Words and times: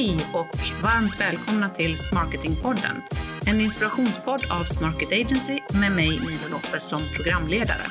Hej 0.00 0.16
och 0.32 0.58
varmt 0.82 1.20
välkomna 1.20 1.68
till 1.68 1.96
Smarketingpodden. 1.96 3.02
En 3.46 3.60
inspirationspodd 3.60 4.42
av 4.50 4.64
Smarket 4.64 5.12
Agency 5.12 5.58
med 5.80 5.92
mig 5.92 6.10
Milo 6.10 6.48
Lopez 6.50 6.82
som 6.82 6.98
programledare. 7.16 7.86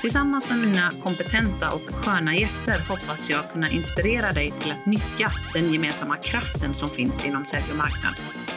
Tillsammans 0.00 0.48
med 0.50 0.58
mina 0.58 0.90
kompetenta 1.02 1.70
och 1.70 1.94
sköna 1.94 2.36
gäster 2.36 2.78
hoppas 2.88 3.30
jag 3.30 3.50
kunna 3.52 3.70
inspirera 3.70 4.30
dig 4.30 4.50
till 4.50 4.72
att 4.72 4.86
nyttja 4.86 5.32
den 5.54 5.72
gemensamma 5.72 6.16
kraften 6.16 6.74
som 6.74 6.88
finns 6.88 7.26
inom 7.26 7.44
sälj 7.44 7.64
och 7.70 7.76
marknad. 7.76 8.14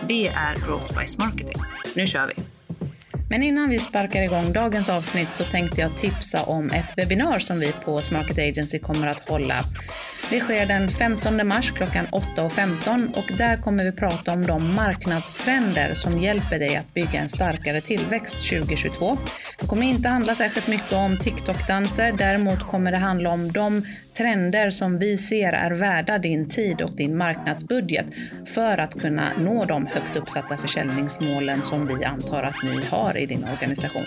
Det 0.08 0.28
är 0.28 0.56
Growth 0.68 1.00
by 1.00 1.06
Marketing. 1.18 1.62
Nu 1.96 2.08
kör 2.08 2.28
vi! 2.28 2.44
Men 3.30 3.44
innan 3.44 3.70
vi 3.70 3.80
sparkar 3.80 4.24
igång 4.24 4.54
dagens 4.54 4.90
avsnitt 4.90 5.34
så 5.34 5.44
tänkte 5.44 5.82
jag 5.82 5.98
tipsa 5.98 6.44
om 6.44 6.70
ett 6.70 6.98
webbinar 6.98 7.40
som 7.40 7.60
vi 7.60 7.72
på 7.72 7.98
Smarket 7.98 8.38
Agency 8.38 8.80
kommer 8.80 9.08
att 9.08 9.30
hålla 9.30 9.64
det 10.30 10.40
sker 10.40 10.66
den 10.66 10.90
15 10.90 11.48
mars 11.48 11.72
klockan 11.72 12.08
8.15 12.08 13.18
och 13.18 13.38
där 13.38 13.58
kommer 13.58 13.84
vi 13.84 13.92
prata 13.92 14.34
om 14.34 14.46
de 14.46 14.74
marknadstrender 14.74 15.94
som 15.94 16.18
hjälper 16.18 16.60
dig 16.60 16.76
att 16.76 16.94
bygga 16.94 17.20
en 17.20 17.30
starkare 17.30 17.82
tillväxt 17.82 18.50
2022. 18.50 19.18
Det 19.66 19.70
kommer 19.70 19.86
inte 19.86 20.10
handla 20.10 20.36
särskilt 20.36 20.68
mycket 20.68 20.94
om 20.94 21.18
TikTok-danser, 21.18 22.12
däremot 22.12 22.68
kommer 22.68 22.92
det 22.92 22.98
handla 22.98 23.30
om 23.30 23.52
de 23.52 23.86
trender 24.18 24.70
som 24.70 25.00
vi 25.00 25.18
ser 25.18 25.54
är 25.54 25.72
värda 25.72 26.18
din 26.18 26.50
tid 26.50 26.82
och 26.82 26.92
din 26.92 27.18
marknadsbudget 27.18 28.06
för 28.56 28.78
att 28.78 29.00
kunna 29.02 29.32
nå 29.38 29.66
de 29.66 29.86
högt 29.86 30.16
uppsatta 30.16 30.58
försäljningsmålen 30.58 31.62
som 31.62 31.88
vi 31.88 32.06
antar 32.06 32.44
att 32.44 32.64
ni 32.64 32.86
har 32.90 33.18
i 33.18 33.26
din 33.26 33.44
organisation. 33.44 34.06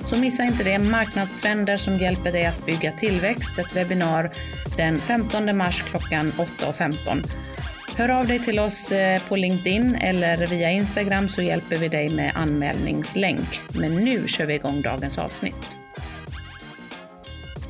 Så 0.00 0.18
missa 0.18 0.42
inte 0.42 0.64
det, 0.64 0.78
marknadstrender 0.78 1.76
som 1.76 1.96
hjälper 1.96 2.32
dig 2.32 2.46
att 2.46 2.66
bygga 2.66 2.92
tillväxt, 2.92 3.58
ett 3.58 3.76
webbinar 3.76 4.30
den 4.76 4.98
15 4.98 5.56
mars 5.56 5.82
klockan 5.82 6.26
8.15. 6.26 7.53
Hör 7.96 8.08
av 8.08 8.26
dig 8.26 8.38
till 8.38 8.58
oss 8.58 8.92
eh, 8.92 9.22
på 9.28 9.36
LinkedIn 9.36 9.94
eller 9.94 10.46
via 10.46 10.70
Instagram 10.70 11.28
så 11.28 11.42
hjälper 11.42 11.76
vi 11.76 11.88
dig 11.88 12.08
med 12.08 12.32
anmälningslänk. 12.34 13.60
Men 13.74 13.96
nu 13.96 14.28
kör 14.28 14.46
vi 14.46 14.54
igång 14.54 14.82
dagens 14.82 15.18
avsnitt. 15.18 15.76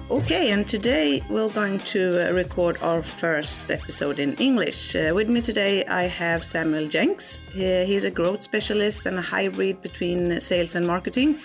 Okay, 0.08 0.52
and 0.52 0.68
today 0.68 1.22
we're 1.30 1.54
going 1.54 1.78
to 1.78 1.98
uh, 1.98 2.34
record 2.34 2.82
our 2.82 3.02
first 3.02 3.70
episode 3.70 4.22
in 4.22 4.36
English. 4.38 4.96
Uh, 4.96 5.16
with 5.16 5.30
me 5.30 5.40
today, 5.42 5.80
I 5.80 6.08
have 6.08 6.42
Samuel 6.42 6.88
Jenks. 6.90 7.40
he's 7.54 8.04
a 8.06 8.10
growth 8.10 8.42
specialist 8.42 9.06
and 9.06 9.18
a 9.18 9.22
hybrid 9.22 9.82
between 9.82 10.40
sales 10.40 10.76
and 10.76 10.86
marketing. 10.86 11.36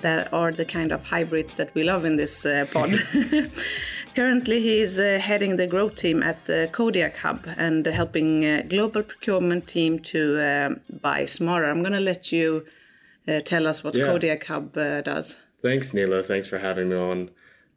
That 0.00 0.32
are 0.32 0.52
the 0.52 0.64
kind 0.64 0.92
of 0.92 1.04
hybrids 1.04 1.54
that 1.54 1.74
we 1.74 1.82
love 1.82 2.06
in 2.06 2.16
this 2.16 2.46
uh, 2.46 2.64
pod. 2.72 2.90
Currently, 4.14 4.60
he's 4.60 5.00
uh, 5.00 5.18
heading 5.22 5.56
the 5.56 5.66
growth 5.66 5.94
team 5.94 6.22
at 6.22 6.44
the 6.44 6.68
Kodiak 6.70 7.16
Hub 7.18 7.46
and 7.56 7.86
helping 7.86 8.44
uh, 8.44 8.62
global 8.68 9.02
procurement 9.02 9.66
team 9.66 10.00
to 10.00 10.38
uh, 10.38 10.74
buy 11.00 11.24
smarter. 11.24 11.70
I'm 11.70 11.80
going 11.80 11.94
to 11.94 12.00
let 12.00 12.30
you 12.30 12.66
uh, 13.26 13.40
tell 13.40 13.66
us 13.66 13.82
what 13.82 13.94
yeah. 13.94 14.04
Kodiak 14.04 14.44
Hub 14.44 14.76
uh, 14.76 15.00
does. 15.00 15.40
Thanks, 15.62 15.94
Nila. 15.94 16.22
Thanks 16.22 16.46
for 16.46 16.58
having 16.58 16.90
me 16.90 16.96
on 16.96 17.30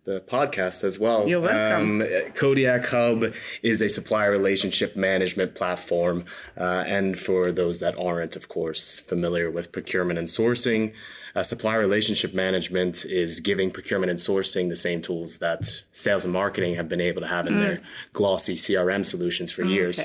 the 0.03 0.21
podcast 0.27 0.83
as 0.83 0.99
well. 0.99 1.25
You're 1.25 1.39
welcome. 1.39 2.01
Um, 2.01 2.07
Kodiak 2.33 2.85
Hub 2.89 3.33
is 3.63 3.81
a 3.81 3.87
supplier 3.87 4.29
relationship 4.29 4.95
management 4.97 5.55
platform. 5.55 6.25
Uh, 6.57 6.83
and 6.85 7.17
for 7.17 7.51
those 7.53 7.79
that 7.79 7.97
aren't, 7.97 8.35
of 8.35 8.49
course, 8.49 8.99
familiar 8.99 9.49
with 9.49 9.71
procurement 9.71 10.19
and 10.19 10.27
sourcing, 10.27 10.93
uh, 11.35 11.43
supplier 11.43 11.79
relationship 11.79 12.33
management 12.33 13.05
is 13.05 13.39
giving 13.39 13.69
procurement 13.69 14.09
and 14.09 14.17
sourcing 14.17 14.69
the 14.69 14.75
same 14.75 15.01
tools 15.01 15.39
that 15.39 15.83
sales 15.91 16.23
and 16.23 16.33
marketing 16.33 16.75
have 16.75 16.87
been 16.87 17.01
able 17.01 17.21
to 17.21 17.27
have 17.27 17.47
in 17.47 17.55
mm. 17.55 17.59
their 17.59 17.81
glossy 18.13 18.55
CRM 18.55 19.05
solutions 19.05 19.51
for 19.51 19.63
years. 19.63 19.99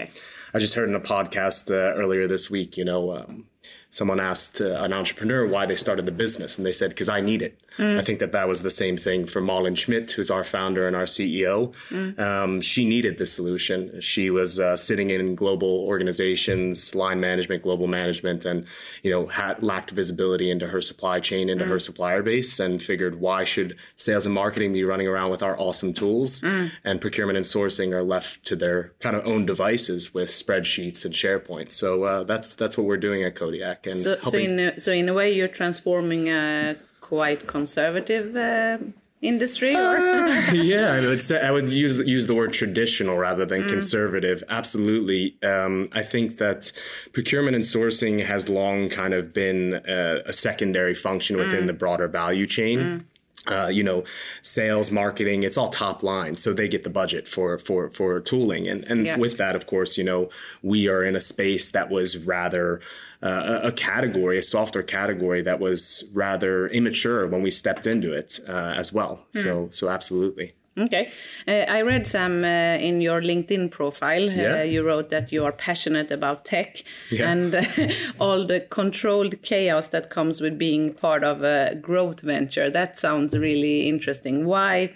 I 0.52 0.58
just 0.58 0.74
heard 0.74 0.88
in 0.88 0.94
a 0.96 1.00
podcast 1.00 1.70
uh, 1.70 1.94
earlier 1.96 2.26
this 2.26 2.50
week, 2.50 2.76
you 2.76 2.84
know, 2.84 3.16
um, 3.16 3.46
someone 3.90 4.20
asked 4.20 4.60
uh, 4.60 4.76
an 4.82 4.92
entrepreneur 4.92 5.46
why 5.46 5.66
they 5.66 5.76
started 5.76 6.06
the 6.06 6.12
business, 6.12 6.56
and 6.56 6.64
they 6.64 6.72
said, 6.72 6.90
because 6.90 7.08
I 7.08 7.20
need 7.20 7.42
it. 7.42 7.60
Mm. 7.76 7.98
I 7.98 8.02
think 8.02 8.20
that 8.20 8.32
that 8.32 8.48
was 8.48 8.62
the 8.62 8.70
same 8.70 8.96
thing 8.96 9.26
for 9.26 9.40
Malin 9.40 9.74
Schmidt, 9.74 10.10
who's 10.12 10.30
our 10.30 10.44
founder 10.44 10.86
and 10.86 10.94
our 10.94 11.04
CEO. 11.04 11.72
Mm. 11.88 12.18
Um, 12.18 12.60
she 12.60 12.84
needed 12.84 13.18
the 13.18 13.26
solution. 13.26 14.00
She 14.00 14.30
was 14.30 14.60
uh, 14.60 14.76
sitting 14.76 15.10
in 15.10 15.34
global 15.34 15.80
organizations, 15.80 16.94
line 16.94 17.20
management, 17.20 17.62
global 17.62 17.86
management, 17.86 18.44
and 18.44 18.66
you 19.02 19.10
know 19.10 19.26
had 19.26 19.62
lacked 19.62 19.90
visibility 19.90 20.50
into 20.50 20.68
her 20.68 20.80
supply 20.80 21.20
chain, 21.20 21.48
into 21.48 21.64
mm. 21.64 21.68
her 21.68 21.78
supplier 21.78 22.22
base, 22.22 22.60
and 22.60 22.82
figured 22.82 23.20
why 23.20 23.44
should 23.44 23.76
sales 23.96 24.26
and 24.26 24.34
marketing 24.34 24.72
be 24.72 24.84
running 24.84 25.08
around 25.08 25.30
with 25.30 25.42
our 25.42 25.58
awesome 25.58 25.92
tools, 25.92 26.42
mm. 26.42 26.70
and 26.84 27.00
procurement 27.00 27.36
and 27.36 27.46
sourcing 27.46 27.92
are 27.92 28.02
left 28.02 28.44
to 28.44 28.56
their 28.56 28.92
kind 29.00 29.16
of 29.16 29.26
own 29.26 29.46
devices 29.46 30.12
with 30.12 30.28
spreadsheets 30.28 31.04
and 31.04 31.14
SharePoint. 31.14 31.72
So 31.72 32.04
uh, 32.04 32.24
that's 32.24 32.54
that's 32.54 32.76
what 32.76 32.86
we're 32.86 32.96
doing 32.96 33.24
at 33.24 33.34
Kodiak. 33.34 33.79
And 33.86 33.96
so, 33.96 34.18
so 34.22 34.38
in 34.38 34.58
a, 34.58 34.80
so 34.80 34.92
in 34.92 35.08
a 35.08 35.14
way, 35.14 35.32
you're 35.32 35.48
transforming 35.48 36.28
a 36.28 36.76
quite 37.00 37.46
conservative 37.46 38.36
uh, 38.36 38.78
industry 39.22 39.74
uh, 39.74 40.52
yeah 40.54 40.92
I 40.92 41.00
would 41.00 41.20
say 41.20 41.38
I 41.46 41.50
would 41.50 41.70
use 41.70 42.00
use 42.00 42.26
the 42.26 42.34
word 42.34 42.54
traditional 42.54 43.18
rather 43.18 43.44
than 43.44 43.64
mm. 43.64 43.68
conservative 43.68 44.42
absolutely 44.48 45.36
um, 45.42 45.88
I 45.92 46.02
think 46.02 46.38
that 46.38 46.72
procurement 47.12 47.54
and 47.54 47.62
sourcing 47.62 48.24
has 48.24 48.48
long 48.48 48.88
kind 48.88 49.12
of 49.12 49.34
been 49.34 49.82
a, 49.86 50.22
a 50.24 50.32
secondary 50.32 50.94
function 50.94 51.36
within 51.36 51.64
mm. 51.64 51.66
the 51.66 51.74
broader 51.74 52.08
value 52.08 52.46
chain 52.46 52.78
mm. 52.78 53.04
Uh, 53.46 53.68
you 53.68 53.82
know, 53.82 54.04
sales, 54.42 54.90
marketing, 54.90 55.42
it's 55.44 55.56
all 55.56 55.70
top 55.70 56.02
line. 56.02 56.34
So 56.34 56.52
they 56.52 56.68
get 56.68 56.84
the 56.84 56.90
budget 56.90 57.26
for 57.26 57.58
for 57.58 57.90
for 57.90 58.20
tooling. 58.20 58.68
And 58.68 58.84
and 58.84 59.06
yeah. 59.06 59.16
with 59.16 59.38
that, 59.38 59.56
of 59.56 59.66
course, 59.66 59.96
you 59.96 60.04
know, 60.04 60.28
we 60.62 60.88
are 60.88 61.02
in 61.04 61.16
a 61.16 61.20
space 61.20 61.70
that 61.70 61.90
was 61.90 62.18
rather 62.18 62.80
uh, 63.22 63.60
a 63.62 63.72
category, 63.72 64.38
a 64.38 64.42
software 64.42 64.82
category 64.82 65.42
that 65.42 65.60
was 65.60 66.04
rather 66.14 66.68
immature 66.68 67.26
when 67.26 67.42
we 67.42 67.50
stepped 67.50 67.86
into 67.86 68.12
it 68.12 68.40
uh, 68.48 68.74
as 68.76 68.92
well. 68.92 69.26
Mm. 69.32 69.42
So, 69.42 69.68
so 69.70 69.88
absolutely. 69.88 70.52
Okay. 70.78 71.10
Uh, 71.48 71.64
I 71.68 71.82
read 71.82 72.06
some 72.06 72.44
uh, 72.44 72.78
in 72.78 73.00
your 73.00 73.20
LinkedIn 73.20 73.70
profile. 73.70 74.30
Uh, 74.30 74.34
yeah. 74.34 74.62
you 74.62 74.84
wrote 74.84 75.10
that 75.10 75.32
you 75.32 75.44
are 75.44 75.52
passionate 75.52 76.10
about 76.10 76.44
tech 76.44 76.82
yeah. 77.10 77.30
and 77.30 77.54
uh, 77.54 77.62
all 78.20 78.44
the 78.44 78.60
controlled 78.60 79.42
chaos 79.42 79.88
that 79.88 80.10
comes 80.10 80.40
with 80.40 80.58
being 80.58 80.94
part 80.94 81.24
of 81.24 81.42
a 81.42 81.74
growth 81.74 82.20
venture. 82.20 82.70
That 82.70 82.96
sounds 82.96 83.36
really 83.36 83.88
interesting. 83.88 84.46
Why, 84.46 84.94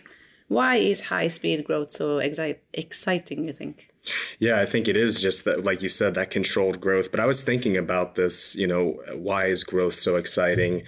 why 0.49 0.77
is 0.77 1.03
high 1.03 1.27
speed 1.27 1.65
growth 1.65 1.91
so 1.91 2.19
exci 2.19 2.57
exciting, 2.73 3.47
you 3.47 3.53
think? 3.53 3.89
Yeah, 4.39 4.61
I 4.61 4.67
think 4.67 4.87
it 4.87 4.97
is 4.97 5.21
just 5.21 5.45
that, 5.45 5.65
like 5.65 5.83
you 5.83 5.89
said, 5.89 6.15
that 6.15 6.31
controlled 6.31 6.81
growth. 6.81 7.11
But 7.11 7.21
I 7.21 7.27
was 7.27 7.43
thinking 7.43 7.77
about 7.77 8.15
this, 8.15 8.55
you 8.55 8.67
know, 8.67 9.01
why 9.15 9.47
is 9.47 9.65
growth 9.65 9.95
so 9.95 10.17
exciting? 10.17 10.83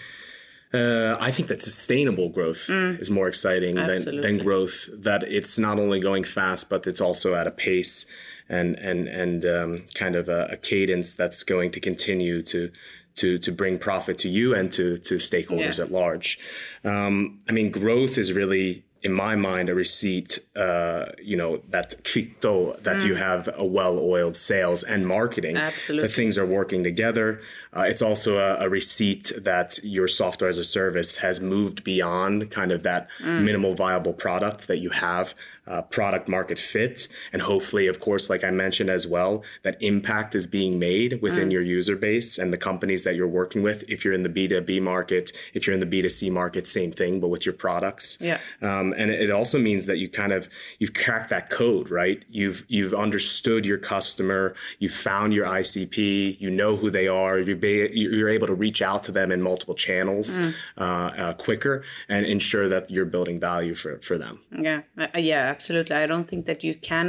Uh, 0.75 1.16
I 1.21 1.31
think 1.31 1.49
that 1.49 1.62
sustainable 1.62 2.28
growth 2.28 2.66
mm. 2.66 3.00
is 3.00 3.10
more 3.10 3.28
exciting 3.28 3.77
than, 3.77 4.21
than 4.21 4.38
growth. 4.38 4.88
That 4.93 5.22
it's 5.22 5.59
not 5.59 5.78
only 5.78 6.00
going 6.00 6.25
fast, 6.25 6.69
but 6.69 6.87
it's 6.87 7.00
also 7.00 7.34
at 7.34 7.47
a 7.47 7.53
pace 7.53 8.06
and 8.49 8.76
and 8.76 9.09
and 9.09 9.44
um, 9.44 9.84
kind 9.94 10.16
of 10.16 10.28
a, 10.28 10.49
a, 10.50 10.56
cadence 10.56 11.15
that's 11.15 11.43
going 11.43 11.71
to 11.72 11.81
continue 11.81 12.43
to 12.43 12.71
to 13.16 13.38
to 13.38 13.53
bring 13.53 13.78
profit 13.78 14.19
to 14.19 14.28
you 14.28 14.55
and 14.55 14.72
to 14.72 14.99
to 14.99 15.15
stakeholders 15.15 15.78
yeah. 15.78 15.84
at 15.84 15.93
large. 15.93 16.38
Um, 16.84 17.41
I 17.49 17.53
mean, 17.53 17.71
growth 17.71 18.19
is 18.19 18.32
really 18.32 18.84
in 19.06 19.12
my 19.12 19.37
mind, 19.37 19.69
a 19.69 19.75
receipt, 19.75 20.41
uh, 20.56 21.06
you 21.22 21.37
know, 21.37 21.59
that 21.69 21.94
kvitto 22.03 22.77
that 22.83 22.97
mm. 22.97 23.06
you 23.06 23.15
have 23.15 23.49
a 23.56 23.65
well-oiled 23.65 24.34
sales 24.34 24.83
and 24.83 25.06
marketing. 25.06 25.56
Absolutely. 25.56 26.09
That 26.09 26.12
things 26.12 26.37
are 26.37 26.44
working 26.44 26.83
together. 26.83 27.41
Uh, 27.72 27.84
it's 27.87 28.03
also 28.03 28.39
a, 28.39 28.65
a, 28.65 28.69
receipt 28.69 29.33
that 29.37 29.78
your 29.84 30.09
software 30.09 30.50
as 30.50 30.58
a 30.58 30.64
service 30.64 31.19
has 31.19 31.41
moved 31.41 31.85
beyond 31.85 32.50
kind 32.50 32.73
of 32.73 32.82
that 32.82 33.08
mm. 33.20 33.44
minimal 33.44 33.75
viable 33.75 34.12
product 34.12 34.67
that 34.67 34.79
you 34.79 34.91
have, 34.91 35.37
uh, 35.66 35.82
product 35.82 36.28
market 36.28 36.58
fit, 36.58 37.08
and 37.32 37.42
hopefully, 37.42 37.86
of 37.86 38.00
course, 38.00 38.30
like 38.30 38.44
I 38.44 38.50
mentioned 38.50 38.90
as 38.90 39.06
well, 39.06 39.42
that 39.62 39.76
impact 39.80 40.34
is 40.34 40.46
being 40.46 40.78
made 40.78 41.20
within 41.22 41.48
mm. 41.48 41.52
your 41.52 41.62
user 41.62 41.96
base 41.96 42.38
and 42.38 42.52
the 42.52 42.58
companies 42.58 43.04
that 43.04 43.16
you're 43.16 43.28
working 43.28 43.62
with. 43.62 43.88
If 43.88 44.04
you're 44.04 44.14
in 44.14 44.22
the 44.22 44.28
B2B 44.28 44.80
market, 44.82 45.32
if 45.54 45.66
you're 45.66 45.74
in 45.74 45.80
the 45.80 45.86
B2C 45.86 46.30
market, 46.30 46.66
same 46.66 46.92
thing, 46.92 47.20
but 47.20 47.28
with 47.28 47.44
your 47.44 47.54
products. 47.54 48.18
Yeah. 48.20 48.38
Um, 48.62 48.94
and 48.96 49.10
it 49.10 49.30
also 49.30 49.58
means 49.58 49.86
that 49.86 49.98
you 49.98 50.08
kind 50.08 50.32
of 50.32 50.48
you've 50.78 50.94
cracked 50.94 51.30
that 51.30 51.50
code, 51.50 51.90
right? 51.90 52.24
You've 52.28 52.64
you've 52.68 52.94
understood 52.94 53.66
your 53.66 53.78
customer, 53.78 54.54
you've 54.78 54.92
found 54.92 55.32
your 55.32 55.46
ICP, 55.46 56.40
you 56.40 56.50
know 56.50 56.76
who 56.76 56.90
they 56.90 57.08
are, 57.08 57.38
you're, 57.38 57.56
be, 57.56 57.90
you're 57.92 58.28
able 58.28 58.46
to 58.46 58.54
reach 58.54 58.82
out 58.82 59.04
to 59.04 59.12
them 59.12 59.32
in 59.32 59.42
multiple 59.42 59.74
channels 59.74 60.38
mm. 60.38 60.54
uh, 60.78 60.82
uh, 60.82 61.32
quicker 61.34 61.82
and 62.08 62.26
ensure 62.26 62.68
that 62.68 62.90
you're 62.90 63.04
building 63.04 63.40
value 63.40 63.74
for 63.74 63.98
for 64.00 64.18
them. 64.18 64.40
Yeah, 64.56 64.82
uh, 64.98 65.06
yeah, 65.16 65.56
absolutely. 65.56 65.97
I 65.97 66.06
don't 66.06 66.29
think 66.31 66.47
that 66.47 66.61
you 66.62 66.75
can 66.75 67.08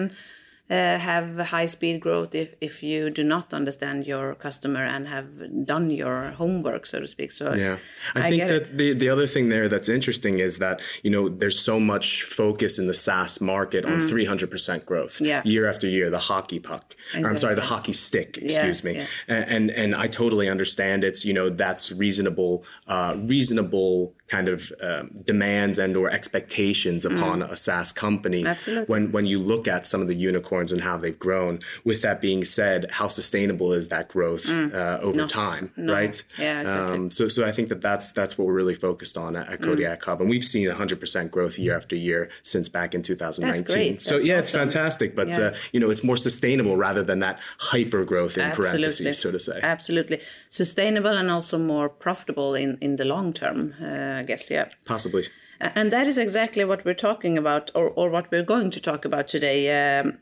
uh, 0.69 0.97
have 0.97 1.37
high 1.37 1.65
speed 1.65 2.01
growth 2.01 2.35
if, 2.35 2.53
if 2.59 2.83
you 2.83 3.09
do 3.09 3.23
not 3.23 3.53
understand 3.53 4.05
your 4.05 4.35
customer 4.35 4.83
and 4.83 5.07
have 5.07 5.65
done 5.65 5.89
your 5.89 6.31
homework 6.31 6.85
so 6.85 6.99
to 6.99 7.07
speak 7.07 7.31
so 7.31 7.53
yeah 7.53 7.77
i, 8.15 8.27
I 8.27 8.29
think 8.29 8.47
that 8.47 8.63
it. 8.63 8.77
the, 8.77 8.93
the 8.93 9.09
other 9.09 9.27
thing 9.27 9.47
there 9.47 9.69
that's 9.69 9.87
interesting 9.87 10.39
is 10.39 10.57
that 10.57 10.81
you 11.03 11.09
know 11.09 11.29
there's 11.29 11.59
so 11.59 11.79
much 11.79 12.23
focus 12.23 12.77
in 12.79 12.87
the 12.87 12.93
saas 12.93 13.39
market 13.39 13.85
on 13.85 13.99
mm. 13.99 14.11
300% 14.11 14.85
growth 14.85 15.21
yeah. 15.21 15.41
year 15.45 15.69
after 15.69 15.87
year 15.87 16.09
the 16.09 16.19
hockey 16.19 16.59
puck 16.59 16.95
exactly. 17.11 17.29
i'm 17.29 17.37
sorry 17.37 17.55
the 17.55 17.61
hockey 17.61 17.93
stick 17.93 18.37
excuse 18.37 18.83
yeah, 18.83 18.91
me 18.91 18.97
yeah. 18.97 19.05
And, 19.29 19.49
and 19.49 19.71
and 19.71 19.95
i 19.95 20.07
totally 20.07 20.49
understand 20.49 21.05
it's 21.05 21.23
you 21.23 21.33
know 21.33 21.49
that's 21.49 21.93
reasonable 21.93 22.65
uh, 22.87 23.15
reasonable 23.17 24.13
kind 24.27 24.49
of 24.49 24.73
um, 24.81 25.11
demands 25.23 25.77
and 25.77 25.95
or 25.95 26.09
expectations 26.09 27.05
upon 27.05 27.39
mm. 27.39 27.49
a 27.49 27.55
SaaS 27.55 27.93
company 27.93 28.45
Absolutely. 28.45 28.85
when 28.85 29.11
when 29.11 29.25
you 29.25 29.39
look 29.39 29.67
at 29.67 29.85
some 29.85 30.01
of 30.01 30.07
the 30.07 30.15
unicorns 30.15 30.71
and 30.71 30.81
how 30.81 30.97
they've 30.97 31.17
grown. 31.17 31.59
With 31.85 32.01
that 32.01 32.19
being 32.19 32.43
said, 32.43 32.91
how 32.91 33.07
sustainable 33.07 33.71
is 33.71 33.87
that 33.87 34.09
growth 34.09 34.45
mm. 34.45 34.73
uh, 34.73 34.99
over 35.01 35.17
Not, 35.17 35.29
time, 35.29 35.71
no. 35.77 35.93
right? 35.93 36.21
Yeah, 36.37 36.61
exactly. 36.61 36.95
Um, 36.95 37.11
so 37.11 37.27
so 37.29 37.45
I 37.45 37.51
think 37.51 37.69
that 37.69 37.81
that's 37.81 38.11
that's 38.11 38.37
what 38.37 38.47
we're 38.47 38.53
really 38.53 38.75
focused 38.75 39.17
on 39.17 39.35
at, 39.35 39.47
at 39.47 39.61
Kodiak 39.61 40.01
mm. 40.01 40.05
Hub, 40.05 40.21
and 40.21 40.29
we've 40.29 40.43
seen 40.43 40.67
100% 40.67 41.31
growth 41.31 41.57
year 41.57 41.75
after 41.75 41.95
year 41.95 42.29
since 42.43 42.67
back 42.67 42.93
in 42.93 43.03
2019. 43.03 43.63
That's 43.63 43.73
great. 43.73 44.05
So 44.05 44.17
yeah, 44.17 44.33
awesome. 44.33 44.39
it's 44.39 44.51
fantastic, 44.51 45.15
but 45.15 45.29
yeah. 45.29 45.39
uh, 45.39 45.55
you 45.71 45.79
know 45.79 45.89
it's 45.89 46.03
more 46.03 46.17
sustainable 46.17 46.75
rather 46.75 47.03
than 47.03 47.19
that 47.19 47.39
hyper 47.59 48.03
growth 48.03 48.37
in 48.37 48.43
Absolutely. 48.43 48.79
parentheses, 48.79 49.19
so 49.19 49.31
to 49.31 49.39
say. 49.39 49.59
Absolutely, 49.63 50.19
sustainable 50.49 51.15
and 51.15 51.31
also 51.31 51.57
more 51.57 51.87
profitable 51.87 52.55
in 52.55 52.77
in 52.81 52.97
the 52.97 53.05
long 53.05 53.31
term. 53.31 53.73
Uh, 53.81 54.16
I 54.17 54.23
guess 54.23 54.49
yeah. 54.49 54.69
Possibly. 54.85 55.23
And 55.59 55.91
that 55.91 56.07
is 56.07 56.17
exactly 56.17 56.63
what 56.65 56.85
we're 56.85 56.93
talking 56.93 57.37
about, 57.37 57.71
or, 57.73 57.89
or 57.89 58.09
what 58.09 58.29
we're 58.31 58.43
going 58.43 58.69
to 58.71 58.79
talk 58.79 59.05
about 59.05 59.27
today. 59.27 59.99
Um, 59.99 60.19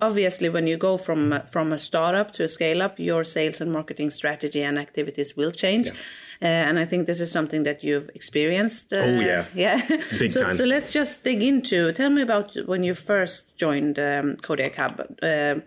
obviously, 0.00 0.48
when 0.48 0.66
you 0.66 0.76
go 0.76 0.98
from 0.98 1.40
from 1.50 1.72
a 1.72 1.78
startup 1.78 2.30
to 2.32 2.44
a 2.44 2.48
scale 2.48 2.82
up, 2.82 2.98
your 2.98 3.24
sales 3.24 3.60
and 3.60 3.72
marketing 3.72 4.10
strategy 4.10 4.62
and 4.62 4.78
activities 4.78 5.36
will 5.36 5.50
change. 5.50 5.86
Yeah. 5.86 5.94
Uh, 6.42 6.68
and 6.68 6.78
I 6.78 6.84
think 6.84 7.06
this 7.06 7.20
is 7.20 7.32
something 7.32 7.62
that 7.62 7.82
you've 7.82 8.10
experienced. 8.14 8.92
Uh, 8.92 8.96
oh 8.96 9.20
yeah, 9.20 9.44
yeah. 9.54 9.80
big 10.18 10.30
so, 10.30 10.40
time. 10.40 10.54
So 10.54 10.64
let's 10.64 10.92
just 10.92 11.24
dig 11.24 11.42
into. 11.42 11.92
Tell 11.92 12.10
me 12.10 12.20
about 12.22 12.54
when 12.66 12.82
you 12.82 12.94
first 12.94 13.44
joined 13.56 13.98
um, 13.98 14.36
Kodiak 14.36 14.76
Hub. 14.76 15.00
Uh, 15.22 15.60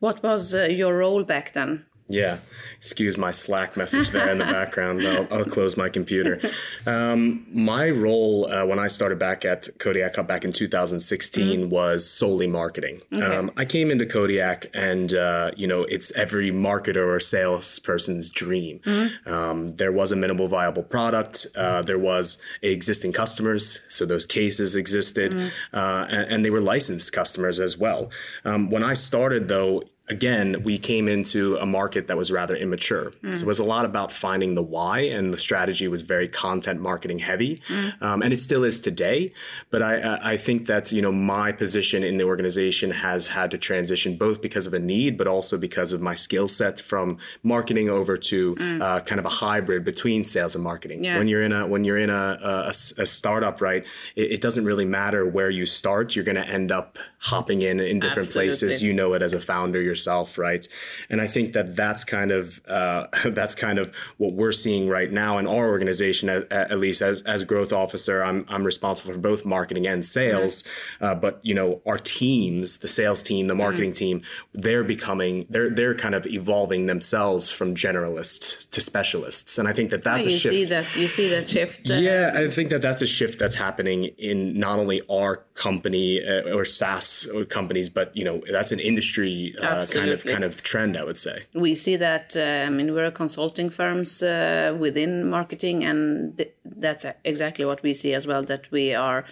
what 0.00 0.22
was 0.22 0.54
uh, 0.54 0.62
your 0.64 0.98
role 0.98 1.22
back 1.22 1.52
then? 1.52 1.84
Yeah, 2.10 2.38
excuse 2.76 3.16
my 3.16 3.30
Slack 3.30 3.76
message 3.76 4.10
there 4.10 4.30
in 4.30 4.38
the 4.38 4.44
background. 4.58 5.02
I'll, 5.02 5.28
I'll, 5.30 5.44
close 5.44 5.76
my 5.76 5.88
computer. 5.88 6.40
Um, 6.84 7.46
my 7.52 7.88
role 7.88 8.50
uh, 8.50 8.66
when 8.66 8.80
I 8.80 8.88
started 8.88 9.20
back 9.20 9.44
at 9.44 9.78
Kodiak 9.78 10.16
Hub 10.16 10.26
back 10.26 10.44
in 10.44 10.50
2016 10.50 11.60
mm-hmm. 11.60 11.70
was 11.70 12.10
solely 12.10 12.48
marketing. 12.48 13.00
Okay. 13.14 13.24
Um, 13.24 13.52
I 13.56 13.64
came 13.64 13.92
into 13.92 14.06
Kodiak, 14.06 14.66
and 14.74 15.14
uh, 15.14 15.52
you 15.56 15.68
know, 15.68 15.84
it's 15.84 16.10
every 16.16 16.50
marketer 16.50 17.06
or 17.06 17.20
salesperson's 17.20 18.28
dream. 18.28 18.80
Mm-hmm. 18.80 19.32
Um, 19.32 19.68
there 19.76 19.92
was 19.92 20.10
a 20.10 20.16
minimal 20.16 20.48
viable 20.48 20.82
product. 20.82 21.46
Uh, 21.56 21.82
there 21.82 21.98
was 21.98 22.42
existing 22.60 23.12
customers, 23.12 23.82
so 23.88 24.04
those 24.04 24.26
cases 24.26 24.74
existed, 24.74 25.32
mm-hmm. 25.32 25.76
and, 25.76 26.32
and, 26.32 26.44
they 26.44 26.50
were 26.50 26.60
licensed 26.60 27.12
customers 27.12 27.60
as 27.60 27.76
well. 27.76 28.10
Um, 28.44 28.70
when 28.70 28.82
I 28.82 28.94
started, 28.94 29.46
though 29.46 29.84
again, 30.10 30.62
we 30.64 30.76
came 30.76 31.08
into 31.08 31.56
a 31.56 31.66
market 31.66 32.08
that 32.08 32.16
was 32.16 32.30
rather 32.30 32.56
immature. 32.56 33.12
Mm. 33.22 33.34
So 33.34 33.44
it 33.44 33.46
was 33.46 33.60
a 33.60 33.64
lot 33.64 33.84
about 33.84 34.12
finding 34.12 34.54
the 34.54 34.62
why, 34.62 35.00
and 35.00 35.32
the 35.32 35.38
strategy 35.38 35.88
was 35.88 36.02
very 36.02 36.28
content 36.28 36.80
marketing 36.80 37.20
heavy, 37.20 37.62
mm. 37.68 38.02
um, 38.02 38.22
and 38.22 38.32
it 38.32 38.40
still 38.40 38.64
is 38.64 38.80
today. 38.80 39.32
But 39.70 39.82
I, 39.82 40.32
I 40.32 40.36
think 40.36 40.66
that 40.66 40.92
you 40.92 41.00
know 41.00 41.12
my 41.12 41.52
position 41.52 42.02
in 42.02 42.18
the 42.18 42.24
organization 42.24 42.90
has 42.90 43.28
had 43.28 43.50
to 43.52 43.58
transition 43.58 44.16
both 44.16 44.42
because 44.42 44.66
of 44.66 44.74
a 44.74 44.78
need, 44.78 45.16
but 45.16 45.26
also 45.26 45.56
because 45.56 45.92
of 45.92 46.00
my 46.00 46.14
skill 46.14 46.48
set 46.48 46.80
from 46.80 47.18
marketing 47.42 47.88
over 47.88 48.16
to 48.16 48.54
mm. 48.56 48.82
uh, 48.82 49.00
kind 49.00 49.18
of 49.18 49.24
a 49.24 49.30
hybrid 49.30 49.84
between 49.84 50.24
sales 50.24 50.54
and 50.54 50.64
marketing. 50.64 51.04
Yeah. 51.04 51.18
When 51.18 51.28
you're 51.28 51.42
in 51.42 51.52
a 51.52 51.66
when 51.66 51.84
you're 51.84 51.98
in 51.98 52.10
a, 52.10 52.38
a, 52.42 52.68
a 52.68 53.06
startup, 53.06 53.60
right, 53.60 53.86
it, 54.16 54.32
it, 54.32 54.40
doesn't 54.40 54.64
really 54.64 54.86
matter 54.86 55.26
where 55.26 55.50
you 55.50 55.66
start. 55.66 56.16
You're 56.16 56.24
going 56.24 56.36
to 56.36 56.48
end 56.48 56.72
up 56.72 56.98
hopping 57.18 57.62
in 57.62 57.78
in 57.78 58.00
different 58.00 58.26
Absolutely. 58.26 58.48
places. 58.48 58.82
You 58.82 58.92
know 58.92 59.12
it 59.12 59.22
as 59.22 59.34
a 59.34 59.40
founder 59.40 59.80
yourself, 59.80 59.99
right? 60.38 60.66
And 61.08 61.20
I 61.20 61.26
think 61.26 61.52
that 61.52 61.76
that's 61.76 62.04
kind 62.04 62.30
of 62.30 62.60
uh, 62.68 63.06
that's 63.26 63.54
kind 63.54 63.78
of 63.78 63.94
what 64.18 64.32
we're 64.32 64.52
seeing 64.52 64.88
right 64.88 65.10
now 65.10 65.38
in 65.38 65.46
our 65.46 65.68
organization. 65.68 66.28
At, 66.28 66.50
at, 66.52 66.78
least 66.78 67.02
as 67.02 67.22
as 67.22 67.44
growth 67.44 67.72
officer, 67.72 68.22
I'm 68.22 68.44
I'm 68.48 68.64
responsible 68.64 69.12
for 69.14 69.18
both 69.18 69.44
marketing 69.44 69.86
and 69.86 70.04
sales. 70.04 70.62
Mm-hmm. 70.62 71.04
Uh, 71.04 71.14
but 71.14 71.40
you 71.42 71.54
know 71.54 71.80
our 71.86 71.98
teams, 71.98 72.78
the 72.78 72.88
sales 72.88 73.22
team, 73.22 73.46
the 73.46 73.54
marketing 73.54 73.90
mm-hmm. 73.90 74.20
team, 74.20 74.22
they're 74.52 74.84
becoming 74.84 75.46
they're 75.50 75.70
they're 75.70 75.94
kind 75.94 76.14
of 76.14 76.26
evolving 76.26 76.86
themselves 76.86 77.50
from 77.50 77.74
generalists 77.74 78.68
to 78.70 78.80
specialists. 78.80 79.58
And 79.58 79.68
I 79.68 79.72
think 79.72 79.90
that 79.90 80.04
that's 80.04 80.26
oh, 80.26 80.28
a 80.28 80.32
you 80.32 80.38
shift. 80.38 80.54
See 80.54 80.64
that 80.66 80.96
you 80.96 81.08
see 81.08 81.28
that 81.28 81.48
shift. 81.48 81.90
Uh, 81.90 81.94
yeah, 81.94 82.32
I 82.34 82.48
think 82.48 82.70
that 82.70 82.82
that's 82.82 83.02
a 83.02 83.06
shift 83.06 83.38
that's 83.38 83.54
happening 83.54 84.04
in 84.18 84.58
not 84.58 84.78
only 84.78 85.02
our 85.10 85.36
company 85.54 86.22
uh, 86.22 86.54
or 86.54 86.64
SaaS 86.64 87.28
companies, 87.48 87.88
but 87.90 88.16
you 88.16 88.24
know 88.24 88.42
that's 88.50 88.72
an 88.72 88.80
industry 88.80 89.54
uh, 89.62 89.82
kind 89.92 90.10
of 90.10 90.24
kind 90.24 90.44
of 90.44 90.62
trend. 90.62 90.96
I 90.96 91.04
would 91.04 91.16
say 91.16 91.44
we 91.54 91.74
see 91.74 91.96
that. 91.96 92.36
Uh, 92.36 92.66
I 92.66 92.70
mean, 92.70 92.94
we're 92.94 93.10
consulting 93.10 93.70
firms 93.70 94.22
uh, 94.22 94.76
within 94.78 95.28
marketing, 95.28 95.84
and 95.84 96.36
th- 96.36 96.54
that's 96.64 97.06
exactly 97.24 97.64
what 97.64 97.82
we 97.82 97.94
see 97.94 98.14
as 98.14 98.26
well. 98.26 98.42
That 98.42 98.70
we 98.70 98.94
are 98.94 99.24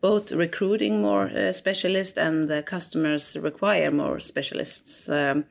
both 0.00 0.32
recruiting 0.32 1.02
more 1.02 1.28
uh, 1.30 1.52
specialists, 1.52 2.18
and 2.18 2.48
the 2.48 2.62
customers 2.62 3.36
require 3.36 3.90
more 3.90 4.20
specialists. 4.20 5.08
Um, 5.08 5.44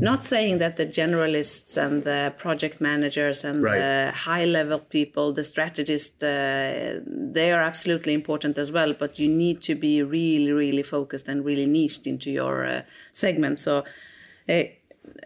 not 0.00 0.24
saying 0.24 0.58
that 0.58 0.76
the 0.76 0.86
generalists 0.86 1.76
and 1.76 2.04
the 2.04 2.32
project 2.36 2.80
managers 2.80 3.44
and 3.44 3.62
right. 3.62 3.78
the 3.78 4.12
high 4.14 4.44
level 4.44 4.78
people 4.78 5.32
the 5.32 5.44
strategists 5.44 6.22
uh, 6.22 7.00
they 7.06 7.52
are 7.52 7.62
absolutely 7.62 8.14
important 8.14 8.58
as 8.58 8.72
well 8.72 8.92
but 8.92 9.18
you 9.18 9.28
need 9.28 9.60
to 9.62 9.74
be 9.74 10.02
really 10.02 10.52
really 10.52 10.82
focused 10.82 11.28
and 11.28 11.44
really 11.44 11.66
niched 11.66 12.06
into 12.06 12.30
your 12.30 12.66
uh, 12.66 12.82
segment 13.12 13.58
so 13.58 13.84
uh, 14.48 14.62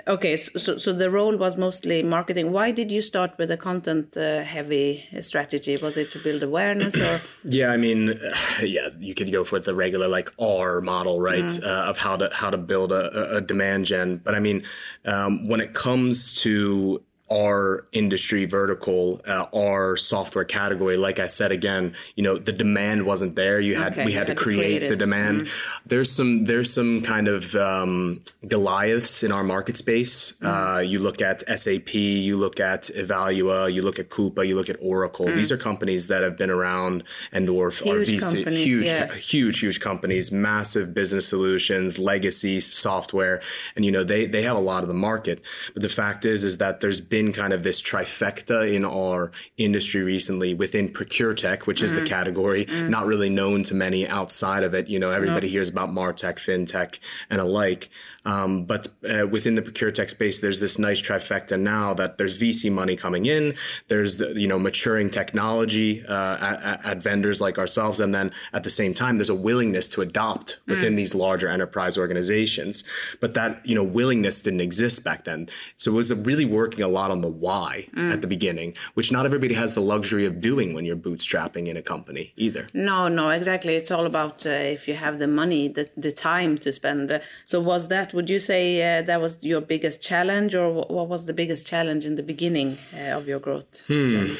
okay 0.06 0.36
so, 0.36 0.76
so 0.76 0.92
the 0.92 1.10
role 1.10 1.36
was 1.36 1.56
mostly 1.56 2.02
marketing. 2.02 2.52
Why 2.52 2.70
did 2.70 2.90
you 2.92 3.00
start 3.00 3.36
with 3.38 3.50
a 3.50 3.56
content 3.56 4.16
uh, 4.16 4.42
heavy 4.42 5.04
strategy? 5.20 5.76
Was 5.76 5.96
it 5.96 6.10
to 6.12 6.18
build 6.18 6.42
awareness 6.42 6.98
or? 7.00 7.20
Yeah 7.44 7.72
i 7.72 7.76
mean 7.76 8.18
yeah 8.62 8.88
you 8.98 9.14
could 9.14 9.32
go 9.32 9.44
for 9.44 9.58
the 9.58 9.74
regular 9.74 10.08
like 10.08 10.30
r 10.38 10.80
model 10.80 11.20
right 11.20 11.44
mm. 11.44 11.62
uh, 11.64 11.90
of 11.90 11.98
how 11.98 12.16
to 12.16 12.28
how 12.32 12.50
to 12.50 12.58
build 12.58 12.92
a, 12.92 13.36
a 13.36 13.40
demand 13.40 13.86
gen. 13.86 14.18
But 14.18 14.34
i 14.34 14.40
mean 14.40 14.62
um, 15.04 15.48
when 15.48 15.60
it 15.60 15.74
comes 15.74 16.40
to 16.42 17.02
our 17.32 17.86
industry 17.92 18.44
vertical, 18.44 19.20
uh, 19.26 19.46
our 19.54 19.96
software 19.96 20.44
category. 20.44 20.96
Like 20.96 21.18
I 21.18 21.26
said 21.26 21.52
again, 21.52 21.94
you 22.16 22.24
know, 22.24 22.38
the 22.38 22.52
demand 22.52 23.06
wasn't 23.06 23.36
there. 23.36 23.60
You 23.60 23.76
had 23.76 23.92
okay, 23.92 24.04
we 24.04 24.12
had, 24.12 24.28
had 24.28 24.36
to 24.36 24.42
create, 24.42 24.88
the 24.88 24.96
demand. 24.96 25.42
Mm. 25.42 25.50
There's 25.86 26.10
some 26.10 26.44
there's 26.44 26.72
some 26.72 27.02
kind 27.02 27.28
of 27.28 27.54
um, 27.54 28.22
Goliaths 28.46 29.22
in 29.22 29.32
our 29.32 29.44
market 29.44 29.76
space. 29.76 30.32
Mm. 30.40 30.76
Uh, 30.76 30.80
you 30.80 30.98
look 30.98 31.22
at 31.22 31.42
SAP, 31.48 31.94
you 31.94 32.36
look 32.36 32.58
at 32.60 32.84
Ivalua, 32.96 33.72
you 33.72 33.82
look 33.82 33.98
at 33.98 34.10
Coupa, 34.10 34.46
you 34.46 34.56
look 34.56 34.68
at 34.68 34.76
Oracle. 34.80 35.26
Mm. 35.26 35.36
These 35.36 35.52
are 35.52 35.58
companies 35.58 36.08
that 36.08 36.22
have 36.22 36.36
been 36.36 36.50
around 36.50 37.04
and 37.32 37.48
or 37.48 37.70
huge 37.70 38.10
huge, 38.10 38.86
yeah. 38.86 39.14
huge, 39.14 39.60
huge 39.60 39.80
companies, 39.80 40.32
massive 40.32 40.94
business 40.94 41.28
solutions, 41.28 41.98
legacy 41.98 42.60
software, 42.60 43.40
and 43.76 43.84
you 43.84 43.92
know 43.92 44.04
they 44.04 44.26
they 44.26 44.42
have 44.42 44.56
a 44.56 44.60
lot 44.60 44.82
of 44.82 44.88
the 44.88 44.94
market. 44.94 45.42
But 45.74 45.82
the 45.82 45.88
fact 45.88 46.24
is, 46.24 46.44
is 46.44 46.58
that 46.58 46.80
there's 46.80 47.00
been 47.00 47.19
been 47.20 47.32
kind 47.34 47.52
of 47.52 47.62
this 47.62 47.82
trifecta 47.82 48.72
in 48.72 48.82
our 48.82 49.30
industry 49.58 50.02
recently 50.02 50.54
within 50.54 50.88
procure 50.88 51.34
tech, 51.34 51.66
which 51.66 51.82
is 51.82 51.92
mm. 51.92 52.00
the 52.00 52.06
category, 52.06 52.64
mm. 52.64 52.88
not 52.88 53.04
really 53.04 53.28
known 53.28 53.62
to 53.62 53.74
many 53.74 54.08
outside 54.08 54.62
of 54.62 54.72
it. 54.72 54.88
You 54.88 54.98
know, 54.98 55.10
everybody 55.10 55.46
nope. 55.46 55.52
hears 55.52 55.68
about 55.68 55.90
Martech, 55.90 56.36
FinTech, 56.36 56.98
and 57.28 57.38
alike. 57.38 57.90
Um, 58.24 58.64
but 58.64 58.88
uh, 59.08 59.26
within 59.26 59.54
the 59.54 59.62
procure 59.62 59.90
tech 59.90 60.10
space, 60.10 60.40
there's 60.40 60.60
this 60.60 60.78
nice 60.78 61.00
trifecta 61.00 61.58
now 61.58 61.94
that 61.94 62.18
there's 62.18 62.38
VC 62.38 62.70
money 62.70 62.96
coming 62.96 63.26
in, 63.26 63.54
there's 63.88 64.18
the, 64.18 64.38
you 64.38 64.46
know 64.46 64.58
maturing 64.58 65.10
technology 65.10 66.04
uh, 66.06 66.36
at, 66.40 66.84
at, 66.84 67.02
vendors 67.02 67.40
like 67.40 67.58
ourselves, 67.58 67.98
and 67.98 68.14
then 68.14 68.32
at 68.52 68.62
the 68.62 68.70
same 68.70 68.92
time, 68.92 69.16
there's 69.16 69.30
a 69.30 69.34
willingness 69.34 69.88
to 69.88 70.02
adopt 70.02 70.60
within 70.66 70.92
mm. 70.92 70.96
these 70.96 71.14
larger 71.14 71.48
enterprise 71.48 71.96
organizations. 71.96 72.84
But 73.20 73.34
that 73.34 73.64
you 73.64 73.74
know 73.74 73.84
willingness 73.84 74.42
didn't 74.42 74.60
exist 74.60 75.02
back 75.02 75.24
then, 75.24 75.48
so 75.76 75.92
it 75.92 75.94
was 75.94 76.14
really 76.14 76.44
working 76.44 76.82
a 76.84 76.88
lot 76.88 77.10
on 77.10 77.22
the 77.22 77.30
why 77.30 77.88
mm. 77.94 78.12
at 78.12 78.20
the 78.20 78.26
beginning, 78.26 78.74
which 78.94 79.10
not 79.10 79.24
everybody 79.24 79.54
has 79.54 79.74
the 79.74 79.80
luxury 79.80 80.26
of 80.26 80.40
doing 80.40 80.74
when 80.74 80.84
you're 80.84 80.96
bootstrapping 80.96 81.68
in 81.68 81.76
a 81.76 81.82
company 81.82 82.32
either. 82.36 82.68
No, 82.74 83.08
no, 83.08 83.30
exactly. 83.30 83.76
It's 83.76 83.90
all 83.90 84.06
about 84.06 84.46
uh, 84.46 84.50
if 84.50 84.86
you 84.86 84.94
have 84.94 85.18
the 85.18 85.26
money, 85.26 85.68
the 85.68 85.88
the 85.96 86.12
time 86.12 86.58
to 86.58 86.70
spend. 86.70 87.20
so 87.46 87.60
was 87.60 87.88
that 87.88 88.09
would 88.12 88.28
you 88.30 88.38
say 88.38 88.98
uh, 88.98 89.02
that 89.02 89.20
was 89.20 89.42
your 89.42 89.60
biggest 89.60 90.02
challenge, 90.02 90.54
or 90.54 90.72
what 90.72 91.08
was 91.08 91.26
the 91.26 91.32
biggest 91.32 91.66
challenge 91.66 92.06
in 92.06 92.14
the 92.16 92.22
beginning 92.22 92.78
uh, 92.94 93.16
of 93.18 93.28
your 93.28 93.38
growth? 93.38 93.84
Hmm. 93.86 94.34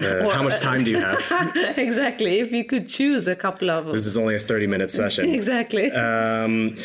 Uh, 0.00 0.28
how 0.30 0.42
much 0.42 0.58
time 0.58 0.84
do 0.84 0.90
you 0.90 1.00
have? 1.00 1.20
exactly. 1.76 2.40
If 2.40 2.52
you 2.52 2.64
could 2.64 2.88
choose 2.88 3.28
a 3.28 3.36
couple 3.36 3.70
of. 3.70 3.86
This 3.86 4.06
is 4.06 4.16
only 4.16 4.34
a 4.34 4.40
30 4.40 4.66
minute 4.66 4.90
session. 4.90 5.28
exactly. 5.40 5.90
Um, 5.92 6.76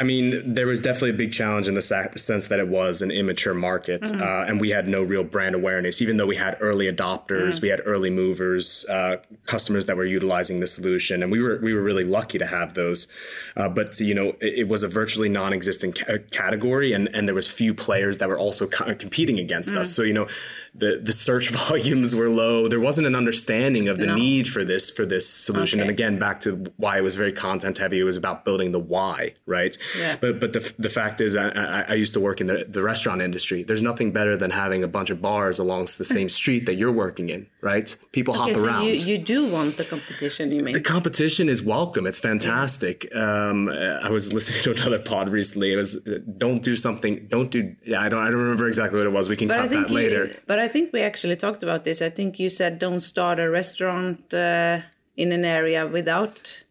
I 0.00 0.04
mean, 0.04 0.54
there 0.54 0.66
was 0.66 0.80
definitely 0.80 1.10
a 1.10 1.14
big 1.14 1.32
challenge 1.32 1.66
in 1.66 1.74
the 1.74 1.82
sense 1.82 2.46
that 2.46 2.58
it 2.60 2.68
was 2.68 3.02
an 3.02 3.10
immature 3.10 3.54
market, 3.54 4.02
mm-hmm. 4.02 4.22
uh, 4.22 4.44
and 4.48 4.60
we 4.60 4.70
had 4.70 4.86
no 4.86 5.02
real 5.02 5.24
brand 5.24 5.56
awareness. 5.56 6.00
Even 6.00 6.18
though 6.18 6.26
we 6.26 6.36
had 6.36 6.56
early 6.60 6.86
adopters, 6.86 7.56
mm-hmm. 7.56 7.62
we 7.62 7.68
had 7.68 7.80
early 7.84 8.10
movers, 8.10 8.86
uh, 8.88 9.16
customers 9.46 9.86
that 9.86 9.96
were 9.96 10.04
utilizing 10.04 10.60
the 10.60 10.66
solution, 10.66 11.22
and 11.22 11.32
we 11.32 11.42
were 11.42 11.58
we 11.62 11.74
were 11.74 11.82
really 11.82 12.04
lucky 12.04 12.38
to 12.38 12.46
have 12.46 12.74
those. 12.74 13.08
Uh, 13.56 13.68
but 13.68 13.98
you 13.98 14.14
know, 14.14 14.28
it, 14.40 14.60
it, 14.60 14.68
was 14.68 14.82
a 14.82 14.88
virtually 14.88 15.28
non-existent 15.28 15.98
ca- 15.98 16.18
category, 16.30 16.92
and 16.92 17.08
and 17.12 17.26
there 17.26 17.34
was 17.34 17.48
few 17.48 17.74
players 17.74 18.18
that 18.18 18.28
were 18.28 18.38
also 18.38 18.68
co- 18.68 18.94
competing 18.94 19.40
against 19.40 19.70
mm-hmm. 19.70 19.78
us. 19.78 19.94
So 19.94 20.02
you 20.02 20.12
know, 20.12 20.28
the 20.78 21.00
the 21.02 21.12
search 21.12 21.50
volumes 21.68 22.14
were 22.14 22.28
low. 22.28 22.68
There 22.68 22.80
wasn't 22.80 23.06
an 23.06 23.14
understanding 23.14 23.88
of 23.88 23.98
the 23.98 24.06
no. 24.06 24.14
need 24.14 24.48
for 24.48 24.64
this 24.64 24.90
for 24.90 25.04
this 25.04 25.28
solution. 25.28 25.80
Okay. 25.80 25.88
And 25.88 25.90
again, 25.90 26.18
back 26.18 26.40
to 26.42 26.64
why 26.76 26.98
it 26.98 27.02
was 27.02 27.16
very 27.16 27.32
content 27.32 27.78
heavy. 27.78 27.98
It 27.98 28.04
was 28.04 28.16
about 28.16 28.44
building 28.44 28.72
the 28.72 28.78
why, 28.78 29.34
right? 29.46 29.76
Yeah. 29.98 30.16
But 30.20 30.40
but 30.40 30.52
the 30.52 30.72
the 30.78 30.90
fact 30.90 31.20
is, 31.20 31.36
I, 31.36 31.48
I, 31.48 31.84
I 31.88 31.94
used 31.94 32.14
to 32.14 32.20
work 32.20 32.40
in 32.40 32.46
the, 32.46 32.66
the 32.68 32.82
restaurant 32.82 33.20
industry. 33.22 33.62
There's 33.62 33.82
nothing 33.82 34.12
better 34.12 34.36
than 34.36 34.50
having 34.50 34.84
a 34.84 34.88
bunch 34.88 35.10
of 35.10 35.20
bars 35.20 35.58
along 35.58 35.88
the 35.98 36.04
same 36.04 36.28
street 36.40 36.66
that 36.66 36.74
you're 36.74 36.92
working 36.92 37.30
in, 37.30 37.46
right? 37.60 37.94
People 38.12 38.34
okay, 38.34 38.52
hop 38.52 38.56
so 38.56 38.66
around. 38.66 38.84
You, 38.84 38.92
you 38.92 39.18
do 39.18 39.46
want 39.46 39.76
the 39.76 39.84
competition, 39.84 40.50
you 40.52 40.62
mean? 40.62 40.74
The 40.74 40.80
competition 40.80 41.48
is 41.48 41.62
welcome. 41.62 42.06
It's 42.06 42.18
fantastic. 42.18 43.08
Yeah. 43.12 43.48
Um, 43.48 43.68
I 43.68 44.10
was 44.10 44.32
listening 44.38 44.62
to 44.64 44.80
another 44.80 44.98
pod 44.98 45.28
recently. 45.28 45.72
It 45.72 45.76
was 45.76 45.96
don't 46.36 46.62
do 46.62 46.76
something. 46.76 47.26
Don't 47.28 47.50
do. 47.50 47.74
Yeah, 47.84 48.00
I 48.00 48.08
don't. 48.08 48.22
I 48.22 48.30
don't 48.30 48.40
remember 48.40 48.68
exactly 48.68 48.98
what 48.98 49.06
it 49.06 49.12
was. 49.12 49.28
We 49.28 49.36
can 49.36 49.48
but 49.48 49.60
cut 49.60 49.70
that 49.70 49.88
you, 49.90 49.94
later. 49.94 50.36
But 50.46 50.58
I 50.58 50.67
think 50.68 50.92
we 50.92 51.02
actually 51.02 51.36
talked 51.36 51.62
about 51.62 51.84
this. 51.84 52.00
I 52.00 52.10
think 52.10 52.38
you 52.38 52.48
said 52.48 52.78
don't 52.78 53.00
start 53.00 53.38
a 53.38 53.50
restaurant 53.50 54.32
uh, 54.32 54.80
in 55.16 55.32
an 55.32 55.44
area 55.44 55.86
without 55.86 56.64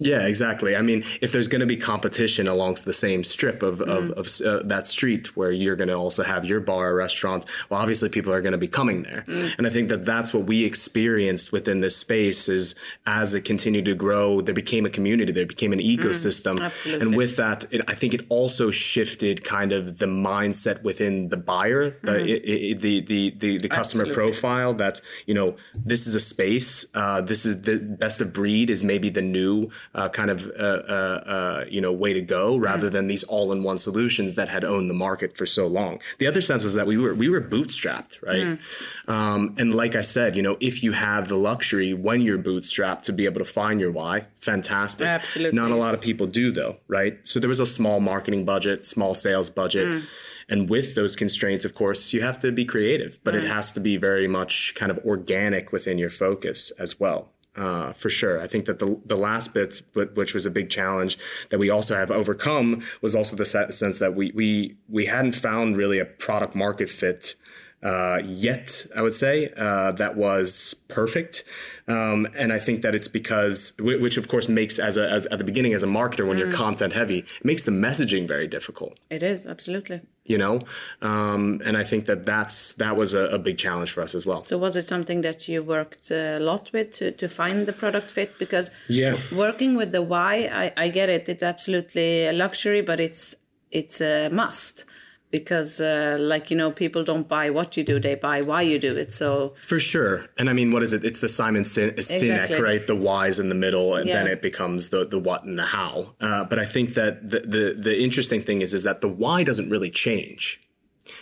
yeah, 0.00 0.26
exactly. 0.26 0.74
I 0.74 0.80
mean, 0.80 1.04
if 1.20 1.30
there's 1.30 1.46
going 1.46 1.60
to 1.60 1.66
be 1.66 1.76
competition 1.76 2.48
along 2.48 2.78
the 2.86 2.92
same 2.92 3.22
strip 3.22 3.62
of, 3.62 3.80
mm. 3.80 3.86
of, 3.86 4.10
of 4.12 4.46
uh, 4.46 4.66
that 4.66 4.86
street 4.86 5.36
where 5.36 5.52
you're 5.52 5.76
going 5.76 5.88
to 5.88 5.94
also 5.94 6.22
have 6.22 6.46
your 6.46 6.60
bar 6.60 6.88
or 6.88 6.94
restaurant, 6.94 7.44
well, 7.68 7.80
obviously 7.80 8.08
people 8.08 8.32
are 8.32 8.40
going 8.40 8.52
to 8.52 8.58
be 8.58 8.66
coming 8.66 9.02
there. 9.02 9.24
Mm. 9.28 9.58
And 9.58 9.66
I 9.66 9.70
think 9.70 9.90
that 9.90 10.06
that's 10.06 10.32
what 10.32 10.44
we 10.44 10.64
experienced 10.64 11.52
within 11.52 11.80
this 11.80 11.98
space 11.98 12.48
is 12.48 12.74
as 13.04 13.34
it 13.34 13.42
continued 13.42 13.84
to 13.84 13.94
grow, 13.94 14.40
there 14.40 14.54
became 14.54 14.86
a 14.86 14.90
community, 14.90 15.32
there 15.32 15.44
became 15.44 15.72
an 15.72 15.80
ecosystem. 15.80 16.58
Mm, 16.58 17.00
and 17.02 17.16
with 17.16 17.36
that, 17.36 17.66
it, 17.70 17.82
I 17.86 17.94
think 17.94 18.14
it 18.14 18.24
also 18.30 18.70
shifted 18.70 19.44
kind 19.44 19.70
of 19.70 19.98
the 19.98 20.06
mindset 20.06 20.82
within 20.82 21.28
the 21.28 21.36
buyer, 21.36 21.90
the, 22.02 22.12
mm. 22.12 22.28
it, 22.28 22.48
it, 22.48 22.80
the, 22.80 23.00
the, 23.02 23.30
the, 23.36 23.58
the, 23.58 23.68
customer 23.68 24.04
absolutely. 24.04 24.14
profile 24.14 24.72
that, 24.74 25.02
you 25.26 25.34
know, 25.34 25.56
this 25.74 26.06
is 26.06 26.14
a 26.14 26.20
space, 26.20 26.86
uh, 26.94 27.20
this 27.20 27.44
is 27.44 27.60
the 27.62 27.78
best 27.78 28.22
of 28.22 28.32
breed 28.32 28.70
is 28.70 28.82
maybe 28.82 29.10
the 29.10 29.20
new 29.20 29.68
uh, 29.94 30.08
kind 30.08 30.30
of 30.30 30.46
uh, 30.58 30.62
uh, 30.62 31.22
uh, 31.26 31.64
you 31.68 31.80
know 31.80 31.92
way 31.92 32.12
to 32.12 32.22
go 32.22 32.56
rather 32.56 32.88
mm. 32.88 32.92
than 32.92 33.06
these 33.08 33.24
all-in-one 33.24 33.78
solutions 33.78 34.34
that 34.34 34.48
had 34.48 34.64
owned 34.64 34.88
the 34.88 34.94
market 34.94 35.36
for 35.36 35.46
so 35.46 35.66
long. 35.66 36.00
The 36.18 36.26
other 36.26 36.40
sense 36.40 36.62
was 36.62 36.74
that 36.74 36.86
we 36.86 36.96
were 36.96 37.14
we 37.14 37.28
were 37.28 37.40
bootstrapped, 37.40 38.22
right? 38.22 38.42
Mm. 38.42 38.60
Um, 39.08 39.54
and 39.58 39.74
like 39.74 39.96
I 39.96 40.02
said, 40.02 40.36
you 40.36 40.42
know, 40.42 40.56
if 40.60 40.82
you 40.82 40.92
have 40.92 41.28
the 41.28 41.36
luxury 41.36 41.92
when 41.92 42.20
you're 42.22 42.38
bootstrapped 42.38 43.02
to 43.02 43.12
be 43.12 43.24
able 43.24 43.40
to 43.40 43.44
find 43.44 43.80
your 43.80 43.90
why, 43.90 44.26
fantastic. 44.36 45.06
Absolutely, 45.06 45.56
not 45.58 45.70
a 45.70 45.76
lot 45.76 45.94
of 45.94 46.00
people 46.00 46.26
do 46.26 46.52
though, 46.52 46.76
right? 46.86 47.18
So 47.24 47.40
there 47.40 47.48
was 47.48 47.60
a 47.60 47.66
small 47.66 48.00
marketing 48.00 48.44
budget, 48.44 48.84
small 48.84 49.14
sales 49.14 49.50
budget. 49.50 49.86
Mm. 49.86 50.02
And 50.48 50.68
with 50.68 50.96
those 50.96 51.14
constraints, 51.14 51.64
of 51.64 51.76
course, 51.76 52.12
you 52.12 52.22
have 52.22 52.40
to 52.40 52.50
be 52.50 52.64
creative, 52.64 53.20
but 53.22 53.36
it 53.36 53.44
has 53.44 53.70
to 53.70 53.78
be 53.78 53.96
very 53.96 54.26
much 54.26 54.74
kind 54.74 54.90
of 54.90 54.98
organic 55.06 55.70
within 55.70 55.96
your 55.96 56.10
focus 56.10 56.72
as 56.72 56.98
well 56.98 57.30
uh, 57.56 57.92
for 57.92 58.10
sure. 58.10 58.40
I 58.40 58.46
think 58.46 58.64
that 58.66 58.78
the 58.78 59.00
the 59.04 59.16
last 59.16 59.52
bit, 59.54 59.82
which 59.94 60.34
was 60.34 60.46
a 60.46 60.50
big 60.50 60.70
challenge 60.70 61.18
that 61.50 61.58
we 61.58 61.70
also 61.70 61.96
have 61.96 62.10
overcome, 62.10 62.82
was 63.02 63.14
also 63.14 63.36
the 63.36 63.44
sense 63.44 63.98
that 63.98 64.14
we 64.14 64.30
we 64.32 64.76
we 64.88 65.06
hadn't 65.06 65.34
found 65.34 65.76
really 65.76 65.98
a 65.98 66.04
product 66.04 66.54
market 66.54 66.88
fit 66.88 67.34
uh, 67.82 68.20
yet, 68.24 68.86
I 68.94 69.00
would 69.02 69.14
say, 69.14 69.52
uh, 69.56 69.92
that 69.92 70.16
was 70.16 70.74
perfect. 70.88 71.44
Um, 71.88 72.28
and 72.36 72.52
I 72.52 72.58
think 72.58 72.82
that 72.82 72.94
it's 72.94 73.08
because, 73.08 73.72
which 73.78 74.16
of 74.18 74.28
course 74.28 74.48
makes 74.48 74.78
as, 74.78 74.96
a, 74.98 75.08
as 75.08 75.26
at 75.26 75.38
the 75.38 75.44
beginning 75.44 75.72
as 75.72 75.82
a 75.82 75.86
marketer 75.86 76.26
when 76.26 76.36
mm. 76.36 76.40
you're 76.40 76.52
content 76.52 76.92
heavy, 76.92 77.20
it 77.20 77.44
makes 77.44 77.62
the 77.62 77.70
messaging 77.72 78.28
very 78.28 78.46
difficult. 78.46 78.98
It 79.08 79.22
is 79.22 79.46
absolutely. 79.46 80.02
You 80.24 80.38
know, 80.38 80.60
um, 81.02 81.60
and 81.64 81.76
I 81.76 81.82
think 81.82 82.04
that 82.04 82.24
that's 82.24 82.74
that 82.74 82.96
was 82.96 83.14
a, 83.14 83.30
a, 83.30 83.38
big 83.38 83.58
challenge 83.58 83.90
for 83.90 84.00
us 84.00 84.14
as 84.14 84.24
well. 84.24 84.44
So 84.44 84.58
was 84.58 84.76
it 84.76 84.84
something 84.84 85.22
that 85.22 85.48
you 85.48 85.60
worked 85.60 86.12
a 86.12 86.38
lot 86.38 86.70
with 86.72 86.92
to, 86.92 87.10
to 87.10 87.26
find 87.26 87.66
the 87.66 87.72
product 87.72 88.12
fit? 88.12 88.38
Because 88.38 88.70
yeah, 88.88 89.16
working 89.34 89.76
with 89.76 89.90
the 89.90 90.02
why, 90.02 90.48
I, 90.52 90.84
I 90.84 90.88
get 90.90 91.08
it. 91.08 91.28
It's 91.28 91.42
absolutely 91.42 92.26
a 92.26 92.32
luxury, 92.32 92.80
but 92.80 93.00
it's 93.00 93.34
it's 93.72 94.00
a 94.00 94.28
must 94.28 94.84
because 95.30 95.80
uh, 95.80 96.16
like 96.20 96.50
you 96.50 96.56
know 96.56 96.70
people 96.70 97.04
don't 97.04 97.28
buy 97.28 97.50
what 97.50 97.76
you 97.76 97.84
do 97.84 98.00
they 98.00 98.14
buy 98.14 98.42
why 98.42 98.62
you 98.62 98.78
do 98.78 98.96
it 98.96 99.12
so. 99.12 99.54
For 99.56 99.78
sure. 99.78 100.26
And 100.38 100.50
i 100.50 100.52
mean 100.52 100.70
what 100.70 100.82
is 100.82 100.92
it? 100.92 101.04
It's 101.04 101.20
the 101.20 101.28
simon 101.28 101.64
Sin- 101.64 101.90
sinek 101.90 102.42
exactly. 102.42 102.62
right? 102.62 102.86
The 102.86 102.96
why's 102.96 103.38
in 103.38 103.48
the 103.48 103.54
middle 103.54 103.94
and 103.94 104.08
yeah. 104.08 104.16
then 104.16 104.26
it 104.26 104.42
becomes 104.42 104.88
the 104.88 105.06
the 105.06 105.18
what 105.18 105.44
and 105.44 105.58
the 105.58 105.64
how. 105.64 106.14
Uh, 106.20 106.44
but 106.44 106.58
i 106.58 106.64
think 106.64 106.94
that 106.94 107.30
the, 107.30 107.40
the 107.40 107.74
the 107.78 108.02
interesting 108.02 108.42
thing 108.42 108.62
is 108.62 108.74
is 108.74 108.82
that 108.82 109.00
the 109.00 109.08
why 109.08 109.44
doesn't 109.44 109.70
really 109.70 109.90
change. 109.90 110.60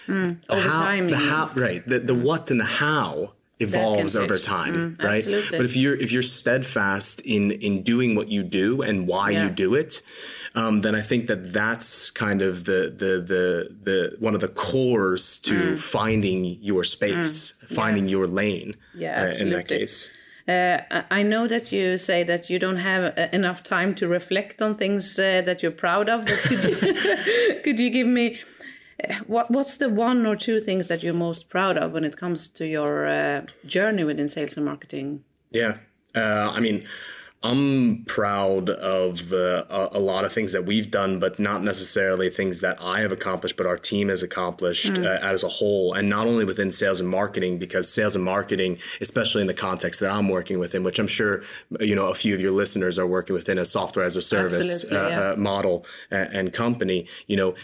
Mm, 0.06 0.38
over 0.48 0.60
how, 0.60 0.74
time 0.74 1.10
the 1.10 1.16
how 1.16 1.50
right. 1.54 1.86
The, 1.86 2.00
the 2.00 2.14
what 2.14 2.50
and 2.50 2.60
the 2.60 2.64
how 2.64 3.34
evolves 3.60 4.14
over 4.14 4.38
time 4.38 4.96
mm, 4.96 5.04
right 5.04 5.24
but 5.50 5.64
if 5.64 5.76
you're 5.76 5.96
if 5.96 6.12
you're 6.12 6.22
steadfast 6.22 7.20
in 7.20 7.50
in 7.50 7.82
doing 7.82 8.14
what 8.14 8.28
you 8.28 8.42
do 8.42 8.82
and 8.82 9.08
why 9.08 9.30
yeah. 9.30 9.44
you 9.44 9.50
do 9.50 9.74
it 9.74 10.00
um, 10.54 10.80
then 10.80 10.94
I 10.94 11.00
think 11.02 11.26
that 11.28 11.52
that's 11.52 12.10
kind 12.10 12.42
of 12.42 12.64
the 12.64 12.94
the 12.96 13.20
the 13.20 13.76
the 13.82 14.16
one 14.18 14.34
of 14.34 14.40
the 14.40 14.48
cores 14.48 15.38
to 15.40 15.54
mm. 15.54 15.78
finding 15.78 16.44
your 16.60 16.84
space, 16.84 17.52
mm. 17.52 17.74
finding 17.74 18.04
yeah. 18.04 18.10
your 18.10 18.26
lane. 18.26 18.76
Yeah, 18.94 19.32
uh, 19.34 19.42
in 19.42 19.50
that 19.50 19.68
case. 19.68 20.10
Uh, 20.48 21.02
I 21.10 21.22
know 21.22 21.46
that 21.46 21.72
you 21.72 21.98
say 21.98 22.22
that 22.24 22.48
you 22.48 22.58
don't 22.58 22.78
have 22.78 23.18
uh, 23.18 23.28
enough 23.34 23.62
time 23.62 23.94
to 23.96 24.08
reflect 24.08 24.62
on 24.62 24.76
things 24.76 25.18
uh, 25.18 25.42
that 25.44 25.62
you're 25.62 25.70
proud 25.70 26.08
of. 26.08 26.24
But 26.24 26.40
could 26.44 26.64
you 26.64 27.60
could 27.64 27.78
you 27.78 27.90
give 27.90 28.06
me 28.06 28.40
what 29.26 29.50
what's 29.50 29.76
the 29.76 29.88
one 29.88 30.26
or 30.26 30.36
two 30.36 30.60
things 30.60 30.88
that 30.88 31.02
you're 31.02 31.14
most 31.14 31.48
proud 31.48 31.76
of 31.76 31.92
when 31.92 32.04
it 32.04 32.16
comes 32.16 32.48
to 32.48 32.66
your 32.66 33.06
uh, 33.06 33.42
journey 33.64 34.04
within 34.04 34.28
sales 34.28 34.56
and 34.56 34.66
marketing? 34.66 35.24
Yeah, 35.50 35.78
I 36.14 36.60
mean 36.60 36.86
I'm 37.42 38.04
proud 38.06 38.68
of 38.68 39.32
uh, 39.32 39.64
a, 39.70 39.90
a, 39.92 40.00
lot 40.00 40.24
of 40.24 40.32
things 40.32 40.52
that 40.52 40.64
we've 40.64 40.90
done, 40.90 41.20
but 41.20 41.38
not 41.38 41.62
necessarily 41.62 42.30
things 42.30 42.62
that 42.62 42.78
I 42.82 43.00
have 43.00 43.12
accomplished, 43.12 43.56
but 43.56 43.64
our 43.64 43.76
team 43.76 44.08
has 44.08 44.24
accomplished 44.24 44.92
mm. 44.92 45.06
uh, 45.06 45.20
as 45.24 45.44
a 45.44 45.48
whole. 45.48 45.92
And 45.92 46.08
not 46.08 46.26
only 46.26 46.44
within 46.44 46.72
sales 46.72 46.98
and 46.98 47.08
marketing, 47.08 47.58
because 47.58 47.92
sales 47.92 48.16
and 48.16 48.24
marketing, 48.24 48.78
especially 49.00 49.42
in 49.42 49.46
the 49.46 49.54
context 49.54 50.00
that 50.00 50.10
I'm 50.10 50.28
working 50.28 50.58
within, 50.58 50.82
which 50.82 50.98
I'm 50.98 51.06
sure 51.06 51.42
you 51.78 51.94
know 51.94 52.08
a 52.08 52.14
few 52.14 52.34
of 52.34 52.40
your 52.40 52.50
listeners 52.50 52.98
are 52.98 53.06
working 53.06 53.34
within 53.34 53.56
a 53.58 53.64
software 53.64 54.04
as 54.04 54.16
a 54.16 54.22
service 54.22 54.84
uh, 54.90 55.08
yeah. 55.08 55.20
Uh, 55.20 55.36
model 55.36 55.86
and, 56.10 56.34
and 56.34 56.52
company, 56.52 57.06
you 57.28 57.36
know 57.36 57.54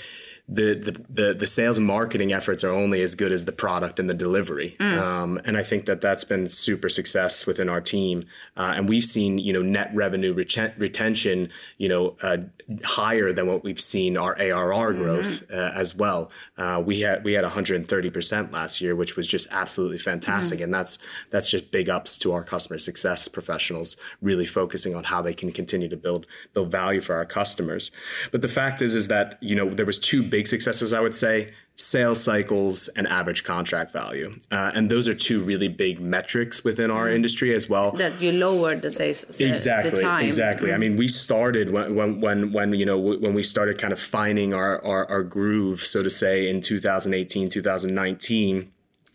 the, 0.46 0.74
the, 0.74 1.04
the, 1.08 1.34
the, 1.34 1.46
sales 1.46 1.78
and 1.78 1.86
marketing 1.86 2.30
efforts 2.34 2.62
are 2.64 2.70
only 2.70 3.00
as 3.00 3.14
good 3.14 3.32
as 3.32 3.46
the 3.46 3.52
product 3.52 3.98
and 3.98 4.10
the 4.10 4.14
delivery. 4.14 4.76
Mm. 4.78 4.98
Um, 4.98 5.40
and 5.46 5.56
I 5.56 5.62
think 5.62 5.86
that 5.86 6.02
that's 6.02 6.22
been 6.22 6.50
super 6.50 6.90
success 6.90 7.46
within 7.46 7.70
our 7.70 7.80
team. 7.80 8.26
Uh, 8.54 8.74
and 8.76 8.86
we've 8.86 9.04
seen, 9.04 9.38
you 9.38 9.54
know, 9.54 9.62
net 9.62 9.90
revenue 9.94 10.34
reten- 10.34 10.78
retention, 10.78 11.48
you 11.78 11.88
know, 11.88 12.16
uh, 12.22 12.38
higher 12.84 13.32
than 13.32 13.46
what 13.46 13.64
we've 13.64 13.80
seen 13.80 14.18
our 14.18 14.38
ARR 14.38 14.92
mm-hmm. 14.92 15.02
growth 15.02 15.50
uh, 15.50 15.72
as 15.74 15.94
well. 15.94 16.30
Uh, 16.58 16.82
we 16.84 17.00
had, 17.00 17.24
we 17.24 17.32
had 17.32 17.44
130% 17.46 18.52
last 18.52 18.82
year, 18.82 18.94
which 18.94 19.16
was 19.16 19.26
just 19.26 19.48
absolutely 19.50 19.98
fantastic. 19.98 20.60
Mm. 20.60 20.64
And 20.64 20.74
that's, 20.74 20.98
that's 21.30 21.48
just 21.48 21.70
big 21.70 21.88
ups 21.88 22.18
to 22.18 22.34
our 22.34 22.44
customer 22.44 22.78
success 22.78 23.28
professionals 23.28 23.96
really 24.20 24.46
focusing 24.46 24.94
on 24.94 25.04
how 25.04 25.22
they 25.22 25.32
can 25.32 25.52
continue 25.52 25.88
to 25.88 25.96
build, 25.96 26.26
build 26.52 26.70
value 26.70 27.00
for 27.00 27.16
our 27.16 27.24
customers. 27.24 27.90
But 28.30 28.42
the 28.42 28.48
fact 28.48 28.82
is, 28.82 28.94
is 28.94 29.08
that, 29.08 29.38
you 29.40 29.56
know, 29.56 29.70
there 29.70 29.86
was 29.86 29.98
two 29.98 30.33
big 30.34 30.46
successes, 30.48 30.92
I 30.92 31.00
would 31.04 31.14
say 31.14 31.52
sales 31.76 32.20
cycles 32.22 32.88
and 32.96 33.06
average 33.06 33.44
contract 33.44 33.92
value. 33.92 34.28
Uh, 34.50 34.72
and 34.74 34.90
those 34.90 35.06
are 35.06 35.14
two 35.14 35.38
really 35.42 35.68
big 35.68 36.00
metrics 36.00 36.64
within 36.64 36.90
our 36.90 37.06
mm. 37.06 37.14
industry 37.14 37.54
as 37.54 37.68
well. 37.68 37.92
That 37.92 38.20
you 38.20 38.32
lowered 38.32 38.82
the 38.82 38.90
sales 38.90 39.40
exactly 39.40 40.02
the 40.02 40.26
exactly. 40.26 40.70
Mm. 40.70 40.74
I 40.74 40.78
mean, 40.78 40.96
we 40.96 41.06
started 41.06 41.70
when, 41.70 41.94
when 41.94 42.20
when 42.20 42.52
when 42.52 42.72
you 42.72 42.86
know 42.90 42.98
when 42.98 43.34
we 43.34 43.44
started 43.44 43.78
kind 43.78 43.92
of 43.92 44.00
finding 44.00 44.54
our 44.54 44.84
our, 44.84 45.08
our 45.08 45.22
groove, 45.22 45.80
so 45.80 46.02
to 46.02 46.10
say, 46.10 46.48
in 46.50 46.60
2018 46.60 47.48
2019 47.48 48.72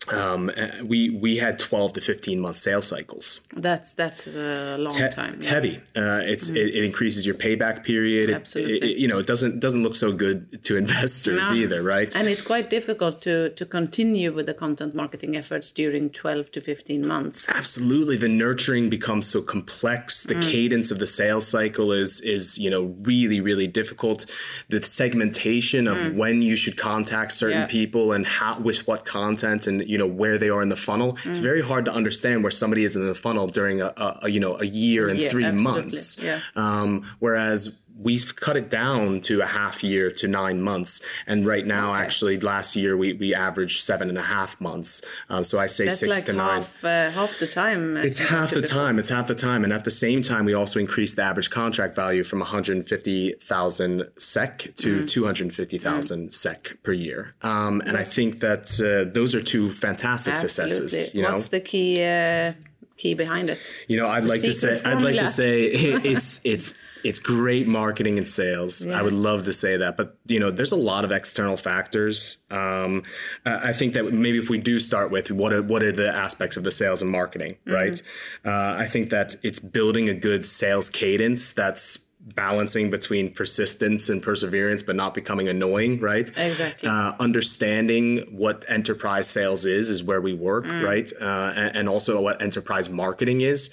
um, 0.07 0.49
we 0.83 1.09
we 1.09 1.37
had 1.37 1.59
12 1.59 1.93
to 1.93 2.01
15 2.01 2.39
month 2.39 2.57
sales 2.57 2.87
cycles. 2.87 3.41
That's 3.53 3.93
that's 3.93 4.27
a 4.27 4.77
long 4.79 4.89
Te- 4.95 5.09
time. 5.09 5.33
It's 5.35 5.45
yeah. 5.45 5.53
heavy. 5.53 5.75
Uh, 5.95 6.21
it's 6.23 6.49
it, 6.49 6.57
it 6.75 6.83
increases 6.85 7.25
your 7.25 7.35
payback 7.35 7.83
period. 7.83 8.29
It- 8.29 8.33
Absolutely. 8.35 8.93
It, 8.93 8.97
you 8.97 9.07
know, 9.07 9.19
it 9.19 9.27
doesn't 9.27 9.59
doesn't 9.59 9.83
look 9.83 9.95
so 9.95 10.11
good 10.13 10.63
to 10.63 10.77
investors 10.83 11.51
No. 11.51 11.57
either, 11.57 11.83
right? 11.83 12.15
And 12.15 12.27
it's 12.27 12.41
quite 12.41 12.69
difficult 12.69 13.21
to 13.23 13.49
to 13.49 13.65
continue 13.65 14.31
with 14.33 14.45
the 14.45 14.53
content 14.53 14.95
marketing 14.95 15.35
efforts 15.35 15.71
during 15.71 16.09
12 16.09 16.51
to 16.53 16.61
15 16.61 17.05
months. 17.05 17.47
Absolutely, 17.49 18.17
the 18.17 18.29
nurturing 18.29 18.89
becomes 18.89 19.27
so 19.27 19.41
complex. 19.41 20.23
The 20.23 20.35
Mm. 20.35 20.41
cadence 20.51 20.91
of 20.91 20.99
the 20.99 21.07
sales 21.07 21.45
cycle 21.47 21.91
is 21.91 22.21
is 22.21 22.57
you 22.57 22.69
know 22.71 22.95
really 23.01 23.41
really 23.41 23.67
difficult. 23.67 24.25
The 24.69 24.79
segmentation 24.79 25.87
of 25.87 26.13
when 26.15 26.41
you 26.41 26.55
should 26.55 26.77
contact 26.77 27.33
certain 27.33 27.49
Mm. 27.49 27.61
Yeah. 27.61 27.65
people 27.67 28.13
and 28.13 28.25
how 28.25 28.59
with 28.59 28.87
what 28.87 29.03
content 29.05 29.67
and 29.67 29.88
you 29.89 29.97
know 29.97 30.05
where 30.21 30.37
they 30.37 30.49
are 30.49 30.61
in 30.61 30.69
the 30.69 30.75
funnel. 30.75 31.13
Mm. 31.13 31.25
It's 31.29 31.39
very 31.39 31.61
hard 31.61 31.83
to 31.85 31.91
understand 31.99 32.43
where 32.43 32.51
somebody 32.51 32.83
is 32.83 32.95
in 32.95 33.07
the 33.07 33.15
funnel 33.15 33.47
during 33.47 33.81
a, 33.81 33.87
a, 33.97 34.19
a 34.23 34.29
you 34.29 34.39
know 34.39 34.53
a 34.59 34.65
year 34.65 35.09
and 35.09 35.17
Yeah, 35.19 35.29
three 35.29 35.45
absolutely. 35.45 35.81
months. 35.81 36.17
Yeah. 36.21 36.39
Um, 36.55 37.03
whereas 37.19 37.79
we've 38.01 38.35
cut 38.35 38.55
it 38.57 38.69
down 38.69 39.19
to 39.21 39.41
a 39.41 39.45
half 39.45 39.83
year 39.83 40.09
to 40.11 40.27
nine 40.27 40.61
months, 40.61 41.01
and 41.27 41.45
right 41.45 41.65
now, 41.65 41.93
actually, 41.93 42.39
last 42.39 42.75
year 42.75 42.95
we 42.97 43.13
we 43.13 43.35
averaged 43.35 43.81
seven 43.81 44.09
and 44.09 44.17
a 44.17 44.23
half 44.23 44.59
months. 44.61 45.01
Um, 45.29 45.43
so 45.43 45.59
I 45.59 45.67
say 45.67 45.85
That's 45.85 45.99
six 45.99 46.15
like 46.15 46.25
to 46.25 46.33
nine. 46.33 46.61
half 46.61 46.83
uh, 46.83 47.09
half 47.11 47.37
the 47.39 47.47
time. 47.47 47.97
uh, 47.97 48.01
It's 48.01 48.19
half 48.19 48.51
the 48.51 48.61
before. 48.61 48.77
time. 48.77 48.99
It's 48.99 49.09
half 49.09 49.27
the 49.27 49.35
time, 49.35 49.63
and 49.63 49.73
at 49.73 49.83
the 49.83 49.91
same 49.91 50.21
time, 50.21 50.45
we 50.45 50.53
also 50.53 50.79
increased 50.79 51.15
the 51.17 51.23
average 51.23 51.49
contract 51.49 51.95
value 51.95 52.23
from 52.23 52.39
150,000 52.39 54.07
SEK 54.17 54.73
to 54.77 54.99
Mm. 55.01 55.07
250,000 55.09 56.33
SEK 56.33 56.77
per 56.83 56.91
year. 56.93 57.35
Um, 57.41 57.81
and 57.85 57.97
I 57.97 58.03
think 58.03 58.39
that 58.39 58.79
uh, 58.81 59.11
those 59.13 59.35
are 59.35 59.41
two 59.41 59.71
fantastic 59.71 60.33
Absolutely. 60.33 60.69
successes. 60.89 61.13
You 61.15 61.21
know, 61.23 61.33
What's 61.33 61.49
the 61.49 61.59
key 61.59 62.03
uh, 62.03 62.53
key 62.97 63.13
behind 63.13 63.49
it? 63.49 63.59
you 63.87 63.97
know, 63.97 64.07
I'd 64.07 64.23
like 64.25 64.41
to 64.41 64.53
say, 64.53 64.75
secret 64.75 64.87
I'd 64.91 65.01
like 65.01 65.15
to 65.19 65.27
formula. 65.27 65.27
say, 65.27 65.63
it's 66.11 66.41
it's 66.43 66.73
it's 67.03 67.19
great 67.19 67.67
marketing 67.67 68.17
and 68.17 68.27
sales. 68.27 68.85
I 68.87 69.01
would 69.01 69.13
love 69.13 69.43
to 69.43 69.53
say 69.53 69.77
that, 69.77 69.95
but 69.97 70.17
you 70.25 70.39
know, 70.39 70.51
there's 70.51 70.71
a 70.71 70.77
lot 70.77 71.05
of 71.05 71.11
external 71.11 71.57
factors. 71.57 72.37
Um, 72.51 73.03
I 73.45 73.73
think 73.73 73.93
that 73.93 74.11
maybe 74.13 74.37
if 74.37 74.49
we 74.49 74.57
do 74.57 74.79
start 74.79 75.11
with 75.11 75.31
what 75.31 75.53
are, 75.53 75.61
what 75.61 75.83
are 75.83 75.91
the 75.91 76.09
aspects 76.13 76.57
of 76.57 76.63
the 76.63 76.71
sales 76.71 77.01
and 77.01 77.11
marketing, 77.11 77.57
right? 77.65 78.01
Uh, 78.45 78.75
I 78.77 78.85
think 78.85 79.09
that 79.09 79.35
it's 79.43 79.59
building 79.59 80.09
a 80.09 80.13
good 80.13 80.45
sales 80.45 80.89
cadence 80.89 81.53
that's 81.53 81.99
balancing 82.19 82.89
between 82.89 83.33
persistence 83.33 84.09
and 84.09 84.21
perseverance 84.21 84.83
but 84.83 84.95
not 84.95 85.13
becoming 85.13 85.47
annoying 85.47 85.99
right? 85.99 86.29
Exactly. 86.37 86.87
uh, 86.89 87.13
understanding 87.19 88.19
what 88.31 88.65
enterprise 88.67 89.27
sales 89.27 89.65
is 89.65 89.89
is 89.89 90.03
where 90.03 90.21
we 90.21 90.33
work 90.33 90.65
right? 90.65 91.11
Uh, 91.19 91.53
and, 91.55 91.75
and 91.75 91.89
also 91.89 92.21
what 92.21 92.41
enterprise 92.41 92.89
marketing 92.89 93.41
is 93.41 93.69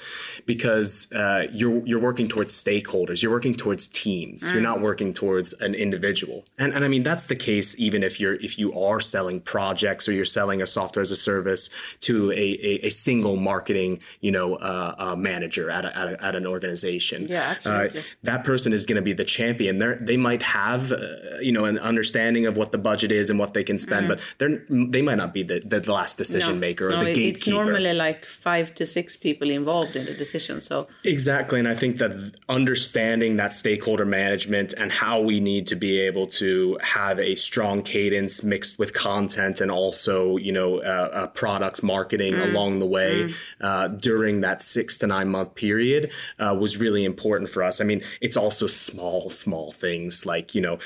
because 0.47 1.11
uh, 1.13 1.47
you're 1.53 1.85
you're 1.87 2.01
working 2.01 2.29
towards 2.29 2.53
stakeholders. 2.53 3.23
You're 3.23 3.33
working 3.33 3.55
towards 3.55 3.89
teams. 3.89 4.51
You're 4.51 4.61
not 4.61 4.81
working 4.81 5.13
towards 5.13 5.53
an 5.55 5.75
individual. 5.75 6.45
And, 6.59 6.73
and 6.73 6.85
i 6.85 6.89
mean 6.89 7.03
that's 7.03 7.25
the 7.27 7.37
case 7.37 7.79
even 7.79 8.03
if 8.03 8.21
you're 8.21 8.35
if 8.35 8.59
you 8.59 8.73
are 8.79 9.01
selling 9.01 9.41
projects 9.41 10.09
or 10.09 10.13
you're 10.13 10.25
selling 10.25 10.63
a 10.63 10.67
software 10.67 11.03
as 11.03 11.11
a 11.11 11.17
service 11.17 11.69
to 12.01 12.31
a, 12.33 12.35
a, 12.35 12.87
a 12.87 12.91
single 12.91 13.37
marketing 13.37 14.01
you 14.21 14.31
know 14.31 14.55
uh, 14.57 14.95
uh, 14.99 15.17
manager 15.17 15.71
at, 15.71 15.85
a, 15.85 15.97
at, 15.97 16.09
a, 16.09 16.25
at 16.25 16.37
an 16.37 16.47
organization. 16.47 17.27
Yeah, 17.29 17.55
absolutely. 17.57 18.01
uh, 18.01 18.36
that 18.37 18.45
person 18.45 18.73
is 18.73 18.87
going 18.87 18.97
to 18.97 19.03
be 19.03 19.13
the 19.13 19.25
champion. 19.25 19.79
They 19.79 19.95
they 20.01 20.17
might 20.17 20.43
have 20.43 20.93
uh, 20.93 20.99
you 21.41 21.53
know 21.53 21.65
an 21.65 21.79
understanding 21.79 22.47
of 22.47 22.57
what 22.57 22.73
the 22.73 22.79
budget 22.79 23.13
is 23.13 23.31
and 23.31 23.39
what 23.39 23.55
they 23.55 23.65
can 23.65 23.79
spend, 23.79 24.09
but 24.09 24.19
they're 24.39 24.63
they 24.69 25.03
might 25.03 25.17
not 25.17 25.33
be 25.33 25.43
the, 25.43 25.61
the 25.61 25.81
last 25.91 26.19
decision 26.19 26.61
maker 26.61 26.89
or 26.89 26.93
Mm. 26.97 26.99
no, 26.99 27.05
the 27.05 27.15
gatekeeper. 27.15 27.37
It's 27.37 27.47
normally 27.47 27.93
like 27.93 28.25
five 28.25 28.75
to 28.79 28.87
six 28.87 29.17
people 29.17 29.51
involved 29.51 29.97
in 29.97 30.05
the 30.07 30.15
decision. 30.15 30.61
So 30.61 30.87
Exactly. 31.05 31.59
And 31.59 31.69
I 31.69 31.75
think 31.75 31.99
that 31.99 32.13
understanding 32.49 33.37
that 33.37 33.53
stakeholder 33.53 34.05
management 34.05 34.73
and 34.81 34.93
how 34.93 35.21
we 35.21 35.41
need 35.41 35.67
to 35.73 35.77
be 35.77 35.93
able 36.01 36.27
to 36.43 36.79
have 36.83 37.19
a 37.19 37.35
strong 37.35 37.83
cadence 37.83 38.43
mixed 38.43 38.79
with 38.79 38.93
content 38.93 39.61
and 39.61 39.71
also, 39.71 40.37
you 40.37 40.53
know, 40.53 40.79
uh, 40.79 41.11
uh, 41.19 41.27
product 41.29 41.83
marketing 41.83 42.35
along 42.35 42.79
the 42.81 42.87
way 42.87 43.29
uh, 43.61 43.89
during 43.89 44.41
that 44.41 44.63
six 44.63 44.99
to 44.99 45.07
nine 45.07 45.29
month 45.29 45.55
period 45.55 46.11
uh, 46.39 46.57
was 46.59 46.77
really 46.77 47.05
important 47.05 47.51
for 47.51 47.63
us. 47.63 47.81
I 47.81 47.85
mean, 47.85 48.01
it's 48.27 48.37
also 48.37 48.67
small, 48.67 49.31
small 49.31 49.71
things 49.71 50.27
like, 50.27 50.55
you 50.55 50.61
know, 50.61 50.79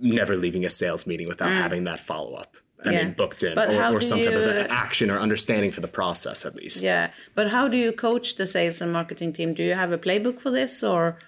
never 0.00 0.36
leaving 0.36 0.64
a 0.64 0.70
sales 0.70 1.06
meeting 1.06 1.28
without 1.28 1.50
mm. 1.50 1.56
having 1.56 1.84
that 1.84 2.00
follow 2.00 2.34
up. 2.34 2.57
I 2.84 2.92
Yeah. 2.92 3.04
mean, 3.04 3.12
booked 3.14 3.42
in 3.42 3.54
But 3.54 3.70
or, 3.74 3.96
or 3.96 4.00
some 4.00 4.22
type 4.22 4.34
of 4.34 4.46
action 4.70 5.10
or 5.10 5.18
understanding 5.18 5.72
for 5.72 5.80
the 5.80 5.88
process 5.88 6.46
at 6.46 6.54
least. 6.54 6.82
yeah, 6.82 7.10
but 7.34 7.50
how 7.50 7.66
do 7.66 7.76
you 7.76 7.90
coach 7.92 8.36
the 8.36 8.46
sales 8.46 8.80
and 8.80 8.92
marketing 8.92 9.32
team? 9.32 9.52
Do 9.52 9.62
you 9.64 9.74
have 9.74 9.90
a 9.90 9.98
playbook 9.98 10.40
for 10.40 10.50
this 10.50 10.82
or? 10.84 11.18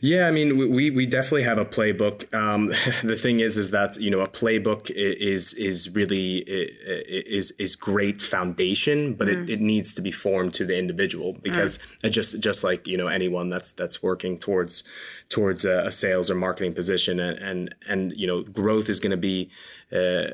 Yeah, 0.00 0.28
I 0.28 0.30
mean, 0.30 0.56
we 0.56 0.90
we 0.90 1.06
definitely 1.06 1.42
have 1.42 1.58
a 1.58 1.64
playbook. 1.64 2.32
Um, 2.32 2.68
the 3.02 3.16
thing 3.16 3.40
is, 3.40 3.56
is 3.56 3.70
that 3.72 3.96
you 3.96 4.10
know 4.10 4.20
a 4.20 4.28
playbook 4.28 4.90
is 4.90 5.52
is 5.54 5.90
really 5.90 6.38
is 6.48 7.52
is 7.58 7.74
great 7.76 8.22
foundation, 8.22 9.14
but 9.14 9.28
it, 9.28 9.50
it 9.50 9.60
needs 9.60 9.94
to 9.94 10.02
be 10.02 10.12
formed 10.12 10.54
to 10.54 10.64
the 10.64 10.76
individual 10.78 11.36
because 11.42 11.78
it 12.04 12.10
just 12.10 12.40
just 12.40 12.62
like 12.62 12.86
you 12.86 12.96
know 12.96 13.08
anyone 13.08 13.50
that's 13.50 13.72
that's 13.72 14.02
working 14.02 14.38
towards 14.38 14.84
towards 15.28 15.64
a, 15.64 15.82
a 15.86 15.90
sales 15.90 16.30
or 16.30 16.34
marketing 16.36 16.72
position 16.74 17.18
and 17.20 17.38
and 17.38 17.74
and 17.88 18.12
you 18.16 18.26
know 18.26 18.42
growth 18.42 18.88
is 18.88 19.00
going 19.00 19.10
to 19.10 19.16
be. 19.16 19.50
Uh, 19.92 20.28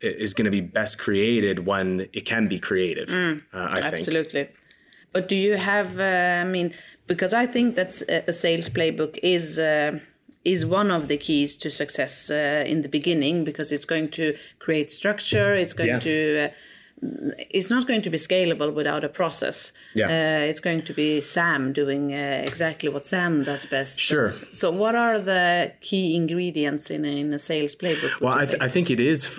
is 0.00 0.34
going 0.34 0.44
to 0.44 0.50
be 0.50 0.60
best 0.60 0.98
created 0.98 1.66
when 1.66 2.08
it 2.12 2.24
can 2.26 2.48
be 2.48 2.58
creative. 2.58 3.08
Uh, 3.10 3.36
I 3.52 3.80
think. 3.80 3.94
Absolutely. 3.94 4.48
But 5.12 5.28
do 5.28 5.36
you 5.36 5.56
have? 5.56 5.98
Uh, 5.98 6.42
I 6.42 6.44
mean, 6.44 6.74
because 7.06 7.32
I 7.32 7.46
think 7.46 7.76
that 7.76 8.02
a 8.28 8.32
sales 8.32 8.68
playbook 8.68 9.18
is. 9.22 9.58
Uh, 9.58 9.98
is 10.44 10.64
one 10.64 10.92
of 10.92 11.08
the 11.08 11.16
keys 11.16 11.56
to 11.56 11.68
success 11.68 12.30
uh, 12.30 12.62
in 12.64 12.82
the 12.82 12.88
beginning 12.88 13.42
because 13.42 13.72
it's 13.72 13.84
going 13.84 14.08
to 14.08 14.32
create 14.60 14.92
structure. 14.92 15.56
It's 15.56 15.74
going 15.74 15.88
Yeah. 15.88 15.98
to. 15.98 16.50
It's 17.02 17.70
not 17.70 17.86
going 17.86 18.02
to 18.02 18.10
be 18.10 18.16
scalable 18.16 18.72
without 18.72 19.04
a 19.04 19.08
process. 19.08 19.72
Yeah. 19.94 20.06
Uh, 20.06 20.44
it's 20.50 20.60
going 20.60 20.82
to 20.82 20.92
be 20.94 21.20
Sam 21.20 21.72
doing 21.72 22.12
uh, 22.14 22.42
exactly 22.46 22.88
what 22.88 23.06
Sam 23.06 23.44
does 23.44 23.66
best. 23.66 24.00
Sure. 24.00 24.34
So, 24.52 24.70
what 24.70 24.94
are 24.94 25.20
the 25.20 25.72
key 25.82 26.16
ingredients 26.16 26.90
in 26.90 27.04
a, 27.04 27.08
in 27.20 27.34
a 27.34 27.38
sales 27.38 27.76
playbook? 27.76 28.20
Well, 28.20 28.32
I, 28.32 28.44
th- 28.46 28.58
I 28.62 28.68
think 28.68 28.90
it 28.90 28.98
is 29.00 29.38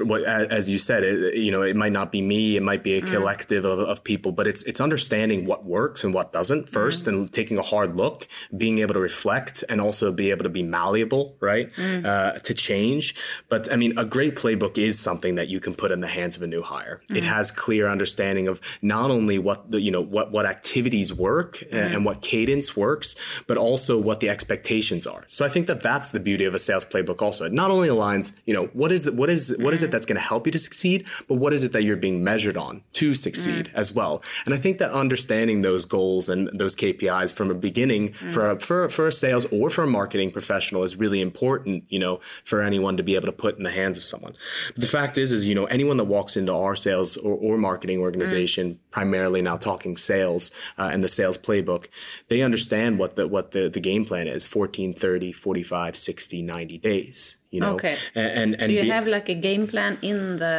as 0.49 0.69
you 0.69 0.77
said. 0.77 1.03
It, 1.03 1.35
you 1.35 1.51
know, 1.51 1.63
it 1.63 1.75
might 1.75 1.91
not 1.93 2.11
be 2.11 2.21
me. 2.21 2.57
It 2.57 2.63
might 2.63 2.83
be 2.83 2.93
a 2.97 3.01
Mm. 3.01 3.11
collective 3.11 3.63
of, 3.65 3.79
of 3.79 4.03
people, 4.03 4.31
but 4.31 4.47
it's 4.47 4.63
it's 4.63 4.81
understanding 4.81 5.45
what 5.45 5.65
works 5.65 6.03
and 6.03 6.13
what 6.13 6.33
doesn't 6.33 6.67
first, 6.69 7.05
Mm. 7.05 7.07
and 7.09 7.33
taking 7.33 7.57
a 7.57 7.61
hard 7.61 7.95
look, 7.95 8.27
being 8.55 8.79
able 8.79 8.93
to 8.95 8.99
reflect, 8.99 9.63
and 9.69 9.79
also 9.81 10.11
be 10.11 10.29
able 10.31 10.43
to 10.43 10.49
be 10.49 10.63
malleable, 10.63 11.35
right, 11.39 11.71
Mm. 11.75 12.05
uh, 12.05 12.39
to 12.39 12.53
change. 12.53 13.15
But 13.49 13.71
I 13.71 13.75
mean, 13.75 13.97
a 13.97 14.05
great 14.05 14.35
playbook 14.35 14.77
is 14.77 14.99
something 14.99 15.35
that 15.35 15.47
you 15.47 15.59
can 15.59 15.73
put 15.75 15.91
in 15.91 15.99
the 16.01 16.07
hands 16.07 16.37
of 16.37 16.43
a 16.43 16.47
new 16.47 16.61
hire. 16.61 17.01
It 17.09 17.23
Mm. 17.23 17.27
Has 17.47 17.57
clear 17.57 17.87
understanding 17.87 18.47
of 18.47 18.59
not 18.81 19.11
only 19.11 19.37
what 19.39 19.71
the 19.71 19.81
you 19.81 19.91
know 19.91 20.01
what 20.01 20.31
what 20.31 20.45
activities 20.45 21.13
work 21.13 21.61
a- 21.61 21.77
Mm. 21.77 21.79
and 21.79 21.95
mm-hmm. 21.95 22.03
what 22.05 22.21
cadence 22.21 22.75
works, 22.75 23.15
but 23.45 23.57
also 23.57 23.99
what 23.99 24.19
the 24.19 24.29
expectations 24.29 25.05
are. 25.07 25.23
So 25.27 25.45
I 25.45 25.49
think 25.49 25.67
that 25.67 25.81
that's 25.81 26.11
the 26.11 26.19
beauty 26.19 26.45
of 26.45 26.55
a 26.55 26.59
sales 26.59 26.85
playbook. 26.85 27.21
Also, 27.21 27.45
it 27.45 27.53
not 27.53 27.71
only 27.71 27.87
aligns, 27.87 28.33
you 28.45 28.53
know, 28.53 28.65
what 28.73 28.91
is 28.91 29.03
the, 29.03 29.11
what 29.11 29.29
is 29.29 29.55
what 29.59 29.73
is 29.73 29.83
it 29.83 29.87
mm-hmm. 29.87 29.91
that's 29.91 30.05
going 30.05 30.15
to 30.15 30.21
help 30.21 30.45
you 30.47 30.51
to 30.51 30.57
succeed, 30.57 31.05
but 31.27 31.35
what 31.35 31.53
is 31.53 31.63
it 31.63 31.71
that 31.73 31.83
you're 31.83 31.97
being 31.97 32.23
measured 32.23 32.57
on 32.57 32.83
to 32.93 33.13
succeed 33.13 33.65
mm-hmm. 33.67 33.77
as 33.77 33.91
well. 33.91 34.23
And 34.45 34.53
I 34.53 34.57
think 34.57 34.79
that 34.79 34.91
understanding 34.91 35.61
those 35.61 35.85
goals 35.85 36.29
and 36.29 36.49
those 36.53 36.75
KPIs 36.75 37.33
from 37.33 37.51
a 37.51 37.55
beginning 37.55 38.13
for 38.13 38.51
a, 38.51 38.59
for 38.59 38.89
for 38.89 39.07
a 39.07 39.11
sales 39.11 39.45
or 39.51 39.69
for 39.69 39.83
a 39.83 39.87
marketing 39.87 40.31
professional 40.31 40.83
is 40.83 40.95
really 40.95 41.21
important. 41.21 41.83
You 41.89 41.99
know, 41.99 42.19
for 42.43 42.61
anyone 42.61 42.97
to 42.97 43.03
be 43.03 43.15
able 43.15 43.27
to 43.27 43.31
put 43.31 43.57
in 43.57 43.63
the 43.63 43.71
hands 43.71 43.97
of 43.97 44.03
someone. 44.03 44.33
But 44.73 44.81
the 44.81 44.87
fact 44.87 45.17
is, 45.17 45.31
is 45.31 45.45
you 45.45 45.55
know, 45.55 45.65
anyone 45.65 45.97
that 45.97 46.05
walks 46.05 46.37
into 46.37 46.53
our 46.53 46.75
sales 46.75 47.17
or, 47.17 47.35
or 47.39 47.57
marketing 47.57 47.99
organization, 47.99 48.79
primarily 48.91 49.41
now 49.41 49.57
talking 49.57 49.97
sales 49.97 50.51
uh, 50.77 50.89
and 50.91 51.01
the 51.01 51.07
sales 51.07 51.37
playbook, 51.37 51.87
they 52.27 52.41
understand 52.41 52.99
what 52.99 53.15
the 53.15 53.27
what 53.27 53.51
the, 53.51 53.69
the 53.69 53.79
game 53.79 54.05
plan 54.05 54.27
is 54.27 54.45
14, 54.45 54.93
30, 54.93 55.31
45, 55.31 55.95
60, 55.95 56.41
90 56.41 56.77
days. 56.77 57.37
You 57.57 57.61
know, 57.65 57.73
Okay. 57.77 57.95
and 58.15 58.31
and, 58.41 58.49
and 58.61 58.67
so 58.67 58.71
you 58.77 58.83
be- 58.83 58.89
have 58.95 59.05
like 59.17 59.27
a 59.35 59.37
game 59.49 59.65
plan 59.73 59.93
in 60.11 60.17
the 60.43 60.55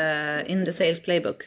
in 0.53 0.59
the 0.69 0.73
sales 0.81 1.01
playbook. 1.07 1.41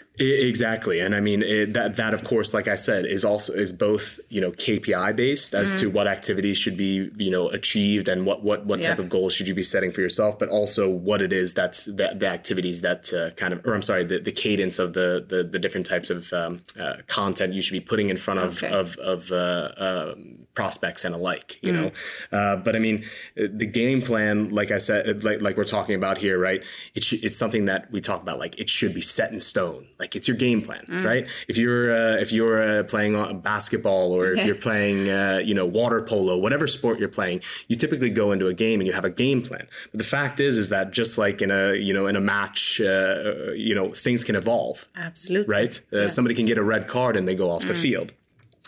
Exactly, 0.50 0.98
and 1.04 1.12
I 1.16 1.20
mean 1.20 1.42
it, 1.44 1.74
that. 1.74 1.96
That 2.02 2.14
of 2.14 2.24
course, 2.24 2.50
like 2.58 2.68
I 2.76 2.78
said, 2.88 3.02
is 3.06 3.24
also 3.32 3.52
is 3.66 3.72
both 3.88 4.20
you 4.36 4.42
know 4.44 4.52
KPI 4.52 5.10
based 5.16 5.54
as 5.62 5.68
to 5.82 5.86
what 5.90 6.08
activities 6.08 6.58
should 6.64 6.78
be 6.78 6.94
you 7.26 7.32
know 7.36 7.46
achieved 7.60 8.08
and 8.08 8.26
what 8.28 8.40
what 8.44 8.60
what 8.70 8.80
type 8.82 9.00
of 9.04 9.10
goals 9.10 9.34
should 9.36 9.48
you 9.50 9.56
be 9.64 9.64
setting 9.64 9.92
for 9.92 10.02
yourself, 10.02 10.40
but 10.42 10.48
also 10.60 10.90
what 10.90 11.22
it 11.22 11.34
is 11.34 11.54
that's 11.54 11.80
the, 11.86 12.08
the 12.22 12.28
activities 12.28 12.82
that 12.82 13.02
uh, 13.14 13.32
kind 13.42 13.52
of, 13.54 13.66
or 13.66 13.74
I'm 13.78 13.82
sorry, 13.92 14.04
the, 14.06 14.20
the 14.20 14.32
cadence 14.44 14.80
of 14.80 14.94
the 14.94 15.08
the, 15.28 15.44
the 15.44 15.60
different 15.60 15.86
types 15.86 16.10
of 16.10 16.32
um, 16.42 16.64
uh, 16.80 16.98
content 17.08 17.54
you 17.54 17.62
should 17.62 17.74
be 17.82 17.86
putting 17.92 18.10
in 18.10 18.18
front 18.18 18.40
of 18.40 18.52
Okay. 18.64 18.72
of 18.82 18.98
of 19.14 19.32
uh, 19.32 19.72
um 19.78 20.41
prospects 20.54 21.06
and 21.06 21.16
alike. 21.16 21.60
You 21.62 21.72
know, 21.72 21.92
uh, 22.32 22.58
but 22.58 22.76
I 22.76 22.80
mean 22.80 23.04
the 23.36 23.66
game 23.66 24.02
plan, 24.02 24.50
like 24.50 24.72
I 24.72 24.78
said, 24.78 25.24
like 25.24 25.42
like 25.42 25.58
we're 25.58 25.64
talking 25.64 25.96
about 25.96 26.18
here, 26.18 26.40
right? 26.40 26.64
It 26.96 27.04
sh- 27.04 27.22
it's 27.24 27.38
something 27.38 27.66
that 27.66 27.92
we 27.92 28.02
talk 28.02 28.22
about 28.22 28.40
like 28.40 28.58
it 28.60 28.70
should 28.70 28.94
be 28.94 29.02
set 29.02 29.32
in 29.32 29.40
stone. 29.40 29.88
Like 30.00 30.16
it's 30.16 30.28
your 30.28 30.38
game 30.38 30.62
plan, 30.62 30.86
mm. 30.88 31.06
right? 31.06 31.30
If 31.48 31.58
you're 31.58 31.92
uh, 31.92 32.18
if 32.18 32.32
you're 32.32 32.62
uh, 32.62 32.84
playing 32.84 33.40
basketball 33.40 34.14
or 34.14 34.32
if 34.32 34.46
you're 34.46 34.56
playing 34.56 35.10
uh, 35.10 35.42
you 35.44 35.54
know 35.54 35.66
water 35.66 36.02
polo, 36.02 36.38
whatever 36.38 36.68
sport 36.68 37.00
you're 37.00 37.10
playing, 37.10 37.42
you 37.68 37.76
typically 37.76 38.10
go 38.10 38.32
into 38.32 38.48
a 38.48 38.54
game 38.54 38.80
and 38.80 38.88
you 38.88 38.94
have 38.94 39.06
a 39.06 39.10
game 39.10 39.42
plan. 39.42 39.68
But 39.92 39.98
the 39.98 40.04
fact 40.04 40.40
is, 40.40 40.58
is 40.58 40.70
that 40.70 40.92
just 40.92 41.18
like 41.18 41.42
in 41.42 41.52
a 41.52 41.74
you 41.76 41.94
know 41.94 42.08
in 42.08 42.16
a 42.16 42.22
match, 42.22 42.82
uh, 42.82 43.52
you 43.54 43.76
know 43.76 43.92
things 43.92 44.24
can 44.24 44.36
evolve. 44.36 44.88
Absolutely, 44.96 45.54
right? 45.54 45.82
Uh, 45.94 46.02
yeah. 46.02 46.08
Somebody 46.08 46.36
can 46.36 46.46
get 46.46 46.58
a 46.58 46.64
red 46.64 46.88
card 46.88 47.16
and 47.16 47.28
they 47.28 47.36
go 47.36 47.50
off 47.50 47.64
mm. 47.64 47.68
the 47.68 47.76
field. 47.76 48.12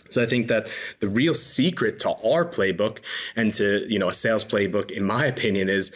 So 0.09 0.21
I 0.21 0.25
think 0.25 0.47
that 0.47 0.67
the 0.99 1.09
real 1.09 1.33
secret 1.33 1.99
to 1.99 2.11
our 2.11 2.45
playbook 2.45 2.99
and 3.35 3.51
to, 3.53 3.85
you 3.89 3.99
know, 3.99 4.09
a 4.09 4.13
sales 4.13 4.45
playbook, 4.45 4.91
in 4.91 5.03
my 5.03 5.25
opinion, 5.25 5.69
is 5.69 5.93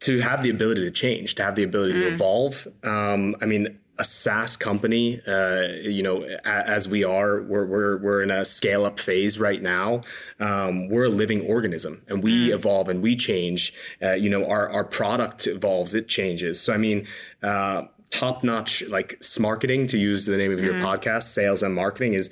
to 0.00 0.20
have 0.20 0.42
the 0.42 0.50
ability 0.50 0.82
to 0.82 0.90
change, 0.90 1.34
to 1.36 1.42
have 1.42 1.56
the 1.56 1.62
ability 1.62 1.94
mm. 1.94 2.00
to 2.00 2.08
evolve. 2.08 2.66
Um, 2.82 3.36
I 3.40 3.46
mean, 3.46 3.78
a 3.98 4.04
SaaS 4.04 4.56
company, 4.56 5.20
uh, 5.26 5.66
you 5.82 6.02
know, 6.02 6.22
as 6.44 6.88
we 6.88 7.04
are, 7.04 7.42
we're, 7.42 7.66
we're, 7.66 7.98
we're 7.98 8.22
in 8.22 8.30
a 8.30 8.46
scale 8.46 8.86
up 8.86 8.98
phase 8.98 9.38
right 9.38 9.60
now. 9.60 10.00
Um, 10.38 10.88
we're 10.88 11.04
a 11.04 11.10
living 11.10 11.42
organism 11.42 12.02
and 12.08 12.22
we 12.22 12.48
mm. 12.48 12.54
evolve 12.54 12.88
and 12.88 13.02
we 13.02 13.14
change. 13.14 13.74
Uh, 14.02 14.12
you 14.12 14.30
know, 14.30 14.46
our, 14.46 14.70
our 14.70 14.84
product 14.84 15.46
evolves, 15.46 15.94
it 15.94 16.08
changes. 16.08 16.58
So, 16.58 16.72
I 16.72 16.78
mean, 16.78 17.06
uh, 17.42 17.84
top 18.08 18.42
notch, 18.42 18.82
like 18.88 19.22
marketing, 19.38 19.86
to 19.88 19.98
use 19.98 20.24
the 20.24 20.38
name 20.38 20.52
of 20.52 20.60
mm. 20.60 20.64
your 20.64 20.74
podcast, 20.74 21.24
sales 21.24 21.62
and 21.62 21.74
marketing 21.74 22.14
is 22.14 22.30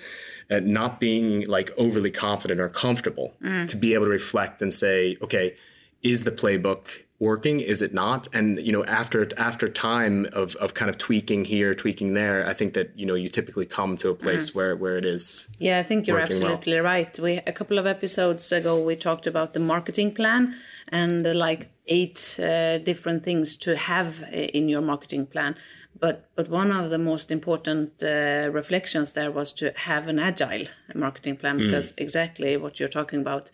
at 0.50 0.64
not 0.64 0.98
being 1.00 1.46
like 1.46 1.70
overly 1.76 2.10
confident 2.10 2.60
or 2.60 2.68
comfortable 2.68 3.34
mm. 3.42 3.66
to 3.68 3.76
be 3.76 3.94
able 3.94 4.06
to 4.06 4.10
reflect 4.10 4.62
and 4.62 4.72
say, 4.72 5.16
okay, 5.22 5.54
is 6.02 6.24
the 6.24 6.30
playbook 6.30 7.02
working? 7.18 7.60
Is 7.60 7.82
it 7.82 7.92
not? 7.92 8.28
And 8.32 8.58
you 8.58 8.72
know, 8.72 8.84
after 8.84 9.28
after 9.36 9.68
time 9.68 10.26
of 10.32 10.54
of 10.56 10.74
kind 10.74 10.88
of 10.88 10.98
tweaking 10.98 11.44
here, 11.44 11.74
tweaking 11.74 12.14
there, 12.14 12.46
I 12.46 12.54
think 12.54 12.74
that 12.74 12.96
you 12.96 13.06
know 13.06 13.14
you 13.14 13.28
typically 13.28 13.66
come 13.66 13.96
to 13.96 14.10
a 14.10 14.14
place 14.14 14.50
mm. 14.50 14.54
where 14.54 14.76
where 14.76 14.96
it 14.96 15.04
is. 15.04 15.48
Yeah, 15.58 15.78
I 15.78 15.82
think 15.82 16.06
you're 16.06 16.20
absolutely 16.20 16.74
well. 16.74 16.84
right. 16.84 17.18
We 17.18 17.38
a 17.46 17.52
couple 17.52 17.78
of 17.78 17.86
episodes 17.86 18.50
ago 18.52 18.80
we 18.80 18.96
talked 18.96 19.26
about 19.26 19.54
the 19.54 19.60
marketing 19.60 20.14
plan 20.14 20.54
and 20.88 21.26
uh, 21.26 21.34
like 21.34 21.68
eight 21.86 22.38
uh, 22.38 22.78
different 22.78 23.24
things 23.24 23.56
to 23.56 23.76
have 23.76 24.22
uh, 24.22 24.26
in 24.26 24.68
your 24.68 24.82
marketing 24.82 25.26
plan 25.26 25.56
but 26.00 26.30
but 26.34 26.48
one 26.48 26.70
of 26.70 26.90
the 26.90 26.98
most 26.98 27.30
important 27.30 28.02
uh, 28.02 28.48
reflections 28.52 29.12
there 29.12 29.30
was 29.30 29.52
to 29.52 29.72
have 29.76 30.06
an 30.06 30.18
agile 30.18 30.64
marketing 30.94 31.36
plan 31.36 31.58
mm. 31.58 31.66
because 31.66 31.92
exactly 31.96 32.56
what 32.56 32.78
you're 32.78 32.88
talking 32.88 33.20
about 33.20 33.50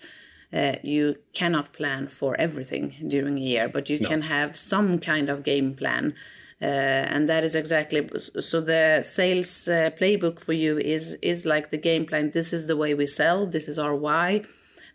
uh, 0.53 0.75
you 0.83 1.17
cannot 1.33 1.73
plan 1.73 2.07
for 2.07 2.39
everything 2.39 2.95
during 3.09 3.37
a 3.39 3.41
year 3.41 3.69
but 3.69 3.91
you 3.91 3.99
no. 4.01 4.09
can 4.09 4.23
have 4.23 4.57
some 4.57 4.99
kind 4.99 5.29
of 5.29 5.43
game 5.43 5.75
plan 5.75 6.13
uh, 6.63 6.65
and 6.65 7.29
that 7.29 7.45
is 7.45 7.55
exactly 7.55 8.09
so 8.41 8.61
the 8.61 9.03
sales 9.03 9.69
uh, 9.69 9.91
playbook 9.99 10.41
for 10.41 10.53
you 10.53 10.79
is 10.79 11.15
is 11.23 11.45
like 11.45 11.71
the 11.71 11.79
game 11.79 12.07
plan 12.07 12.31
this 12.31 12.53
is 12.53 12.67
the 12.67 12.77
way 12.77 12.95
we 12.95 13.07
sell 13.07 13.47
this 13.47 13.69
is 13.69 13.79
our 13.79 13.95
why 13.95 14.43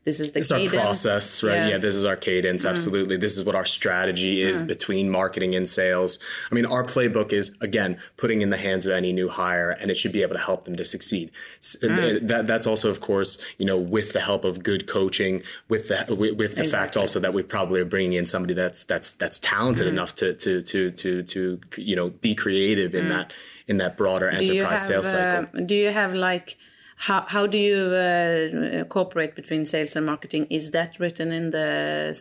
this 0.10 0.20
is 0.20 0.32
the 0.32 0.40
this 0.40 0.50
cadence. 0.50 0.74
our 0.74 0.82
process, 0.82 1.44
right? 1.44 1.54
Yeah. 1.54 1.68
yeah. 1.68 1.78
this 1.78 1.94
is 1.94 2.04
our 2.04 2.16
cadence. 2.16 2.66
Mm. 2.66 2.72
Absolutely, 2.72 3.18
this 3.18 3.38
is 3.38 3.44
what 3.44 3.54
our 3.54 3.66
strategy 3.66 4.42
is 4.42 4.64
mm. 4.64 4.68
between 4.68 5.10
marketing 5.10 5.54
and 5.54 5.70
sales. 5.70 6.18
I 6.52 6.56
mean, 6.56 6.66
our 6.66 6.84
playbook 6.84 7.32
is 7.32 7.56
again 7.62 7.98
putting 8.18 8.42
in 8.42 8.50
the 8.50 8.58
hands 8.58 8.88
of 8.88 8.94
any 8.94 9.14
new 9.14 9.30
hire, 9.30 9.70
and 9.70 9.92
it 9.92 9.96
should 9.96 10.12
be 10.12 10.24
able 10.24 10.34
to 10.34 10.42
help 10.42 10.66
them 10.66 10.76
to 10.78 10.86
succeed. 10.86 11.32
Mm. 11.62 12.28
That 12.28 12.48
that's 12.48 12.66
also, 12.66 12.90
of 12.90 13.02
course, 13.02 13.38
you 13.60 13.66
know, 13.66 13.78
with 13.78 14.14
the 14.14 14.22
help 14.22 14.46
of 14.46 14.64
good 14.64 14.88
coaching, 14.88 15.44
with 15.68 15.90
the 15.90 16.06
with, 16.10 16.38
with 16.38 16.56
the 16.56 16.64
exactly. 16.64 16.70
fact 16.72 16.98
also 16.98 17.20
that 17.20 17.34
we 17.34 17.44
probably 17.44 17.80
are 17.80 17.86
bringing 17.86 18.14
in 18.14 18.26
somebody 18.26 18.56
that's 18.56 18.84
that's 18.84 19.12
that's 19.12 19.38
talented 19.40 19.86
mm. 19.86 19.92
enough 19.92 20.16
to 20.16 20.34
to 20.34 20.62
to 20.64 20.90
to 20.92 21.22
to 21.24 21.60
you 21.78 21.96
know 21.96 22.10
be 22.10 22.34
creative 22.34 22.96
in 22.96 23.06
mm. 23.06 23.10
that 23.10 23.34
in 23.68 23.78
that 23.78 23.96
broader 23.96 24.28
enterprise 24.28 24.70
have, 24.70 24.80
sales 24.80 25.10
cycle. 25.12 25.48
Uh, 25.54 25.64
do 25.66 25.76
you 25.76 25.92
have 25.92 26.16
like 26.16 26.58
how, 27.02 27.24
how 27.30 27.48
do 27.48 27.58
you 27.58 27.78
uh, 27.78 28.84
cooperate 28.84 29.34
between 29.34 29.64
sales 29.64 29.96
and 29.96 30.06
marketing? 30.06 30.48
Is 30.50 30.72
that 30.72 31.00
written 31.00 31.32
in 31.32 31.52
the 31.52 32.14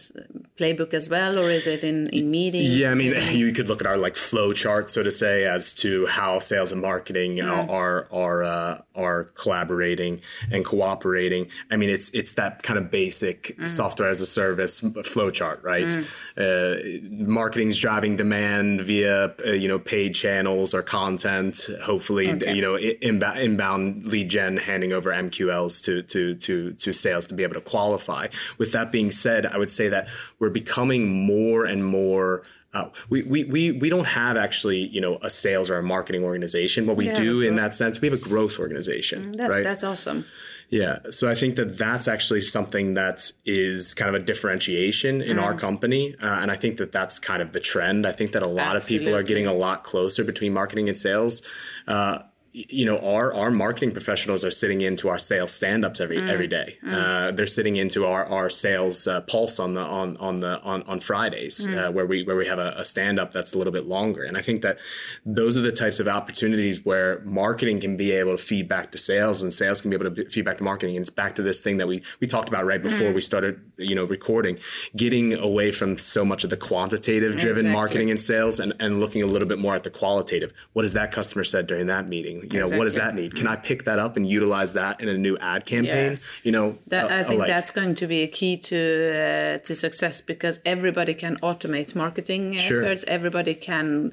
playbook 0.56 0.94
as 0.94 1.08
well, 1.08 1.36
or 1.36 1.50
is 1.50 1.66
it 1.66 1.82
in, 1.82 2.08
in 2.10 2.30
meetings? 2.30 2.78
Yeah, 2.78 2.92
I 2.92 2.94
mean, 2.94 3.12
you 3.32 3.52
could 3.52 3.66
look 3.66 3.80
at 3.80 3.88
our 3.88 3.96
like 3.96 4.14
flow 4.14 4.52
chart, 4.52 4.88
so 4.88 5.02
to 5.02 5.10
say, 5.10 5.44
as 5.44 5.74
to 5.74 6.06
how 6.06 6.38
sales 6.38 6.70
and 6.70 6.80
marketing 6.80 7.38
mm. 7.38 7.68
are 7.68 8.06
are 8.12 8.44
uh, 8.44 8.82
are 8.94 9.24
collaborating 9.34 10.20
and 10.52 10.64
cooperating. 10.64 11.48
I 11.72 11.76
mean, 11.76 11.90
it's 11.90 12.10
it's 12.10 12.34
that 12.34 12.62
kind 12.62 12.78
of 12.78 12.88
basic 12.88 13.56
mm. 13.58 13.66
software 13.66 14.08
as 14.08 14.20
a 14.20 14.26
service 14.26 14.78
flow 15.02 15.32
chart, 15.32 15.60
right? 15.64 15.86
Mm. 15.86 16.06
Uh, 16.36 17.24
marketing's 17.28 17.80
driving 17.80 18.16
demand 18.16 18.82
via 18.82 19.34
uh, 19.44 19.50
you 19.50 19.66
know 19.66 19.80
paid 19.80 20.14
channels 20.14 20.72
or 20.72 20.82
content. 20.82 21.66
Hopefully, 21.82 22.30
okay. 22.30 22.54
you 22.54 22.62
know 22.62 22.76
inbound, 22.76 23.40
inbound 23.40 24.06
lead 24.06 24.30
gen 24.30 24.56
handing 24.68 24.92
over 24.92 25.10
MQLs 25.10 25.82
to 25.84 26.02
to 26.02 26.34
to 26.36 26.72
to 26.72 26.92
sales 26.92 27.26
to 27.26 27.34
be 27.34 27.42
able 27.42 27.54
to 27.54 27.60
qualify. 27.60 28.28
With 28.58 28.72
that 28.72 28.92
being 28.92 29.10
said, 29.10 29.46
I 29.46 29.58
would 29.58 29.70
say 29.70 29.88
that 29.88 30.08
we're 30.38 30.50
becoming 30.50 31.26
more 31.26 31.64
and 31.64 31.84
more 31.84 32.44
uh, 32.74 32.90
we, 33.08 33.22
we, 33.22 33.44
we, 33.44 33.72
we 33.72 33.88
don't 33.88 34.04
have 34.04 34.36
actually, 34.36 34.86
you 34.88 35.00
know, 35.00 35.18
a 35.22 35.30
sales 35.30 35.70
or 35.70 35.78
a 35.78 35.82
marketing 35.82 36.22
organization. 36.22 36.86
What 36.86 36.98
we 36.98 37.06
yeah, 37.06 37.14
do 37.14 37.40
in 37.40 37.56
that 37.56 37.72
sense, 37.72 38.00
we 38.00 38.08
have 38.10 38.18
a 38.18 38.22
growth 38.22 38.58
organization. 38.58 39.32
Mm, 39.32 39.36
that's, 39.38 39.50
right? 39.50 39.64
that's 39.64 39.82
awesome. 39.82 40.26
Yeah. 40.68 40.98
So 41.10 41.30
I 41.30 41.34
think 41.34 41.56
that 41.56 41.78
that's 41.78 42.06
actually 42.06 42.42
something 42.42 42.92
that 42.94 43.32
is 43.46 43.94
kind 43.94 44.14
of 44.14 44.20
a 44.20 44.24
differentiation 44.24 45.22
in 45.22 45.38
mm. 45.38 45.42
our 45.42 45.54
company. 45.54 46.14
Uh, 46.20 46.26
and 46.26 46.50
I 46.50 46.56
think 46.56 46.76
that 46.76 46.92
that's 46.92 47.18
kind 47.18 47.40
of 47.40 47.52
the 47.52 47.60
trend. 47.60 48.06
I 48.06 48.12
think 48.12 48.32
that 48.32 48.42
a 48.42 48.46
lot 48.46 48.76
Absolutely. 48.76 48.96
of 48.96 49.00
people 49.00 49.18
are 49.18 49.22
getting 49.22 49.46
a 49.46 49.54
lot 49.54 49.82
closer 49.84 50.22
between 50.22 50.52
marketing 50.52 50.90
and 50.90 50.98
sales. 50.98 51.40
Uh, 51.86 52.18
you 52.68 52.84
know 52.84 52.98
our 52.98 53.32
our 53.34 53.50
marketing 53.50 53.92
professionals 53.92 54.44
are 54.44 54.50
sitting 54.50 54.80
into 54.80 55.08
our 55.08 55.18
sales 55.18 55.52
stand-ups 55.52 56.00
every 56.00 56.18
mm. 56.18 56.28
every 56.28 56.48
day. 56.48 56.78
Mm. 56.84 56.92
Uh, 56.92 57.30
they're 57.30 57.46
sitting 57.46 57.76
into 57.76 58.04
our 58.04 58.26
our 58.26 58.50
sales 58.50 59.06
uh, 59.06 59.20
pulse 59.22 59.60
on 59.60 59.74
the 59.74 59.80
on 59.80 60.16
on 60.16 60.40
the 60.40 60.60
on 60.62 60.82
on 60.82 60.98
Fridays 60.98 61.66
mm. 61.66 61.88
uh, 61.88 61.92
where 61.92 62.06
we 62.06 62.24
where 62.24 62.36
we 62.36 62.46
have 62.46 62.58
a, 62.58 62.74
a 62.76 62.84
stand-up 62.84 63.32
that's 63.32 63.52
a 63.52 63.58
little 63.58 63.72
bit 63.72 63.86
longer. 63.86 64.24
And 64.24 64.36
I 64.36 64.42
think 64.42 64.62
that 64.62 64.78
those 65.24 65.56
are 65.56 65.60
the 65.60 65.72
types 65.72 66.00
of 66.00 66.08
opportunities 66.08 66.84
where 66.84 67.20
marketing 67.20 67.80
can 67.80 67.96
be 67.96 68.10
able 68.12 68.32
to 68.32 68.42
feed 68.42 68.68
back 68.68 68.90
to 68.92 68.98
sales 68.98 69.42
and 69.42 69.52
sales 69.52 69.80
can 69.80 69.90
be 69.90 69.96
able 69.96 70.10
to 70.10 70.28
feed 70.28 70.44
back 70.44 70.58
to 70.58 70.64
marketing. 70.64 70.96
And 70.96 71.02
it's 71.02 71.10
back 71.10 71.36
to 71.36 71.42
this 71.42 71.60
thing 71.60 71.76
that 71.76 71.86
we 71.86 72.02
we 72.20 72.26
talked 72.26 72.48
about 72.48 72.66
right 72.66 72.82
before 72.82 73.10
mm. 73.10 73.14
we 73.14 73.20
started 73.20 73.60
you 73.76 73.94
know 73.94 74.04
recording, 74.04 74.58
getting 74.96 75.34
away 75.34 75.70
from 75.70 75.96
so 75.96 76.24
much 76.24 76.42
of 76.42 76.50
the 76.50 76.56
quantitative 76.56 77.36
driven 77.36 77.66
exactly. 77.66 77.72
marketing 77.72 78.10
and 78.10 78.20
sales 78.20 78.58
and 78.58 78.72
and 78.80 78.98
looking 78.98 79.22
a 79.22 79.26
little 79.26 79.48
bit 79.48 79.58
more 79.58 79.74
at 79.76 79.84
the 79.84 79.90
qualitative. 79.90 80.52
What 80.72 80.84
has 80.84 80.94
that 80.94 81.12
customer 81.12 81.44
said 81.44 81.66
during 81.66 81.86
that 81.86 82.08
meeting? 82.08 82.47
You 82.52 82.60
know, 82.60 82.64
exactly. 82.64 82.78
what 82.78 82.84
does 82.84 82.94
that 82.94 83.14
need? 83.14 83.34
Can 83.34 83.46
I 83.46 83.56
pick 83.56 83.84
that 83.84 83.98
up 83.98 84.16
and 84.16 84.26
utilize 84.26 84.72
that 84.74 85.00
in 85.00 85.08
a 85.08 85.16
new 85.16 85.36
ad 85.38 85.66
campaign? 85.66 86.12
Yeah. 86.12 86.18
You 86.42 86.52
know, 86.52 86.78
that, 86.88 87.10
I 87.10 87.24
think 87.24 87.38
alike. 87.38 87.48
that's 87.48 87.70
going 87.70 87.94
to 87.96 88.06
be 88.06 88.22
a 88.22 88.28
key 88.28 88.56
to 88.56 88.76
uh, 88.76 89.58
to 89.66 89.74
success 89.74 90.20
because 90.20 90.60
everybody 90.64 91.14
can 91.14 91.36
automate 91.36 91.94
marketing 91.94 92.56
sure. 92.56 92.82
efforts. 92.82 93.04
Everybody 93.08 93.54
can 93.54 94.12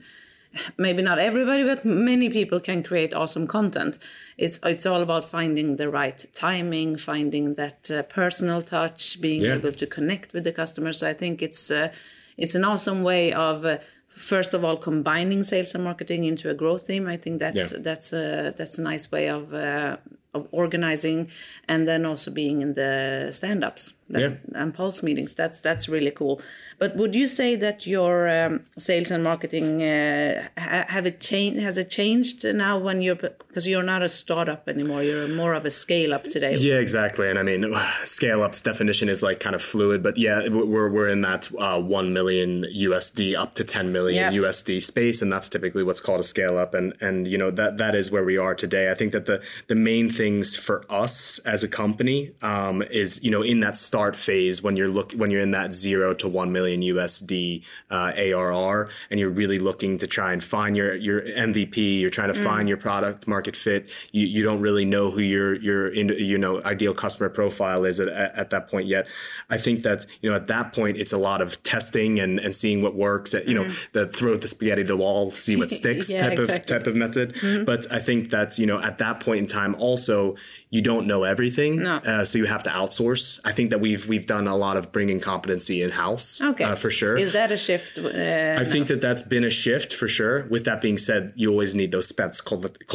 maybe 0.77 1.01
not 1.01 1.19
everybody 1.19 1.63
but 1.63 1.83
many 1.83 2.29
people 2.29 2.59
can 2.59 2.81
create 2.81 3.13
awesome 3.13 3.47
content 3.47 3.99
it's 4.37 4.59
it's 4.63 4.85
all 4.85 5.01
about 5.01 5.25
finding 5.25 5.75
the 5.75 5.89
right 5.89 6.25
timing 6.33 6.95
finding 6.95 7.55
that 7.55 7.91
uh, 7.91 8.01
personal 8.03 8.61
touch 8.61 9.19
being 9.19 9.41
yeah. 9.41 9.55
able 9.55 9.71
to 9.71 9.85
connect 9.85 10.33
with 10.33 10.43
the 10.43 10.51
customer 10.51 10.93
so 10.93 11.09
i 11.09 11.13
think 11.13 11.41
it's 11.41 11.71
uh, 11.71 11.91
it's 12.37 12.55
an 12.55 12.63
awesome 12.63 13.03
way 13.03 13.33
of 13.33 13.65
uh, 13.65 13.77
first 14.07 14.53
of 14.53 14.63
all 14.63 14.77
combining 14.77 15.43
sales 15.43 15.75
and 15.75 15.83
marketing 15.83 16.23
into 16.23 16.49
a 16.49 16.53
growth 16.53 16.87
team 16.87 17.07
i 17.07 17.17
think 17.17 17.39
that's 17.39 17.73
yeah. 17.73 17.79
that's 17.81 18.13
a 18.13 18.53
that's 18.57 18.77
a 18.77 18.81
nice 18.81 19.11
way 19.11 19.27
of 19.29 19.53
uh, 19.53 19.97
of 20.33 20.47
organizing 20.51 21.29
and 21.67 21.87
then 21.87 22.05
also 22.05 22.29
being 22.29 22.61
in 22.61 22.73
the 22.73 23.29
stand-ups 23.31 23.93
yeah. 24.09 24.33
and 24.53 24.73
pulse 24.73 25.01
meetings 25.01 25.33
that's 25.33 25.61
that's 25.61 25.89
really 25.89 26.11
cool 26.11 26.39
but 26.77 26.95
would 26.95 27.15
you 27.15 27.25
say 27.25 27.55
that 27.55 27.87
your 27.87 28.29
um, 28.29 28.65
sales 28.77 29.09
and 29.09 29.23
marketing 29.23 29.81
uh, 29.81 30.47
have 30.55 31.05
it 31.05 31.19
changed 31.19 31.59
has 31.59 31.77
it 31.77 31.89
changed 31.89 32.45
now 32.45 32.77
when 32.77 33.01
you're 33.01 33.15
because 33.15 33.67
you're 33.67 33.83
not 33.83 34.03
a 34.03 34.09
startup 34.09 34.67
anymore 34.69 35.01
you're 35.01 35.27
more 35.27 35.53
of 35.53 35.65
a 35.65 35.71
scale 35.71 36.13
up 36.13 36.23
today 36.23 36.55
yeah 36.57 36.75
exactly 36.75 37.29
and 37.29 37.39
i 37.39 37.43
mean 37.43 37.73
scale 38.03 38.43
up's 38.43 38.61
definition 38.61 39.09
is 39.09 39.23
like 39.23 39.39
kind 39.39 39.55
of 39.55 39.61
fluid 39.61 40.03
but 40.03 40.17
yeah 40.17 40.47
we're, 40.49 40.89
we're 40.89 41.09
in 41.09 41.21
that 41.21 41.49
uh, 41.57 41.81
1 41.81 42.13
million 42.13 42.63
usd 42.63 43.35
up 43.35 43.55
to 43.55 43.63
10 43.63 43.91
million 43.91 44.33
yep. 44.33 44.43
usd 44.43 44.81
space 44.83 45.21
and 45.21 45.31
that's 45.31 45.49
typically 45.49 45.83
what's 45.83 46.01
called 46.01 46.19
a 46.19 46.23
scale 46.23 46.57
up 46.57 46.73
and 46.73 46.93
and 47.01 47.27
you 47.27 47.37
know 47.37 47.49
that 47.49 47.77
that 47.77 47.95
is 47.95 48.11
where 48.11 48.23
we 48.23 48.37
are 48.37 48.53
today 48.53 48.91
i 48.91 48.93
think 48.93 49.11
that 49.11 49.25
the 49.25 49.43
the 49.67 49.75
main 49.75 50.09
things 50.09 50.55
for 50.55 50.85
us 50.89 51.39
as 51.39 51.63
a 51.63 51.67
company 51.67 52.31
um, 52.41 52.81
is 52.83 53.23
you 53.23 53.31
know 53.31 53.41
in 53.41 53.59
that 53.61 53.75
start 53.95 54.17
phase 54.17 54.61
when 54.61 54.75
you're 54.75 54.89
look 54.89 55.13
when 55.13 55.31
you're 55.31 55.41
in 55.41 55.51
that 55.51 55.73
zero 55.73 56.13
to 56.13 56.27
one 56.27 56.51
million 56.51 56.81
USD 56.81 57.63
uh, 57.89 58.11
ARR, 58.17 58.89
and 59.09 59.21
you're 59.21 59.29
really 59.29 59.57
looking 59.57 59.97
to 59.99 60.05
try 60.05 60.33
and 60.33 60.43
find 60.43 60.75
your 60.75 60.95
your 60.95 61.21
MVP. 61.21 62.01
You're 62.01 62.09
trying 62.09 62.33
to 62.33 62.37
mm. 62.37 62.43
find 62.43 62.67
your 62.67 62.77
product 62.77 63.25
market 63.25 63.55
fit. 63.55 63.89
You, 64.11 64.27
you 64.27 64.43
don't 64.43 64.59
really 64.59 64.83
know 64.83 65.11
who 65.11 65.21
your 65.21 65.55
your 65.55 65.93
you 65.93 66.37
know 66.37 66.61
ideal 66.63 66.93
customer 66.93 67.29
profile 67.29 67.85
is 67.85 68.01
at, 68.01 68.09
at 68.09 68.49
that 68.49 68.67
point 68.67 68.87
yet. 68.87 69.07
I 69.49 69.57
think 69.57 69.83
that 69.83 70.05
you 70.21 70.29
know 70.29 70.35
at 70.35 70.47
that 70.47 70.73
point 70.73 70.97
it's 70.97 71.13
a 71.13 71.17
lot 71.17 71.41
of 71.41 71.63
testing 71.63 72.19
and, 72.19 72.37
and 72.37 72.53
seeing 72.53 72.81
what 72.81 72.95
works. 72.95 73.33
You 73.33 73.53
know, 73.53 73.63
mm. 73.63 73.91
the 73.93 74.07
throw 74.07 74.35
the 74.35 74.49
spaghetti 74.49 74.83
to 74.83 74.97
wall, 74.97 75.31
see 75.31 75.55
what 75.55 75.71
sticks 75.79 76.11
yeah, 76.11 76.27
type 76.27 76.39
exactly. 76.39 76.75
of 76.75 76.81
type 76.81 76.87
of 76.87 76.97
method. 76.97 77.35
Mm-hmm. 77.35 77.63
But 77.63 77.89
I 77.89 77.99
think 77.99 78.31
that 78.31 78.59
you 78.59 78.65
know 78.65 78.81
at 78.81 78.97
that 78.97 79.21
point 79.21 79.39
in 79.39 79.47
time 79.47 79.73
also 79.75 80.35
you 80.69 80.81
don't 80.81 81.07
know 81.07 81.23
everything, 81.23 81.77
no. 81.77 81.95
uh, 81.97 82.25
so 82.25 82.37
you 82.37 82.43
have 82.43 82.63
to 82.63 82.69
outsource. 82.69 83.39
I 83.45 83.53
think 83.53 83.69
that 83.69 83.79
we've 83.85 84.05
we've 84.11 84.27
done 84.35 84.47
a 84.55 84.57
lot 84.65 84.75
of 84.79 84.83
bringing 84.95 85.19
competency 85.31 85.77
in 85.83 85.89
house, 86.05 86.27
okay, 86.51 86.65
uh, 86.67 86.75
for 86.83 86.91
sure. 86.99 87.15
Is 87.25 87.31
that 87.39 87.49
a 87.57 87.59
shift? 87.67 87.91
Uh, 87.97 88.63
I 88.63 88.65
think 88.73 88.83
that 88.91 89.01
that's 89.07 89.25
been 89.35 89.45
a 89.53 89.55
shift 89.63 89.89
for 89.99 90.07
sure. 90.17 90.35
With 90.53 90.63
that 90.69 90.79
being 90.85 90.99
said, 91.09 91.21
you 91.41 91.47
always 91.55 91.73
need 91.79 91.89
those 91.95 92.07
spets 92.13 92.37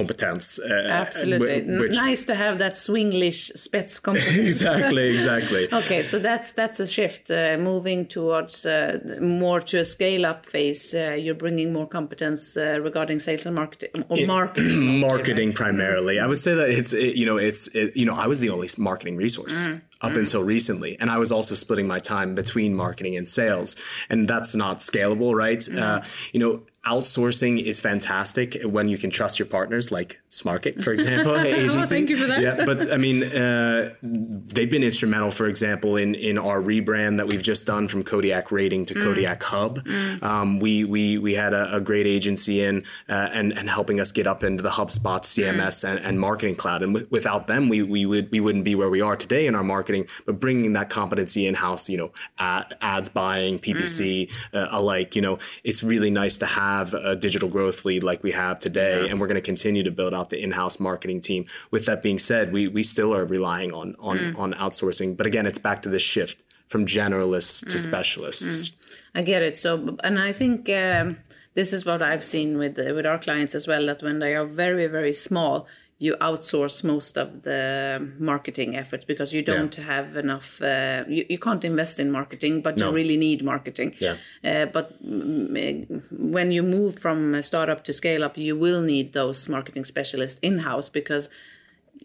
competence. 0.01 0.47
Uh, 0.59 1.05
Absolutely, 1.05 1.79
which, 1.83 1.97
nice 2.09 2.23
to 2.31 2.35
have 2.45 2.55
that 2.65 2.75
Swinglish 2.87 3.41
spets 3.67 3.95
competence. 4.07 4.47
exactly, 4.53 5.05
exactly. 5.17 5.63
okay, 5.81 6.03
so 6.11 6.17
that's 6.29 6.49
that's 6.61 6.79
a 6.87 6.89
shift, 6.97 7.25
uh, 7.31 7.57
moving 7.71 8.01
towards 8.17 8.67
uh, 8.67 8.99
more 9.21 9.61
to 9.71 9.77
a 9.85 9.87
scale 9.95 10.25
up 10.33 10.41
phase. 10.55 10.85
you're 11.25 11.41
bringing 11.47 11.69
more 11.79 11.89
competence 11.99 12.45
regarding 12.89 13.19
sales 13.27 13.47
and 13.47 13.55
marketing 13.63 14.05
or 14.09 14.17
marketing. 14.27 15.01
Marketing 15.11 15.51
right? 15.51 15.63
primarily. 15.63 16.15
I 16.25 16.27
would 16.31 16.43
say 16.47 16.55
that 16.61 16.71
it's 16.79 16.93
it, 16.93 17.13
you 17.21 17.27
know 17.29 17.39
it's 17.49 17.63
it, 17.81 17.97
you 18.01 18.07
know, 18.09 18.17
I 18.25 18.27
was 18.33 18.39
the 18.45 18.51
only 18.57 18.69
marketing 18.89 19.17
resource. 19.27 19.59
Mm 19.65 19.81
up 20.01 20.13
mm. 20.13 20.19
until 20.19 20.43
recently. 20.43 20.99
And 21.01 21.11
I 21.11 21.19
was 21.19 21.31
also 21.33 21.55
splitting 21.55 21.87
my 21.87 21.99
time 21.99 22.35
between 22.35 22.75
marketing 22.75 23.17
and 23.17 23.29
sales. 23.29 23.77
And 24.09 24.27
that's 24.27 24.55
not 24.55 24.79
scalable, 24.79 25.35
right? 25.35 25.59
Mm. 25.59 25.79
Uh, 25.79 26.03
you 26.33 26.41
know, 26.41 26.63
outsourcing 26.87 27.63
is 27.63 27.79
fantastic 27.79 28.63
when 28.63 28.89
you 28.89 28.97
can 28.97 29.11
trust 29.11 29.39
your 29.39 29.45
partners, 29.45 29.93
like 29.93 30.19
Smarket, 30.31 30.83
for 30.83 30.93
example, 30.93 31.37
agency. 31.39 31.77
well, 31.77 31.87
thank 31.87 32.09
you 32.09 32.17
for 32.17 32.27
that. 32.27 32.41
Yeah, 32.41 32.65
but 32.65 32.91
I 32.91 32.97
mean, 32.97 33.23
uh, 33.25 33.95
they've 34.03 34.71
been 34.71 34.83
instrumental, 34.83 35.31
for 35.31 35.47
example, 35.47 35.99
in 35.99 36.15
in 36.15 36.39
our 36.39 36.63
rebrand 36.63 37.19
that 37.19 37.27
we've 37.29 37.43
just 37.43 37.67
done 37.67 37.87
from 37.87 38.03
Kodiak 38.03 38.51
Rating 38.51 38.87
to 38.87 38.95
mm. 38.95 39.03
Kodiak 39.03 39.43
Hub. 39.43 39.85
Mm. 39.85 40.23
Um, 40.23 40.59
we 40.59 40.85
we 40.85 41.19
we 41.19 41.35
had 41.35 41.53
a, 41.53 41.77
a 41.77 41.81
great 41.83 42.07
agency 42.07 42.63
in 42.63 42.85
uh, 43.11 43.29
and 43.33 43.53
and 43.59 43.69
helping 43.69 44.01
us 44.01 44.11
get 44.11 44.27
up 44.27 44.43
into 44.43 44.63
the 44.63 44.71
HubSpot 44.71 45.21
CMS 45.21 45.85
mm. 45.85 45.91
and, 45.91 45.99
and, 46.07 46.21
Marketing 46.21 46.57
Cloud. 46.57 46.83
And 46.83 46.95
w- 46.95 47.09
without 47.11 47.47
them, 47.47 47.69
we 47.69 47.83
we 47.83 48.07
would 48.07 48.31
we 48.31 48.41
wouldn't 48.41 48.65
be 48.65 48.75
where 48.75 48.91
we 48.91 49.03
are 49.03 49.17
today 49.17 49.47
in 49.47 49.55
our 49.55 49.65
marketing. 49.65 50.07
But 50.25 50.41
bringing 50.41 50.73
that 50.73 50.89
competency 50.89 51.47
in 51.47 51.55
house, 51.55 51.91
you 51.91 51.99
know, 51.99 52.13
ad, 52.39 52.75
ads 52.81 53.11
buying, 53.11 53.59
PPC 53.59 54.31
mm. 54.31 54.59
uh, 54.59 54.69
alike, 54.71 55.15
you 55.15 55.21
know, 55.21 55.39
it's 55.63 55.83
really 55.83 56.11
nice 56.11 56.39
to 56.39 56.47
have 56.47 56.70
have 56.79 56.95
a 56.95 57.17
digital 57.17 57.49
growth 57.49 57.85
lead 57.85 58.03
like 58.03 58.23
we 58.23 58.33
have 58.33 58.59
today, 58.59 59.05
yeah. 59.05 59.11
and 59.11 59.21
we're 59.21 59.27
going 59.27 59.37
to 59.37 59.51
continue 59.53 59.83
to 59.83 59.91
build 59.91 60.15
out 60.15 60.31
the 60.31 60.43
in-house 60.43 60.81
marketing 60.81 61.21
team. 61.21 61.47
With 61.71 61.87
that 61.87 62.03
being 62.03 62.19
said, 62.19 62.53
we 62.53 62.69
we 62.69 62.83
still 62.83 63.15
are 63.15 63.25
relying 63.25 63.73
on 63.73 63.97
on 63.99 64.19
mm. 64.19 64.39
on 64.39 64.55
outsourcing, 64.55 65.17
but 65.17 65.27
again, 65.27 65.47
it's 65.47 65.59
back 65.59 65.83
to 65.83 65.89
this 65.89 66.03
shift 66.03 66.43
from 66.67 66.87
generalists 66.87 67.65
mm. 67.65 67.71
to 67.71 67.79
specialists. 67.79 68.71
Mm. 68.71 68.77
I 69.15 69.23
get 69.23 69.43
it. 69.43 69.57
So, 69.57 69.97
and 70.05 70.19
I 70.19 70.33
think. 70.33 70.69
Um, 70.69 71.19
this 71.55 71.73
is 71.73 71.85
what 71.85 72.01
I've 72.01 72.25
seen 72.25 72.59
with 72.59 72.79
with 72.79 73.07
our 73.07 73.19
clients 73.19 73.55
as 73.55 73.67
well. 73.67 73.87
That 73.87 74.03
when 74.03 74.21
they 74.21 74.35
are 74.35 74.47
very 74.47 74.87
very 74.87 75.13
small, 75.13 75.67
you 76.01 76.17
outsource 76.23 76.83
most 76.83 77.19
of 77.19 77.43
the 77.43 78.11
marketing 78.19 78.75
efforts 78.75 79.05
because 79.05 79.35
you 79.35 79.43
don't 79.43 79.77
yeah. 79.77 79.85
have 79.85 80.17
enough 80.17 80.61
uh, 80.63 81.05
you, 81.07 81.25
you 81.29 81.39
can't 81.39 81.65
invest 81.65 82.01
in 82.01 82.11
marketing 82.11 82.63
but 82.63 82.77
no. 82.77 82.89
you 82.89 82.95
really 82.95 83.19
need 83.19 83.45
marketing 83.45 83.95
yeah. 83.99 84.17
Uh, 84.43 84.65
but 84.65 84.97
when 85.03 86.51
you 86.51 86.63
move 86.63 86.99
from 86.99 87.35
a 87.35 87.43
startup 87.43 87.85
to 87.85 87.93
scale 87.93 88.25
up 88.25 88.37
you 88.39 88.57
will 88.57 88.81
need 88.81 89.13
those 89.13 89.49
marketing 89.49 89.85
specialists 89.85 90.41
in-house 90.41 90.89
because 90.89 91.29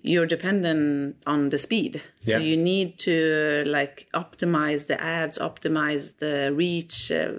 you're 0.01 0.27
dependent 0.27 1.15
on 1.25 1.49
the 1.49 1.57
speed 1.57 2.01
yeah. 2.21 2.35
so 2.35 2.39
you 2.39 2.57
need 2.57 2.99
to 2.99 3.63
like 3.65 4.07
optimize 4.13 4.87
the 4.87 5.01
ads 5.01 5.39
optimize 5.39 6.17
the 6.17 6.53
reach 6.53 7.11
uh, 7.11 7.31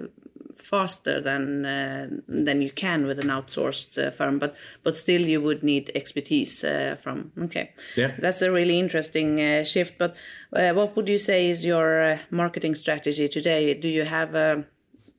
faster 0.67 1.21
than 1.21 1.65
uh, 1.65 2.09
than 2.27 2.61
you 2.61 2.69
can 2.69 3.07
with 3.07 3.19
an 3.19 3.27
outsourced 3.27 3.97
uh, 3.97 4.11
firm 4.11 4.37
but 4.37 4.53
but 4.83 4.95
still 4.95 5.21
you 5.21 5.41
would 5.41 5.63
need 5.63 5.89
expertise 5.95 6.63
uh, 6.63 6.97
from 7.01 7.31
okay. 7.45 7.71
Yeah. 7.95 8.11
That's 8.19 8.41
a 8.41 8.51
really 8.51 8.77
interesting 8.77 9.39
uh, 9.39 9.63
shift 9.63 9.97
but 9.97 10.15
uh, 10.53 10.73
what 10.73 10.95
would 10.95 11.07
you 11.07 11.17
say 11.17 11.49
is 11.49 11.65
your 11.65 12.01
uh, 12.03 12.17
marketing 12.31 12.75
strategy 12.75 13.29
today? 13.29 13.73
Do 13.73 13.87
you 13.87 14.03
have 14.03 14.35
a 14.35 14.65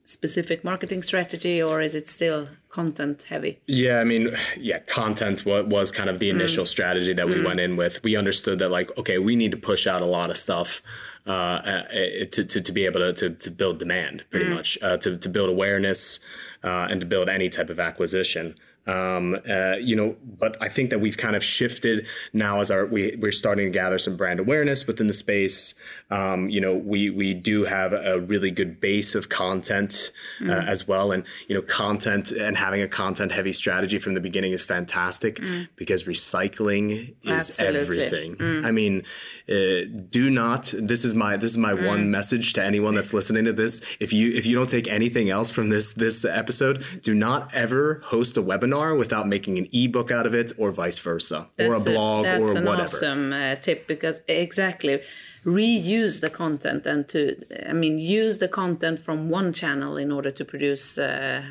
specific 0.03 0.63
marketing 0.63 1.01
strategy 1.03 1.61
or 1.61 1.81
is 1.81 1.95
it 1.95 2.07
still 2.07 2.49
content 2.69 3.23
heavy? 3.29 3.59
Yeah 3.65 4.01
i 4.01 4.03
mean 4.03 4.29
yeah 4.57 4.79
content 4.99 5.45
was 5.45 5.91
kind 5.91 6.09
of 6.09 6.19
the 6.19 6.29
initial 6.29 6.65
mm. 6.65 6.75
strategy 6.75 7.13
that 7.13 7.27
we 7.27 7.35
mm. 7.35 7.45
went 7.45 7.59
in 7.59 7.75
with. 7.75 8.03
We 8.03 8.15
understood 8.15 8.59
that 8.59 8.69
like 8.69 8.95
okay 8.99 9.17
we 9.17 9.35
need 9.35 9.51
to 9.51 9.61
push 9.71 9.87
out 9.87 10.01
a 10.03 10.11
lot 10.17 10.29
of 10.29 10.37
stuff 10.37 10.81
uh, 11.27 11.31
uh 11.31 11.83
to, 12.31 12.43
to, 12.43 12.61
to 12.61 12.71
be 12.71 12.85
able 12.85 12.99
to, 12.99 13.13
to, 13.13 13.29
to 13.29 13.51
build 13.51 13.79
demand 13.79 14.23
pretty 14.29 14.45
mm. 14.45 14.53
much 14.55 14.77
uh, 14.81 14.97
to, 14.97 15.17
to 15.17 15.29
build 15.29 15.49
awareness 15.49 16.19
uh, 16.63 16.87
and 16.89 17.01
to 17.01 17.07
build 17.07 17.29
any 17.29 17.49
type 17.49 17.69
of 17.69 17.79
acquisition 17.79 18.55
um, 18.89 19.37
uh, 19.47 19.75
you 19.79 19.95
know, 19.95 20.15
but 20.39 20.57
I 20.61 20.67
think 20.67 20.89
that 20.89 20.99
we've 20.99 21.17
kind 21.17 21.35
of 21.35 21.43
shifted 21.43 22.07
now 22.33 22.59
as 22.59 22.71
our 22.71 22.85
we 22.87 23.15
we're 23.19 23.31
starting 23.31 23.67
to 23.67 23.71
gather 23.71 23.99
some 23.99 24.17
brand 24.17 24.39
awareness 24.39 24.87
within 24.87 25.05
the 25.07 25.13
space. 25.13 25.75
Um, 26.09 26.49
you 26.49 26.59
know, 26.59 26.75
we 26.75 27.11
we 27.11 27.33
do 27.35 27.65
have 27.65 27.93
a 27.93 28.19
really 28.19 28.49
good 28.49 28.81
base 28.81 29.13
of 29.13 29.29
content 29.29 30.11
uh, 30.41 30.45
mm. 30.45 30.67
as 30.67 30.87
well, 30.87 31.11
and 31.11 31.25
you 31.47 31.55
know, 31.55 31.61
content 31.61 32.31
and 32.31 32.57
having 32.57 32.81
a 32.81 32.87
content 32.87 33.31
heavy 33.31 33.53
strategy 33.53 33.99
from 33.99 34.15
the 34.15 34.21
beginning 34.21 34.53
is 34.53 34.63
fantastic 34.63 35.35
mm. 35.35 35.67
because 35.75 36.05
recycling 36.05 37.15
is 37.23 37.59
Absolutely. 37.59 37.79
everything. 37.79 38.35
Mm. 38.37 38.65
I 38.65 38.71
mean, 38.71 39.03
uh, 39.47 40.01
do 40.09 40.31
not. 40.31 40.73
This 40.75 41.05
is 41.05 41.13
my 41.13 41.37
this 41.37 41.51
is 41.51 41.57
my 41.57 41.75
one 41.75 42.05
mm. 42.05 42.09
message 42.09 42.53
to 42.53 42.63
anyone 42.63 42.95
that's 42.95 43.13
listening 43.13 43.45
to 43.45 43.53
this. 43.53 43.81
If 43.99 44.13
you 44.13 44.31
if 44.31 44.47
you 44.47 44.55
don't 44.55 44.69
take 44.69 44.87
anything 44.87 45.29
else 45.29 45.51
from 45.51 45.69
this 45.69 45.93
this 45.93 46.25
episode, 46.25 46.83
do 47.03 47.13
not 47.13 47.53
ever 47.53 48.01
host 48.05 48.35
a 48.37 48.41
webinar 48.41 48.78
webinar 48.79 48.97
without 48.97 49.27
making 49.27 49.57
an 49.57 49.67
ebook 49.71 50.11
out 50.11 50.25
of 50.25 50.33
it 50.33 50.51
or 50.57 50.71
vice 50.71 50.99
versa 50.99 51.47
that's 51.55 51.69
or 51.69 51.75
a 51.75 51.93
blog 51.93 52.25
a, 52.25 52.37
or 52.37 52.41
whatever. 52.41 52.77
That's 52.77 53.01
an 53.01 53.09
awesome 53.09 53.33
uh, 53.33 53.55
tip 53.55 53.87
because 53.87 54.21
exactly 54.27 55.01
reuse 55.45 56.21
the 56.21 56.29
content 56.29 56.85
and 56.85 57.07
to 57.07 57.37
I 57.69 57.73
mean 57.73 57.97
use 57.97 58.39
the 58.39 58.47
content 58.47 58.99
from 58.99 59.29
one 59.29 59.53
channel 59.53 59.97
in 59.97 60.11
order 60.11 60.31
to 60.31 60.45
produce 60.45 60.97
uh, 60.97 61.43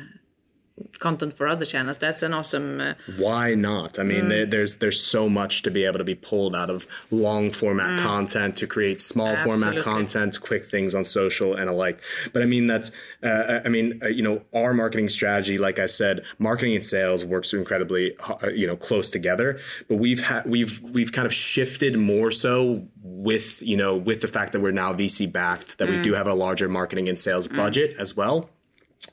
content 0.99 1.33
for 1.33 1.47
other 1.47 1.65
channels. 1.65 1.97
That's 1.97 2.23
an 2.23 2.33
awesome. 2.33 2.81
Uh, 2.81 2.93
Why 3.17 3.55
not? 3.55 3.99
I 3.99 4.03
mean, 4.03 4.25
mm. 4.25 4.29
there, 4.29 4.45
there's 4.45 4.75
there's 4.77 5.01
so 5.01 5.29
much 5.29 5.61
to 5.63 5.71
be 5.71 5.85
able 5.85 5.97
to 5.97 6.03
be 6.03 6.15
pulled 6.15 6.55
out 6.55 6.69
of 6.69 6.87
long 7.11 7.51
format 7.51 7.99
mm. 7.99 8.03
content 8.03 8.55
to 8.57 8.67
create 8.67 9.01
small 9.01 9.27
Absolutely. 9.27 9.61
format 9.61 9.83
content, 9.83 10.41
quick 10.41 10.65
things 10.65 10.95
on 10.95 11.05
social 11.05 11.55
and 11.55 11.69
alike. 11.69 12.01
But 12.33 12.41
I 12.41 12.45
mean, 12.45 12.67
that's 12.67 12.91
uh, 13.23 13.61
I 13.65 13.69
mean, 13.69 13.99
uh, 14.03 14.07
you 14.07 14.23
know, 14.23 14.41
our 14.53 14.73
marketing 14.73 15.09
strategy, 15.09 15.57
like 15.57 15.79
I 15.79 15.85
said, 15.85 16.25
marketing 16.37 16.75
and 16.75 16.83
sales 16.83 17.25
works 17.25 17.53
incredibly 17.53 18.15
uh, 18.17 18.49
you 18.49 18.67
know 18.67 18.75
close 18.75 19.11
together. 19.11 19.59
But 19.87 19.97
we've 19.97 20.23
had 20.23 20.45
we've 20.45 20.79
we've 20.81 21.11
kind 21.11 21.25
of 21.25 21.33
shifted 21.33 21.97
more 21.97 22.31
so 22.31 22.87
with 23.03 23.61
you 23.61 23.77
know 23.77 23.95
with 23.95 24.21
the 24.21 24.27
fact 24.27 24.53
that 24.53 24.61
we're 24.61 24.71
now 24.71 24.93
VC 24.93 25.31
backed, 25.31 25.77
that 25.77 25.89
mm. 25.89 25.97
we 25.97 26.01
do 26.01 26.13
have 26.13 26.27
a 26.27 26.33
larger 26.33 26.69
marketing 26.69 27.09
and 27.09 27.17
sales 27.17 27.47
mm. 27.47 27.55
budget 27.55 27.95
as 27.97 28.15
well 28.15 28.49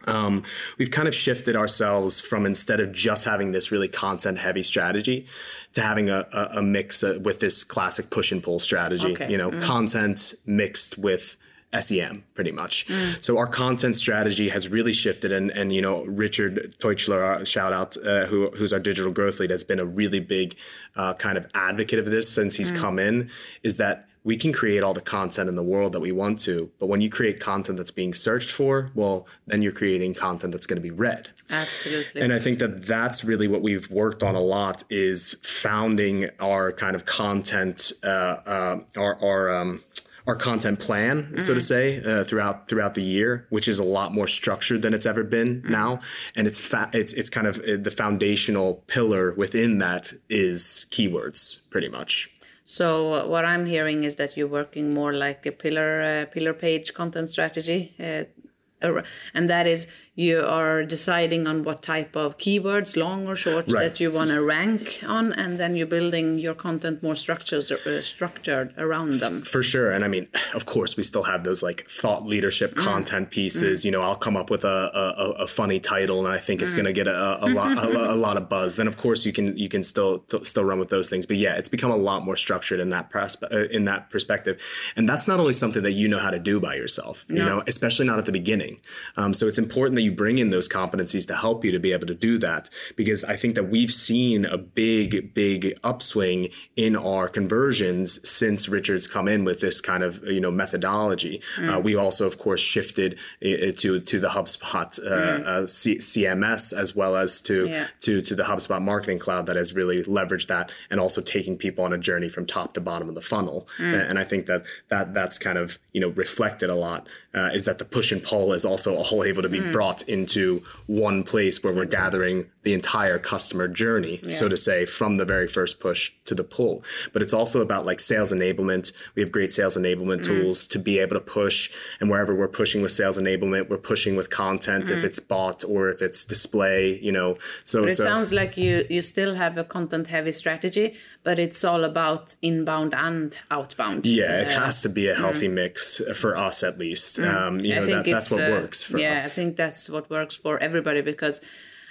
um, 0.06 0.42
we've 0.78 0.90
kind 0.90 1.08
of 1.08 1.14
shifted 1.14 1.56
ourselves 1.56 2.20
from 2.20 2.46
instead 2.46 2.80
of 2.80 2.92
just 2.92 3.24
having 3.24 3.52
this 3.52 3.70
really 3.70 3.88
content 3.88 4.38
heavy 4.38 4.62
strategy 4.62 5.26
to 5.74 5.80
having 5.80 6.10
a, 6.10 6.26
a, 6.32 6.58
a 6.58 6.62
mix 6.62 7.02
uh, 7.02 7.18
with 7.22 7.40
this 7.40 7.64
classic 7.64 8.10
push 8.10 8.32
and 8.32 8.42
pull 8.42 8.58
strategy, 8.58 9.12
okay. 9.12 9.30
you 9.30 9.38
know, 9.38 9.50
mm. 9.50 9.62
content 9.62 10.34
mixed 10.44 10.98
with 10.98 11.36
SEM 11.78 12.24
pretty 12.34 12.52
much. 12.52 12.86
Mm. 12.86 13.22
So 13.22 13.38
our 13.38 13.46
content 13.46 13.94
strategy 13.94 14.48
has 14.48 14.68
really 14.68 14.92
shifted 14.92 15.32
and, 15.32 15.50
and 15.50 15.72
you 15.72 15.82
know, 15.82 16.04
Richard 16.04 16.74
Teuchler, 16.78 17.40
uh, 17.40 17.44
shout 17.44 17.72
out, 17.72 17.96
uh, 18.04 18.26
who, 18.26 18.50
who's 18.50 18.72
our 18.72 18.80
digital 18.80 19.12
growth 19.12 19.40
lead 19.40 19.50
has 19.50 19.64
been 19.64 19.78
a 19.78 19.84
really 19.84 20.20
big 20.20 20.56
uh, 20.96 21.14
kind 21.14 21.36
of 21.36 21.46
advocate 21.54 21.98
of 21.98 22.06
this 22.06 22.28
since 22.28 22.56
he's 22.56 22.72
mm. 22.72 22.78
come 22.78 22.98
in 22.98 23.30
is 23.62 23.76
that 23.76 24.08
we 24.26 24.36
can 24.36 24.52
create 24.52 24.82
all 24.82 24.92
the 24.92 25.00
content 25.00 25.48
in 25.48 25.54
the 25.54 25.62
world 25.62 25.92
that 25.92 26.00
we 26.00 26.10
want 26.10 26.40
to, 26.40 26.68
but 26.80 26.88
when 26.88 27.00
you 27.00 27.08
create 27.08 27.38
content 27.38 27.78
that's 27.78 27.92
being 27.92 28.12
searched 28.12 28.50
for, 28.50 28.90
well, 28.92 29.28
then 29.46 29.62
you're 29.62 29.70
creating 29.70 30.14
content 30.14 30.50
that's 30.50 30.66
going 30.66 30.82
to 30.82 30.82
be 30.82 30.90
read. 30.90 31.28
Absolutely. 31.48 32.20
And 32.20 32.32
I 32.32 32.40
think 32.40 32.58
that 32.58 32.84
that's 32.84 33.22
really 33.22 33.46
what 33.46 33.62
we've 33.62 33.88
worked 33.88 34.24
on 34.24 34.34
a 34.34 34.40
lot 34.40 34.82
is 34.90 35.36
founding 35.44 36.28
our 36.40 36.72
kind 36.72 36.96
of 36.96 37.04
content, 37.04 37.92
uh, 38.02 38.06
uh, 38.06 38.80
our, 38.96 39.22
our, 39.22 39.48
um, 39.48 39.84
our 40.26 40.34
content 40.34 40.80
plan, 40.80 41.22
mm-hmm. 41.22 41.38
so 41.38 41.54
to 41.54 41.60
mm-hmm. 41.60 42.02
say, 42.02 42.02
uh, 42.04 42.24
throughout 42.24 42.66
throughout 42.68 42.94
the 42.94 43.02
year, 43.02 43.46
which 43.50 43.68
is 43.68 43.78
a 43.78 43.84
lot 43.84 44.12
more 44.12 44.26
structured 44.26 44.82
than 44.82 44.92
it's 44.92 45.06
ever 45.06 45.22
been 45.22 45.60
mm-hmm. 45.60 45.70
now, 45.70 46.00
and 46.34 46.48
it's 46.48 46.58
fa- 46.58 46.90
it's 46.92 47.12
it's 47.12 47.30
kind 47.30 47.46
of 47.46 47.60
uh, 47.60 47.76
the 47.80 47.92
foundational 47.92 48.82
pillar 48.88 49.34
within 49.34 49.78
that 49.78 50.12
is 50.28 50.86
keywords, 50.90 51.60
pretty 51.70 51.88
much. 51.88 52.28
So 52.68 53.28
what 53.28 53.44
I'm 53.44 53.66
hearing 53.66 54.02
is 54.02 54.16
that 54.16 54.36
you're 54.36 54.48
working 54.48 54.92
more 54.92 55.12
like 55.12 55.46
a 55.46 55.52
pillar 55.52 56.02
uh, 56.02 56.26
pillar 56.26 56.52
page 56.52 56.94
content 56.94 57.28
strategy, 57.28 57.94
uh, 58.00 59.02
and 59.32 59.48
that 59.48 59.68
is 59.68 59.86
you 60.16 60.40
are 60.40 60.82
deciding 60.82 61.46
on 61.46 61.62
what 61.62 61.82
type 61.82 62.16
of 62.16 62.38
keywords, 62.38 62.96
long 62.96 63.28
or 63.28 63.36
short, 63.36 63.70
right. 63.70 63.82
that 63.82 64.00
you 64.00 64.10
want 64.10 64.30
to 64.30 64.42
rank 64.42 65.04
on, 65.06 65.34
and 65.34 65.60
then 65.60 65.76
you're 65.76 65.86
building 65.86 66.38
your 66.38 66.54
content 66.54 67.02
more 67.02 67.14
structures, 67.14 67.70
uh, 67.70 68.00
structured 68.00 68.72
around 68.78 69.20
them. 69.20 69.42
For 69.42 69.62
sure, 69.62 69.92
and 69.92 70.02
I 70.02 70.08
mean, 70.08 70.26
of 70.54 70.64
course, 70.64 70.96
we 70.96 71.02
still 71.02 71.24
have 71.24 71.44
those 71.44 71.62
like 71.62 71.86
thought 71.86 72.24
leadership 72.24 72.74
mm. 72.74 72.82
content 72.82 73.30
pieces. 73.30 73.82
Mm. 73.82 73.84
You 73.84 73.90
know, 73.90 74.00
I'll 74.00 74.16
come 74.16 74.38
up 74.38 74.48
with 74.48 74.64
a, 74.64 74.90
a, 74.94 75.42
a 75.42 75.46
funny 75.46 75.78
title, 75.78 76.24
and 76.24 76.34
I 76.34 76.38
think 76.38 76.62
it's 76.62 76.72
mm. 76.72 76.78
going 76.78 76.86
to 76.86 76.94
get 76.94 77.08
a, 77.08 77.44
a 77.44 77.48
lot 77.50 77.76
a, 77.76 77.86
a, 78.14 78.16
lot 78.16 78.38
of 78.38 78.48
buzz. 78.48 78.76
Then, 78.76 78.88
of 78.88 78.96
course, 78.96 79.26
you 79.26 79.34
can 79.34 79.54
you 79.58 79.68
can 79.68 79.82
still 79.82 80.24
still 80.44 80.64
run 80.64 80.78
with 80.78 80.88
those 80.88 81.10
things. 81.10 81.26
But 81.26 81.36
yeah, 81.36 81.56
it's 81.56 81.68
become 81.68 81.90
a 81.90 81.96
lot 81.96 82.24
more 82.24 82.36
structured 82.36 82.80
in 82.80 82.88
that 82.88 83.10
pres- 83.10 83.42
uh, 83.42 83.68
in 83.70 83.84
that 83.84 84.08
perspective, 84.08 84.62
and 84.96 85.06
that's 85.06 85.28
not 85.28 85.40
only 85.40 85.52
something 85.52 85.82
that 85.82 85.92
you 85.92 86.08
know 86.08 86.18
how 86.18 86.30
to 86.30 86.38
do 86.38 86.58
by 86.58 86.74
yourself. 86.74 87.26
No. 87.28 87.36
You 87.36 87.44
know, 87.44 87.62
especially 87.66 88.06
not 88.06 88.18
at 88.18 88.24
the 88.24 88.32
beginning. 88.32 88.80
Um, 89.18 89.34
so 89.34 89.46
it's 89.46 89.58
important 89.58 89.96
that 89.96 90.05
you 90.06 90.12
bring 90.12 90.38
in 90.38 90.50
those 90.50 90.68
competencies 90.68 91.26
to 91.26 91.36
help 91.36 91.64
you 91.64 91.72
to 91.72 91.78
be 91.78 91.92
able 91.92 92.06
to 92.06 92.14
do 92.14 92.38
that. 92.38 92.70
Because 92.96 93.24
I 93.24 93.36
think 93.36 93.54
that 93.56 93.64
we've 93.64 93.90
seen 93.90 94.44
a 94.44 94.56
big, 94.56 95.34
big 95.34 95.78
upswing 95.84 96.48
in 96.76 96.96
our 96.96 97.28
conversions 97.28 98.26
since 98.28 98.68
Richard's 98.68 99.06
come 99.06 99.28
in 99.28 99.44
with 99.44 99.60
this 99.60 99.80
kind 99.80 100.02
of 100.02 100.22
you 100.24 100.40
know 100.40 100.50
methodology. 100.50 101.42
Mm. 101.56 101.76
Uh, 101.76 101.80
we 101.80 101.94
also, 101.94 102.26
of 102.26 102.38
course, 102.38 102.60
shifted 102.60 103.18
to 103.42 104.00
to 104.00 104.20
the 104.20 104.28
HubSpot 104.28 104.98
uh, 104.98 105.10
mm. 105.10 105.44
uh, 105.44 105.66
C- 105.66 105.98
CMS 105.98 106.72
as 106.72 106.94
well 106.94 107.16
as 107.16 107.40
to 107.42 107.66
yeah. 107.66 107.86
to 108.00 108.22
to 108.22 108.34
the 108.34 108.44
HubSpot 108.44 108.80
Marketing 108.80 109.18
Cloud 109.18 109.46
that 109.46 109.56
has 109.56 109.74
really 109.74 110.02
leveraged 110.04 110.46
that 110.48 110.70
and 110.90 111.00
also 111.00 111.20
taking 111.20 111.56
people 111.56 111.84
on 111.84 111.92
a 111.92 111.98
journey 111.98 112.28
from 112.28 112.46
top 112.46 112.74
to 112.74 112.80
bottom 112.80 113.08
of 113.08 113.14
the 113.14 113.22
funnel. 113.22 113.68
Mm. 113.78 114.10
And 114.10 114.18
I 114.18 114.24
think 114.24 114.46
that 114.46 114.64
that 114.88 115.14
that's 115.14 115.38
kind 115.38 115.58
of 115.58 115.78
you 115.92 116.00
know 116.00 116.08
reflected 116.08 116.70
a 116.70 116.74
lot 116.74 117.08
uh, 117.34 117.50
is 117.52 117.64
that 117.64 117.78
the 117.78 117.84
push 117.84 118.12
and 118.12 118.22
pull 118.22 118.52
is 118.52 118.64
also 118.64 118.96
all 118.96 119.24
able 119.24 119.42
to 119.42 119.48
be 119.48 119.60
mm. 119.60 119.72
Brought 119.96 120.08
into 120.08 120.62
one 120.86 121.22
place 121.22 121.62
where 121.62 121.72
we're 121.72 121.84
gathering 121.84 122.46
the 122.62 122.74
entire 122.74 123.18
customer 123.18 123.68
journey, 123.68 124.20
yeah. 124.22 124.28
so 124.28 124.48
to 124.48 124.56
say, 124.56 124.84
from 124.84 125.16
the 125.16 125.24
very 125.24 125.46
first 125.46 125.80
push 125.80 126.12
to 126.24 126.34
the 126.34 126.44
pull. 126.44 126.82
But 127.12 127.22
it's 127.22 127.32
also 127.32 127.60
about 127.60 127.86
like 127.86 128.00
sales 128.00 128.32
enablement. 128.32 128.92
We 129.14 129.22
have 129.22 129.30
great 129.30 129.50
sales 129.50 129.76
enablement 129.76 130.20
mm. 130.20 130.24
tools 130.24 130.66
to 130.68 130.78
be 130.78 130.98
able 130.98 131.14
to 131.14 131.20
push. 131.20 131.70
And 132.00 132.10
wherever 132.10 132.34
we're 132.34 132.48
pushing 132.48 132.82
with 132.82 132.92
sales 132.92 133.18
enablement, 133.18 133.68
we're 133.68 133.78
pushing 133.78 134.16
with 134.16 134.30
content, 134.30 134.86
mm. 134.86 134.96
if 134.96 135.04
it's 135.04 135.20
bought 135.20 135.64
or 135.64 135.90
if 135.90 136.02
it's 136.02 136.24
display, 136.24 136.98
you 137.00 137.12
know. 137.12 137.36
So 137.64 137.82
but 137.82 137.92
it 137.92 137.96
so, 137.96 138.04
sounds 138.04 138.32
like 138.32 138.56
you 138.56 138.84
you 138.90 139.02
still 139.02 139.34
have 139.34 139.56
a 139.58 139.64
content 139.64 140.08
heavy 140.08 140.32
strategy, 140.32 140.94
but 141.22 141.38
it's 141.38 141.62
all 141.64 141.84
about 141.84 142.34
inbound 142.42 142.94
and 142.94 143.36
outbound. 143.50 144.06
Yeah, 144.06 144.42
it 144.42 144.48
uh, 144.48 144.64
has 144.64 144.82
to 144.82 144.88
be 144.88 145.08
a 145.08 145.14
healthy 145.14 145.48
mm. 145.48 145.54
mix 145.54 146.00
for 146.14 146.36
us 146.36 146.62
at 146.62 146.78
least. 146.78 147.18
Mm. 147.18 147.34
Um, 147.34 147.60
you 147.60 147.74
know, 147.74 147.86
that, 147.86 148.04
that's 148.04 148.30
what 148.30 148.42
uh, 148.42 148.50
works 148.50 148.84
for 148.84 148.98
yeah, 148.98 149.12
us. 149.12 149.22
Yeah, 149.22 149.42
I 149.42 149.44
think 149.44 149.56
that's 149.56 149.85
what 149.90 150.10
works 150.10 150.34
for 150.34 150.58
everybody 150.58 151.00
because 151.00 151.40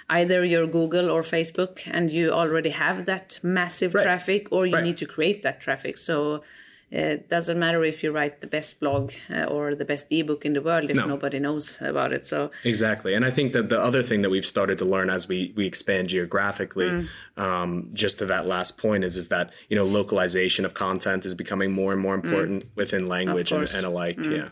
either 0.08 0.44
you're 0.44 0.66
Google 0.66 1.10
or 1.10 1.22
Facebook 1.22 1.82
and 1.86 2.10
you 2.10 2.30
already 2.30 2.70
have 2.70 3.06
that 3.06 3.40
massive 3.42 3.94
right. 3.94 4.04
traffic 4.04 4.48
or 4.50 4.66
you 4.66 4.74
right. 4.74 4.84
need 4.84 4.96
to 4.98 5.06
create 5.06 5.42
that 5.42 5.60
traffic. 5.60 5.96
So 5.96 6.42
it 6.90 7.28
doesn't 7.28 7.58
matter 7.58 7.82
if 7.82 8.04
you 8.04 8.12
write 8.12 8.40
the 8.40 8.46
best 8.46 8.78
blog 8.78 9.12
uh, 9.34 9.44
or 9.44 9.74
the 9.74 9.84
best 9.84 10.06
ebook 10.10 10.46
in 10.46 10.52
the 10.52 10.62
world 10.62 10.88
if 10.88 10.96
no. 10.96 11.06
nobody 11.06 11.38
knows 11.40 11.80
about 11.80 12.12
it 12.12 12.24
so 12.24 12.50
exactly 12.62 13.12
and 13.12 13.24
i 13.24 13.30
think 13.30 13.52
that 13.52 13.68
the 13.68 13.80
other 13.80 14.02
thing 14.02 14.22
that 14.22 14.30
we've 14.30 14.46
started 14.46 14.78
to 14.78 14.84
learn 14.84 15.10
as 15.10 15.26
we 15.26 15.52
we 15.56 15.66
expand 15.66 16.08
geographically 16.08 16.88
mm. 16.88 17.08
um, 17.36 17.90
just 17.92 18.18
to 18.18 18.26
that 18.26 18.46
last 18.46 18.78
point 18.78 19.02
is 19.02 19.16
is 19.16 19.28
that 19.28 19.52
you 19.68 19.76
know 19.76 19.84
localization 19.84 20.64
of 20.64 20.74
content 20.74 21.24
is 21.26 21.34
becoming 21.34 21.72
more 21.72 21.92
and 21.92 22.00
more 22.00 22.16
mm. 22.16 22.24
important 22.24 22.64
mm. 22.64 22.76
within 22.76 23.06
language 23.06 23.50
and, 23.50 23.68
and, 23.74 23.84
alike 23.84 24.16
mm. 24.16 24.36
yeah 24.36 24.48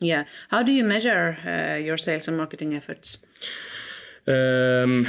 yeah 0.00 0.24
how 0.50 0.62
do 0.62 0.72
you 0.72 0.84
measure 0.84 1.36
uh, 1.46 1.76
your 1.76 1.96
sales 1.96 2.28
and 2.28 2.36
marketing 2.36 2.74
efforts 2.74 3.18
um, 4.28 5.06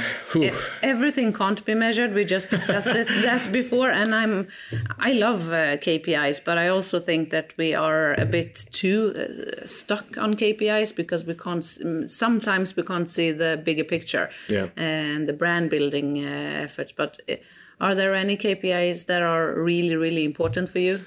Everything 0.82 1.34
can't 1.34 1.62
be 1.66 1.74
measured. 1.74 2.14
We 2.14 2.24
just 2.24 2.48
discussed 2.48 2.88
it, 2.88 3.06
that 3.22 3.52
before, 3.52 3.90
and 3.90 4.14
I'm 4.14 4.48
I 4.98 5.12
love 5.12 5.48
uh, 5.50 5.76
KPIs, 5.76 6.42
but 6.42 6.56
I 6.56 6.68
also 6.68 6.98
think 6.98 7.28
that 7.30 7.52
we 7.58 7.74
are 7.74 8.14
a 8.14 8.24
bit 8.24 8.64
too 8.72 9.12
uh, 9.14 9.66
stuck 9.66 10.16
on 10.16 10.36
KPIs 10.36 10.96
because 10.96 11.24
we 11.24 11.34
can't. 11.34 11.62
Sometimes 12.08 12.76
we 12.76 12.82
can't 12.82 13.08
see 13.08 13.30
the 13.30 13.60
bigger 13.62 13.84
picture 13.84 14.30
yeah. 14.48 14.68
and 14.76 15.28
the 15.28 15.34
brand 15.34 15.68
building 15.68 16.24
uh, 16.24 16.62
efforts. 16.64 16.92
But 16.92 17.20
uh, 17.28 17.34
are 17.78 17.94
there 17.94 18.14
any 18.14 18.38
KPIs 18.38 19.04
that 19.06 19.20
are 19.20 19.62
really 19.62 19.96
really 19.96 20.24
important 20.24 20.70
for 20.70 20.78
you? 20.78 21.00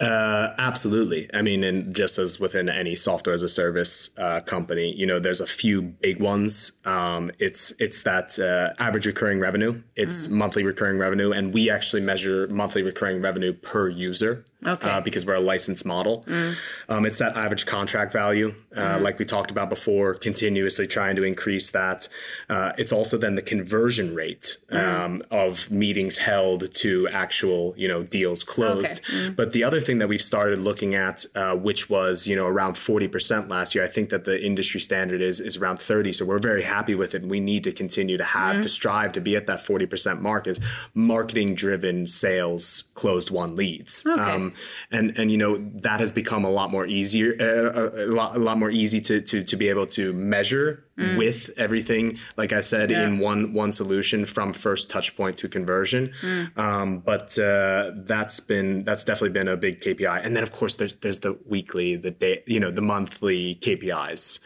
Uh, 0.00 0.54
absolutely. 0.56 1.28
I 1.34 1.42
mean, 1.42 1.62
and 1.62 1.94
just 1.94 2.18
as 2.18 2.40
within 2.40 2.70
any 2.70 2.94
software 2.94 3.34
as 3.34 3.42
a 3.42 3.48
service 3.48 4.10
uh, 4.18 4.40
company, 4.40 4.94
you 4.96 5.06
know, 5.06 5.18
there's 5.18 5.42
a 5.42 5.46
few 5.46 5.82
big 5.82 6.20
ones. 6.20 6.72
Um, 6.86 7.30
it's 7.38 7.74
it's 7.78 8.02
that 8.04 8.38
uh, 8.38 8.82
average 8.82 9.04
recurring 9.04 9.40
revenue. 9.40 9.82
It's 9.96 10.26
mm. 10.26 10.32
monthly 10.32 10.62
recurring 10.62 10.96
revenue, 10.96 11.32
and 11.32 11.52
we 11.52 11.68
actually 11.68 12.00
measure 12.00 12.46
monthly 12.48 12.82
recurring 12.82 13.20
revenue 13.20 13.52
per 13.52 13.88
user 13.88 14.46
okay. 14.66 14.88
uh, 14.88 15.00
because 15.00 15.26
we're 15.26 15.34
a 15.34 15.40
licensed 15.40 15.84
model. 15.84 16.24
Mm. 16.26 16.56
Um, 16.88 17.06
it's 17.06 17.18
that 17.18 17.36
average 17.36 17.66
contract 17.66 18.12
value, 18.12 18.54
uh, 18.76 18.98
mm. 18.98 19.02
like 19.02 19.18
we 19.18 19.24
talked 19.24 19.50
about 19.50 19.68
before, 19.68 20.14
continuously 20.14 20.86
trying 20.86 21.16
to 21.16 21.22
increase 21.22 21.70
that. 21.70 22.08
Uh, 22.48 22.72
it's 22.78 22.92
also 22.92 23.16
then 23.16 23.34
the 23.34 23.42
conversion 23.42 24.14
rate 24.14 24.58
mm. 24.70 24.78
um, 24.78 25.22
of 25.30 25.70
meetings 25.70 26.18
held 26.18 26.72
to 26.74 27.08
actual, 27.08 27.74
you 27.76 27.88
know, 27.88 28.02
deals 28.02 28.44
closed. 28.44 29.00
Okay. 29.00 29.30
Mm. 29.30 29.36
But 29.36 29.52
the 29.52 29.64
other 29.64 29.80
thing 29.80 29.98
that 29.98 30.08
we 30.08 30.18
started 30.18 30.58
looking 30.58 30.94
at, 30.94 31.24
uh, 31.34 31.56
which 31.56 31.88
was, 31.88 32.26
you 32.26 32.36
know, 32.36 32.46
around 32.46 32.74
40% 32.74 33.48
last 33.48 33.74
year, 33.74 33.84
I 33.84 33.88
think 33.88 34.10
that 34.10 34.24
the 34.24 34.44
industry 34.44 34.80
standard 34.80 35.20
is, 35.20 35.40
is 35.40 35.56
around 35.56 35.80
30. 35.80 36.12
So 36.12 36.24
we're 36.24 36.38
very 36.38 36.62
happy 36.62 36.94
with 36.94 37.14
it. 37.14 37.22
And 37.22 37.30
we 37.30 37.40
need 37.40 37.64
to 37.64 37.72
continue 37.72 38.16
to 38.16 38.24
have, 38.24 38.56
mm. 38.56 38.62
to 38.62 38.68
strive 38.68 39.12
to 39.12 39.20
be 39.20 39.36
at 39.36 39.46
that 39.46 39.58
40% 39.58 40.20
mark 40.20 40.46
is 40.46 40.60
marketing 40.94 41.54
driven 41.54 42.06
sales 42.06 42.84
closed 42.94 43.30
one 43.30 43.56
leads. 43.56 44.06
Okay. 44.06 44.20
Um, 44.20 44.49
and 44.90 45.16
and 45.18 45.30
you 45.30 45.36
know 45.36 45.58
that 45.82 46.00
has 46.00 46.12
become 46.12 46.44
a 46.44 46.50
lot 46.50 46.70
more 46.70 46.86
easier, 46.86 47.34
uh, 47.40 48.04
a, 48.04 48.06
lot, 48.06 48.36
a 48.36 48.38
lot 48.38 48.58
more 48.58 48.70
easy 48.70 49.00
to 49.02 49.20
to 49.20 49.42
to 49.42 49.56
be 49.56 49.68
able 49.68 49.86
to 49.86 50.12
measure 50.12 50.84
mm. 51.00 51.16
with 51.16 51.50
everything. 51.56 52.18
Like 52.36 52.52
I 52.52 52.60
said, 52.60 52.90
yeah. 52.90 53.04
in 53.04 53.18
one 53.18 53.52
one 53.52 53.72
solution 53.72 54.24
from 54.24 54.52
first 54.52 54.90
touch 54.90 55.16
point 55.16 55.36
to 55.38 55.48
conversion. 55.48 56.12
Mm. 56.22 56.58
Um, 56.58 56.98
but 56.98 57.38
uh, 57.38 57.92
that's 57.94 58.40
been 58.40 58.84
that's 58.84 59.04
definitely 59.04 59.30
been 59.30 59.48
a 59.48 59.56
big 59.56 59.80
KPI. 59.80 60.24
And 60.24 60.36
then 60.36 60.42
of 60.42 60.52
course 60.52 60.76
there's 60.76 60.96
there's 60.96 61.20
the 61.20 61.38
weekly, 61.46 61.96
the 61.96 62.10
day, 62.10 62.42
you 62.46 62.60
know, 62.60 62.70
the 62.70 62.82
monthly 62.82 63.56
KPIs. 63.56 64.40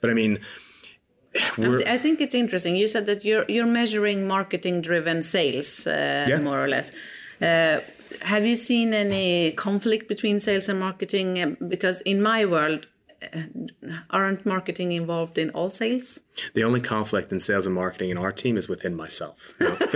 But 0.00 0.10
I 0.10 0.14
mean. 0.14 0.38
I 1.86 1.96
think 1.96 2.20
it's 2.20 2.34
interesting. 2.34 2.74
You 2.74 2.88
said 2.88 3.06
that 3.06 3.24
you're 3.24 3.44
you're 3.48 3.64
measuring 3.64 4.26
marketing 4.26 4.80
driven 4.80 5.22
sales, 5.22 5.86
uh, 5.86 6.26
yeah. 6.28 6.40
more 6.40 6.60
or 6.64 6.66
less. 6.66 6.90
Uh, 7.40 7.78
have 8.22 8.46
you 8.46 8.56
seen 8.56 8.92
any 8.94 9.52
conflict 9.52 10.08
between 10.08 10.40
sales 10.40 10.68
and 10.68 10.78
marketing? 10.80 11.56
Because 11.68 12.00
in 12.02 12.22
my 12.22 12.44
world, 12.44 12.86
uh, 13.22 13.40
aren't 14.10 14.46
marketing 14.46 14.92
involved 14.92 15.38
in 15.38 15.50
all 15.50 15.70
sales? 15.70 16.20
The 16.54 16.64
only 16.64 16.80
conflict 16.80 17.32
in 17.32 17.40
sales 17.40 17.66
and 17.66 17.74
marketing 17.74 18.10
in 18.10 18.18
our 18.18 18.32
team 18.32 18.56
is 18.56 18.68
within 18.68 18.94
myself. 18.94 19.54
but, 19.58 19.78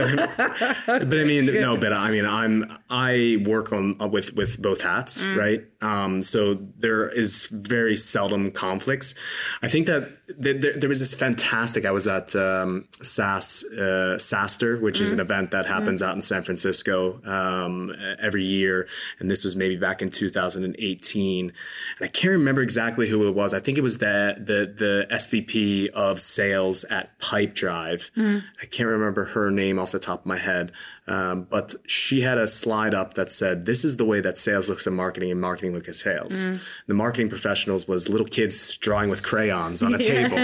but, 0.86 1.20
I 1.20 1.24
mean, 1.24 1.46
no, 1.46 1.76
but 1.76 1.92
I 1.92 2.10
mean, 2.10 2.26
I'm 2.26 2.78
I 2.90 3.42
work 3.44 3.72
on 3.72 4.00
uh, 4.00 4.08
with 4.08 4.34
with 4.34 4.60
both 4.60 4.82
hats, 4.82 5.24
mm. 5.24 5.36
right? 5.36 5.64
Um, 5.80 6.22
so 6.22 6.54
there 6.54 7.08
is 7.08 7.46
very 7.46 7.96
seldom 7.96 8.50
conflicts. 8.50 9.14
I 9.62 9.68
think 9.68 9.86
that 9.86 10.08
there, 10.38 10.54
there 10.54 10.88
was 10.88 11.00
this 11.00 11.12
fantastic. 11.12 11.84
I 11.84 11.90
was 11.90 12.08
at 12.08 12.34
um, 12.34 12.88
SAS 13.02 13.64
uh, 13.72 14.16
SaaStr, 14.18 14.80
which 14.80 14.98
mm. 14.98 15.02
is 15.02 15.12
an 15.12 15.20
event 15.20 15.50
that 15.50 15.66
happens 15.66 16.00
mm. 16.00 16.06
out 16.06 16.14
in 16.14 16.22
San 16.22 16.42
Francisco 16.42 17.20
um, 17.24 17.94
every 18.18 18.44
year, 18.44 18.88
and 19.18 19.30
this 19.30 19.44
was 19.44 19.54
maybe 19.54 19.76
back 19.76 20.00
in 20.00 20.10
2018. 20.10 21.46
And 21.46 21.54
I 22.00 22.08
can't 22.08 22.32
remember 22.32 22.62
exactly 22.62 23.08
who 23.08 23.28
it 23.28 23.34
was. 23.34 23.52
I 23.52 23.60
think 23.60 23.76
it 23.76 23.82
was 23.82 23.98
the 23.98 24.36
the 24.38 24.72
the 24.76 25.06
SVP 25.10 25.88
of 25.90 26.18
sales 26.34 26.84
at 26.84 27.18
Pipedrive. 27.18 28.10
Mm. 28.12 28.42
I 28.60 28.66
can't 28.66 28.88
remember 28.88 29.24
her 29.24 29.50
name 29.50 29.78
off 29.78 29.92
the 29.92 29.98
top 29.98 30.20
of 30.20 30.26
my 30.26 30.38
head, 30.38 30.72
um, 31.06 31.46
but 31.50 31.74
she 31.86 32.22
had 32.22 32.38
a 32.38 32.48
slide 32.48 32.94
up 32.94 33.14
that 33.14 33.30
said, 33.30 33.66
"This 33.66 33.84
is 33.84 33.98
the 33.98 34.06
way 34.06 34.20
that 34.22 34.38
sales 34.38 34.70
looks 34.70 34.86
at 34.86 34.92
marketing, 34.94 35.30
and 35.30 35.38
marketing 35.38 35.74
looks 35.74 35.88
at 35.88 35.96
sales." 35.96 36.42
Mm. 36.42 36.60
The 36.86 36.94
marketing 36.94 37.28
professionals 37.28 37.86
was 37.86 38.08
little 38.08 38.26
kids 38.26 38.74
drawing 38.78 39.10
with 39.10 39.22
crayons 39.22 39.82
on 39.82 39.94
a 39.94 39.98
table, 40.12 40.38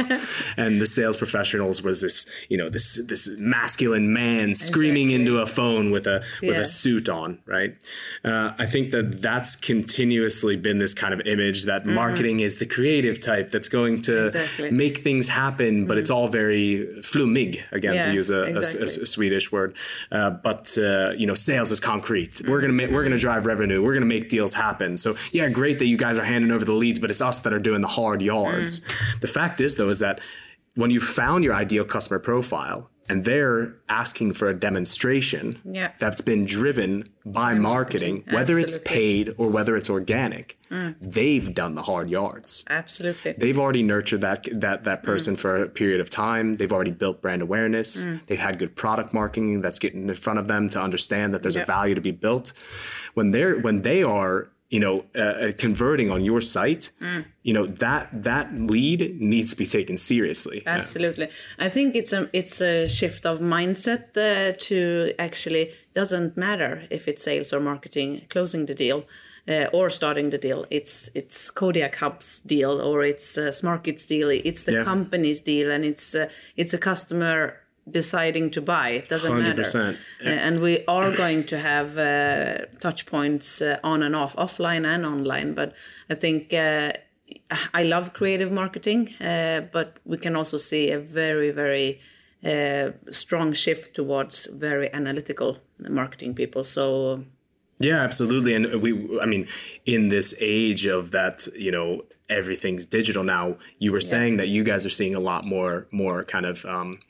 and 0.59 0.79
the 0.79 0.87
sales 0.87 1.17
professionals 1.17 1.83
was 1.83 2.03
this, 2.03 2.27
you 2.51 2.59
know, 2.59 2.69
this 2.69 3.01
this 3.07 3.31
masculine 3.39 4.13
man 4.13 4.53
screaming 4.53 5.11
exactly. 5.11 5.33
into 5.33 5.41
a 5.41 5.47
phone 5.47 5.91
with 5.91 6.07
a 6.07 6.23
with 6.43 6.55
yeah. 6.55 6.61
a 6.61 6.65
suit 6.67 7.09
on. 7.09 7.39
Right? 7.47 7.75
Uh, 8.23 8.53
I 8.59 8.67
think 8.67 8.91
that 8.91 9.23
that's 9.23 9.57
continuously 9.57 10.57
been 10.57 10.77
this 10.77 10.93
kind 10.93 11.15
of 11.15 11.23
image 11.23 11.65
that 11.65 11.85
mm-hmm. 11.85 11.95
marketing 11.95 12.41
is 12.41 12.59
the 12.59 12.67
creative 12.67 13.19
type 13.19 13.51
that's 13.51 13.69
going 13.69 14.03
to 14.03 14.27
exactly. 14.27 14.71
make 14.71 14.99
things 14.99 15.29
happen, 15.29 15.87
but 15.87 15.97
mm. 15.97 16.01
it's 16.01 16.11
all 16.11 16.29
very 16.29 16.87
flummig 17.01 17.63
again 17.73 17.95
yeah, 17.95 18.01
to 18.03 18.13
use 18.13 18.29
a, 18.29 18.43
exactly. 18.43 18.81
a, 18.81 18.83
a, 18.83 19.03
a 19.05 19.07
Swedish 19.07 19.51
word. 19.51 19.75
Uh, 20.13 20.31
but 20.31 20.50
but 20.51 20.77
uh, 20.79 21.11
you 21.17 21.27
know, 21.27 21.35
sales 21.35 21.71
is 21.71 21.79
concrete. 21.79 22.43
We're 22.47 22.61
gonna 22.61 22.73
ma- 22.73 22.93
we're 22.93 23.05
gonna 23.05 23.19
drive 23.19 23.47
revenue. 23.47 23.83
We're 23.85 23.95
gonna 23.95 24.07
make 24.07 24.29
deals 24.31 24.53
happen. 24.53 24.97
So 24.97 25.17
yeah, 25.31 25.49
great 25.49 25.79
that 25.79 25.87
you 25.87 25.97
guys 25.97 26.19
are 26.19 26.25
handing 26.25 26.51
over 26.51 26.65
the 26.65 26.73
leads, 26.73 26.99
but 26.99 27.09
it's 27.09 27.21
us 27.21 27.41
that 27.43 27.53
are 27.53 27.61
doing 27.61 27.83
the 27.83 27.89
hard 27.89 28.21
yards. 28.21 28.81
The 29.21 29.29
fact 29.29 29.61
is, 29.61 29.77
though, 29.77 29.91
is 29.91 30.01
that 30.01 30.21
when 30.75 30.91
you 30.91 30.99
found 31.01 31.45
your 31.45 31.55
ideal 31.55 31.85
customer 31.85 32.19
profile 32.19 32.90
and 33.11 33.25
they're 33.25 33.75
asking 33.89 34.33
for 34.35 34.49
a 34.49 34.55
demonstration 34.55 35.61
Yeah. 35.65 35.91
that's 35.99 36.21
been 36.21 36.45
driven 36.45 37.09
by 37.27 37.55
marketing, 37.55 38.25
whether 38.31 38.57
it's 38.57 38.79
paid 38.79 39.35
or 39.37 39.51
whether 39.51 39.77
it's 39.77 39.91
organic, 39.91 40.57
mm. 40.71 40.95
they've 41.01 41.53
done 41.53 41.75
the 41.75 41.83
hard 41.83 42.09
yards. 42.09 42.65
Absolutely. 42.71 43.33
They've 43.37 43.59
already 43.59 43.83
nurtured 43.83 44.21
that 44.21 44.49
that 44.53 44.85
that 44.85 45.03
mm. 45.03 45.07
person 45.07 45.35
for 45.35 45.57
a 45.57 45.69
period 45.69 46.01
of 46.01 46.09
time. 46.09 46.57
They've 46.57 46.73
already 46.73 46.93
built 46.93 47.21
brand 47.21 47.43
awareness. 47.43 48.05
Mm. 48.05 48.27
They've 48.27 48.39
had 48.39 48.59
good 48.61 48.77
product 48.77 49.13
marketing 49.13 49.61
that's 49.61 49.81
getting 49.81 50.09
in 50.09 50.15
front 50.15 50.39
of 50.39 50.47
them 50.47 50.69
to 50.71 50.81
understand 50.81 51.35
that 51.35 51.43
there's 51.43 51.57
Yeah. 51.57 51.63
a 51.63 51.67
value 51.67 51.97
to 51.97 52.01
be 52.01 52.13
built. 52.13 52.53
When 53.15 53.33
they're 53.33 53.59
when 53.59 53.83
they 53.83 54.05
are 54.05 54.51
you 54.71 54.81
know 54.81 55.05
uh, 55.15 55.19
uh, 55.19 55.53
converting 55.59 56.11
on 56.11 56.25
your 56.25 56.41
site, 56.41 56.93
you 57.43 57.53
know 57.53 57.67
that 57.67 58.09
that 58.25 58.47
lead 58.55 59.21
needs 59.21 59.51
to 59.51 59.57
be 59.57 59.67
taken 59.67 59.99
seriously. 59.99 60.63
Absolutely, 60.67 61.29
I 61.59 61.69
think 61.69 61.97
it's 61.97 62.13
a 62.13 62.29
it's 62.33 62.61
a 62.61 62.87
shift 62.89 63.27
of 63.27 63.41
mindset 63.41 64.17
uh, 64.17 64.53
to 64.69 65.13
actually 65.19 65.73
doesn't 65.95 66.37
matter 66.37 66.85
if 66.91 67.09
it's 67.09 67.23
sales 67.25 67.53
or 67.53 67.61
marketing 67.61 68.27
closing 68.29 68.67
the 68.67 68.75
deal. 68.75 69.05
Uh, 69.49 69.67
or 69.73 69.89
starting 69.91 70.31
the 70.31 70.39
deal, 70.39 70.67
it's 70.71 71.09
it's 71.15 71.51
Kodiak 71.51 71.97
Hub's 71.97 72.41
deal, 72.43 72.81
or 72.81 73.03
it's 73.03 73.39
uh, 73.39 73.51
Smarket's 73.51 74.07
deal. 74.07 74.29
It's 74.31 74.63
the 74.65 74.73
Yeah. 74.73 74.85
company's 74.85 75.41
deal, 75.41 75.71
and 75.73 75.85
it's 75.85 76.15
uh, 76.15 76.29
it's 76.57 76.75
a 76.75 76.79
customer 76.79 77.57
deciding 77.89 78.51
to 78.51 78.61
buy. 78.61 78.91
It 78.91 79.09
doesn't 79.09 79.39
matter. 79.39 79.63
100%. 79.63 79.95
Uh, 79.95 80.29
and 80.29 80.61
we 80.61 80.85
are 80.87 81.11
going 81.11 81.45
to 81.45 81.59
have 81.59 81.99
uh, 81.99 82.67
touch 82.81 83.07
points 83.07 83.63
uh, 83.63 83.79
on 83.83 84.03
and 84.03 84.15
off, 84.15 84.37
offline 84.37 84.87
and 84.87 85.05
online. 85.05 85.55
But 85.55 85.75
I 86.09 86.15
think 86.15 86.53
uh, 86.53 86.93
I 87.75 87.83
love 87.83 88.13
creative 88.13 88.53
marketing, 88.53 89.15
uh, 89.21 89.63
but 89.73 89.99
we 90.05 90.17
can 90.19 90.37
also 90.37 90.59
see 90.59 90.91
a 90.91 90.99
very, 90.99 91.51
very 91.51 92.01
uh, 92.45 92.91
strong 93.09 93.53
shift 93.53 93.95
towards 93.95 94.47
very 94.47 94.93
analytical 94.93 95.59
marketing 95.89 96.35
people. 96.35 96.65
So 96.65 97.25
Yeah, 97.79 98.01
absolutely. 98.03 98.55
And 98.55 98.81
we, 98.83 99.19
I 99.21 99.27
mean, 99.27 99.47
in 99.87 100.09
this 100.09 100.35
age 100.41 100.87
of 100.87 101.11
that, 101.13 101.47
you 101.57 101.71
know, 101.71 102.05
everything's 102.29 102.87
digital 102.87 103.25
now. 103.25 103.57
You 103.79 103.93
were 103.93 104.01
saying 104.01 104.37
that 104.37 104.49
you 104.49 104.63
guys 104.63 104.87
are 104.87 104.91
seeing 104.91 105.15
a 105.15 105.21
lot 105.21 105.45
more, 105.45 105.89
more 105.91 106.25
kind 106.25 106.47
of. 106.47 106.65
Um, 106.65 107.01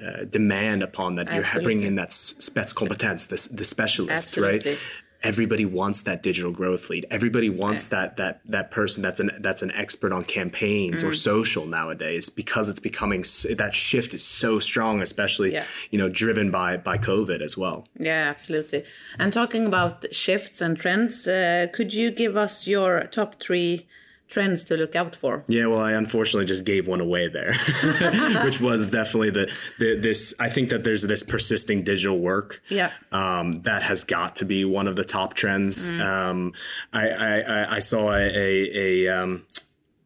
uh, 0.00 0.24
demand 0.24 0.82
upon 0.82 1.16
that 1.16 1.32
you're 1.32 1.62
bringing 1.62 1.86
in 1.86 1.94
that 1.96 2.08
s- 2.08 2.34
spetskompetens, 2.40 3.28
the, 3.28 3.54
the 3.56 3.64
specialist, 3.64 4.28
Absolutely. 4.28 4.70
right? 4.72 4.78
Everybody 5.24 5.64
wants 5.64 6.02
that 6.02 6.20
digital 6.24 6.50
growth 6.50 6.90
lead. 6.90 7.06
Everybody 7.08 7.48
wants 7.48 7.84
that 7.86 8.16
that 8.16 8.40
that 8.44 8.72
person 8.72 9.02
that's 9.04 9.20
an 9.20 9.30
that's 9.38 9.62
an 9.62 9.70
expert 9.70 10.12
on 10.12 10.24
campaigns 10.24 11.04
Mm. 11.04 11.08
or 11.10 11.12
social 11.14 11.64
nowadays 11.64 12.28
because 12.28 12.68
it's 12.68 12.80
becoming 12.80 13.20
that 13.56 13.72
shift 13.72 14.14
is 14.14 14.24
so 14.24 14.58
strong, 14.58 15.00
especially 15.00 15.52
Yeah. 15.52 15.64
you 15.92 15.98
know 16.00 16.08
driven 16.08 16.50
by 16.50 16.76
by 16.76 16.98
COVID 16.98 17.40
as 17.40 17.56
well. 17.56 17.86
yeah, 18.00 18.26
absolutely. 18.28 18.82
And 19.16 19.32
talking 19.32 19.64
about 19.64 20.12
shifts 20.12 20.60
and 20.60 20.76
trends, 20.76 21.28
uh, 21.28 21.68
could 21.72 21.94
you 21.94 22.10
give 22.10 22.36
us 22.36 22.66
your 22.66 23.04
top 23.04 23.40
three 23.40 23.86
trends 24.32 24.64
to 24.64 24.76
look 24.76 24.96
out 24.96 25.14
for? 25.14 25.44
Yeah, 25.46 25.66
well, 25.66 25.80
I 25.80 25.92
unfortunately 25.92 26.46
just 26.46 26.64
gave 26.64 26.88
one 26.88 27.00
away 27.00 27.28
there, 27.28 27.52
which 28.44 28.60
was 28.60 28.88
definitely 28.88 29.30
the, 29.30 29.52
the 29.78 29.96
this. 29.96 30.34
I 30.40 30.48
think 30.48 30.70
that 30.70 30.82
there's 30.84 31.02
this 31.02 31.22
persisting 31.22 31.84
digital 31.84 32.18
work. 32.18 32.62
Yeah. 32.68 32.90
Um, 33.12 33.62
that 33.62 33.82
has 33.82 34.04
got 34.04 34.36
to 34.36 34.44
be 34.44 34.64
one 34.64 34.88
of 34.88 34.96
the 34.96 35.04
top 35.04 35.34
trends. 35.34 35.90
Mm. 35.90 36.00
Um, 36.00 36.52
I, 36.92 37.08
I, 37.08 37.40
I- 37.40 37.74
I 37.76 37.78
saw 37.78 38.12
a 38.12 38.22
a, 38.22 39.06
a 39.06 39.08
um, 39.22 39.46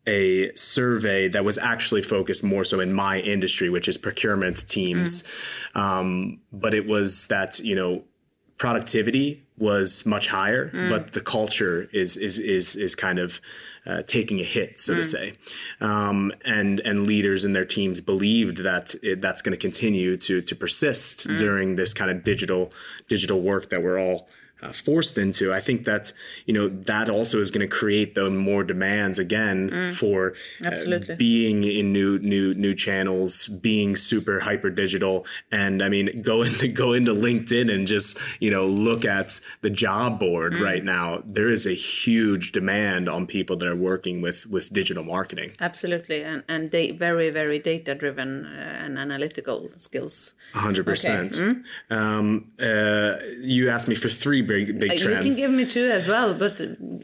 a 0.07 0.53
survey 0.55 1.29
that 1.29 1.45
was 1.45 1.59
actually 1.59 2.03
focused 2.03 2.45
more 2.45 2.65
so 2.65 2.81
in 2.81 2.93
my 2.93 3.21
industry, 3.21 3.71
which 3.71 3.89
is 3.89 3.97
procurement 3.97 4.69
teams. 4.69 5.23
Mm. 5.75 5.81
Um, 5.81 6.41
but 6.53 6.75
it 6.75 6.87
was 6.87 7.27
that 7.29 7.59
you 7.61 7.75
know 7.75 8.05
productivity 8.59 9.46
was 9.59 10.05
much 10.05 10.27
higher, 10.29 10.71
Mm. 10.71 10.91
but 10.91 11.13
the 11.13 11.21
culture 11.21 11.89
is 11.93 12.17
is 12.17 12.39
is 12.39 12.77
is 12.77 12.95
kind 12.95 13.19
of 13.19 13.41
uh, 13.87 14.03
taking 14.03 14.41
a 14.41 14.45
hit, 14.45 14.81
so 14.81 14.95
to 14.95 15.05
say. 15.05 15.35
Um, 15.81 16.33
and 16.45 16.81
and 16.81 17.07
leaders 17.07 17.45
and 17.45 17.55
their 17.55 17.65
teams 17.65 18.01
believed 18.01 18.59
that 18.59 18.95
it, 19.03 19.21
that's 19.21 19.43
going 19.43 19.53
to 19.53 19.57
continue 19.69 20.17
to 20.19 20.43
to 20.43 20.55
persist 20.57 21.27
during 21.37 21.77
this 21.77 21.95
kind 21.95 22.11
of 22.11 22.25
digital 22.25 22.73
digital 23.09 23.41
work 23.41 23.71
that 23.71 23.83
we're 23.83 23.99
all. 24.01 24.29
Uh, 24.63 24.73
forced 24.73 25.19
into, 25.19 25.53
I 25.53 25.61
think 25.61 25.85
that 25.85 26.15
you 26.47 26.55
know 26.55 26.69
that 26.69 27.11
also 27.11 27.41
is 27.41 27.51
going 27.51 27.69
to 27.69 27.77
create 27.77 28.15
the 28.15 28.31
more 28.31 28.65
demands 28.65 29.19
again 29.19 29.93
for 29.93 30.33
uh, 30.65 30.69
Absolutely. 30.69 31.15
being 31.17 31.63
in 31.63 31.93
new 31.93 32.19
new 32.21 32.55
new 32.55 32.75
channels, 32.75 33.49
being 33.49 33.97
super 33.97 34.41
hyper 34.41 34.71
digital, 34.71 35.27
and 35.53 35.83
I 35.83 35.91
mean 35.91 36.23
go 36.23 36.41
into 36.47 36.69
go 36.69 36.95
into 36.95 37.13
LinkedIn 37.13 37.71
and 37.71 37.87
just 37.87 38.17
you 38.41 38.51
know 38.51 38.65
look 38.65 39.05
at 39.05 39.43
the 39.61 39.69
job 39.69 40.19
board 40.19 40.55
right 40.55 40.83
now. 40.83 41.23
There 41.27 41.49
is 41.49 41.67
a 41.67 41.75
huge 41.75 42.53
demand 42.53 43.11
on 43.11 43.27
people 43.27 43.57
that 43.57 43.69
are 43.69 43.77
working 43.77 44.23
with 44.23 44.47
with 44.47 44.73
digital 44.73 45.05
marketing. 45.05 45.53
Absolutely, 45.61 46.25
and 46.25 46.45
and 46.49 46.71
they 46.71 46.93
very 46.93 47.29
very 47.29 47.59
data 47.59 47.95
driven 47.95 48.47
uh, 48.47 48.85
and 48.85 48.97
analytical 48.99 49.69
skills. 49.77 50.33
hundred 50.55 50.87
percent. 50.87 51.39
Um, 51.91 52.53
uh, 52.59 53.17
you 53.41 53.69
asked 53.69 53.89
me 53.89 53.95
for 53.95 54.09
three 54.09 54.46
big 54.47 54.79
big 54.81 54.91
Uh, 54.91 54.95
You 54.95 55.09
can 55.23 55.37
give 55.43 55.51
me 55.51 55.65
two 55.67 55.87
as 55.99 56.05
well, 56.13 56.35
but 56.35 56.57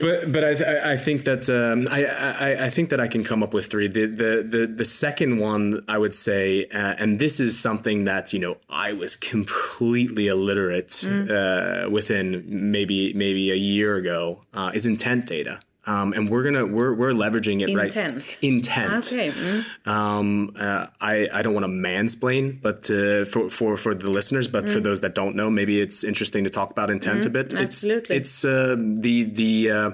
But 0.05 0.33
but 0.35 0.43
I 0.51 0.55
th- 0.55 0.85
I 0.95 0.97
think 0.97 1.25
that 1.25 1.43
um, 1.49 1.89
I, 1.99 2.01
I 2.49 2.67
I 2.67 2.71
think 2.71 2.87
that 2.91 3.01
I 3.01 3.09
can 3.15 3.23
come 3.31 3.43
up 3.47 3.53
with 3.57 3.67
three. 3.73 3.89
The 3.99 4.07
the 4.23 4.33
the, 4.55 4.63
the 4.83 4.85
second 5.05 5.33
one 5.51 5.65
I 5.95 5.97
would 6.03 6.15
say, 6.15 6.67
uh, 6.81 6.95
and 7.03 7.19
this 7.19 7.41
is 7.41 7.53
something 7.59 8.05
that 8.05 8.33
you 8.35 8.41
know 8.45 8.55
I 8.69 8.93
was 9.03 9.17
completely 9.17 10.27
illiterate 10.29 10.95
uh, 11.09 11.89
within 11.91 12.27
maybe 12.75 13.13
maybe 13.15 13.45
a 13.51 13.61
year 13.73 13.97
ago 13.97 14.41
uh, 14.55 14.71
is 14.75 14.85
intent 14.87 15.27
data. 15.27 15.61
Um, 15.85 16.13
and 16.13 16.29
we're 16.29 16.45
gonna 16.45 16.65
we're 16.65 16.95
we're 16.95 17.13
leveraging 17.13 17.61
it 17.61 17.75
right 17.75 17.87
Intent. 17.87 18.39
intent 18.41 19.13
okay. 19.13 19.31
mm. 19.31 19.87
um, 19.87 20.55
uh, 20.57 20.87
I, 21.01 21.29
I 21.33 21.43
don't 21.43 21.55
want 21.55 21.65
to 21.65 21.73
mansplain, 21.73 22.63
but 22.63 22.89
uh, 22.89 23.25
for, 23.25 23.51
for, 23.51 23.77
for 23.77 23.93
the 23.93 24.09
listeners, 24.09 24.47
but 24.47 24.69
for 24.69 24.79
those 24.79 25.01
that 25.01 25.17
don't 25.17 25.35
know, 25.35 25.51
maybe 25.51 25.81
it's 25.81 26.05
interesting 26.05 26.45
to 26.45 26.51
talk 26.51 26.71
about 26.71 26.89
intent 26.89 27.27
a 27.27 27.31
bit. 27.31 27.53
absolutely. 27.53 28.15
It's, 28.15 28.45
it's 28.45 28.45
uh, 28.45 28.77
the, 28.79 29.25
the, 29.25 29.71
uh, 29.71 29.91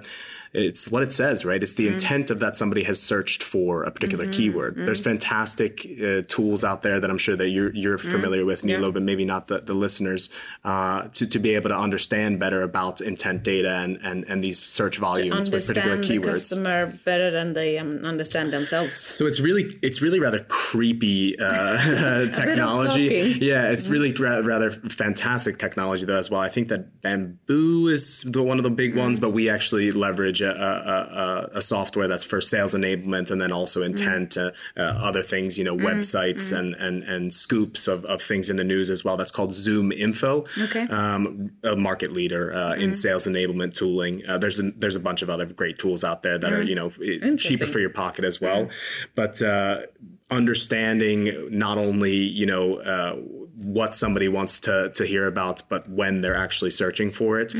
it's 0.52 0.88
what 0.88 1.02
it 1.02 1.12
says, 1.12 1.44
right? 1.44 1.62
It's 1.62 1.74
the 1.74 1.88
intent 1.88 2.30
of 2.30 2.40
that 2.40 2.56
somebody 2.56 2.82
has 2.84 3.00
searched 3.00 3.42
for 3.42 3.84
a 3.84 3.90
particular 3.90 4.26
keyword. 4.26 4.76
There's 4.76 5.00
fantastic 5.00 5.86
uh, 6.02 6.22
tools 6.26 6.64
out 6.64 6.82
there 6.82 7.00
that 7.00 7.10
I'm 7.10 7.18
sure 7.18 7.36
that 7.36 7.48
you're, 7.48 7.74
you're 7.74 7.98
familiar 7.98 8.44
with, 8.44 8.64
Nilo, 8.64 8.90
but 8.92 9.02
maybe 9.02 9.24
not 9.24 9.48
the, 9.48 9.60
the 9.60 9.74
listeners, 9.74 10.30
uh, 10.64 11.08
to, 11.12 11.26
to 11.26 11.38
be 11.38 11.54
able 11.54 11.68
to 11.70 11.76
understand 11.76 12.38
better 12.40 12.62
about 12.62 13.00
intent 13.00 13.42
data 13.42 13.76
and, 13.76 13.98
and, 14.02 14.24
and 14.24 14.42
these 14.42 14.58
search 14.58 14.98
volumes 14.98 15.50
with 15.50 15.66
particular 15.66 15.96
Understand 15.96 16.22
the 16.22 16.26
keywords. 16.28 16.34
customer 16.34 16.86
better 17.04 17.30
than 17.30 17.52
they 17.52 17.78
um, 17.78 18.04
understand 18.04 18.52
themselves. 18.52 18.96
So 18.96 19.26
it's 19.26 19.40
really 19.40 19.78
it's 19.82 20.00
really 20.02 20.20
rather 20.20 20.40
creepy 20.48 21.38
uh, 21.38 22.26
technology. 22.32 23.38
Yeah, 23.40 23.70
it's 23.70 23.88
really 23.88 24.12
ra- 24.12 24.38
rather 24.38 24.70
fantastic 24.70 25.58
technology 25.58 26.04
though 26.04 26.16
as 26.16 26.30
well. 26.30 26.40
I 26.40 26.48
think 26.48 26.68
that 26.68 27.02
Bombora 27.02 27.92
is 27.92 28.22
the, 28.26 28.42
one 28.42 28.58
of 28.58 28.64
the 28.64 28.70
big 28.70 28.96
ones, 28.96 29.18
but 29.18 29.30
we 29.30 29.48
actually 29.48 29.90
leverage 29.90 30.37
a, 30.40 30.50
a, 30.50 30.54
a, 30.54 31.58
a 31.58 31.62
software 31.62 32.08
that's 32.08 32.24
for 32.24 32.40
sales 32.40 32.74
enablement 32.74 33.30
and 33.30 33.40
then 33.40 33.52
also 33.52 33.82
intent, 33.82 34.36
uh, 34.36 34.50
uh, 34.76 34.80
other 34.80 35.22
things, 35.22 35.58
you 35.58 35.64
know, 35.64 35.76
websites 35.76 36.56
and, 36.56 36.74
and 36.74 37.02
and 37.04 37.32
scoops 37.32 37.88
of, 37.88 38.04
of 38.04 38.22
things 38.22 38.50
in 38.50 38.56
the 38.56 38.64
news 38.64 38.90
as 38.90 39.04
well. 39.04 39.16
That's 39.16 39.30
called 39.30 39.50
ZoomInfo. 39.50 40.46
Okay. 40.64 40.82
Um, 40.92 41.52
a 41.64 41.76
market 41.76 42.12
leader 42.12 42.52
uh, 42.52 42.74
in 42.74 42.94
sales 42.94 43.26
enablement 43.26 43.74
tooling. 43.74 44.22
Uh, 44.26 44.38
there's 44.38 44.60
a, 44.60 44.70
there's 44.72 44.96
a 44.96 45.00
bunch 45.00 45.22
of 45.22 45.30
other 45.30 45.46
great 45.46 45.78
tools 45.78 46.04
out 46.04 46.22
there 46.22 46.38
that 46.38 46.52
are 46.52 46.62
you 46.62 46.74
know 46.74 46.90
cheaper 47.36 47.66
for 47.66 47.78
your 47.78 47.90
pocket 47.90 48.24
as 48.24 48.40
well, 48.40 48.68
but 49.14 49.40
uh, 49.42 49.82
understanding 50.30 51.48
not 51.50 51.78
only 51.78 52.14
you 52.14 52.46
know 52.46 52.76
uh, 52.76 53.14
what 53.14 53.94
somebody 53.94 54.28
wants 54.28 54.60
to 54.60 54.90
to 54.94 55.04
hear 55.04 55.26
about, 55.26 55.62
but 55.68 55.88
when 55.88 56.20
they're 56.20 56.36
actually 56.36 56.70
searching 56.70 57.10
for 57.10 57.40
it. 57.40 57.54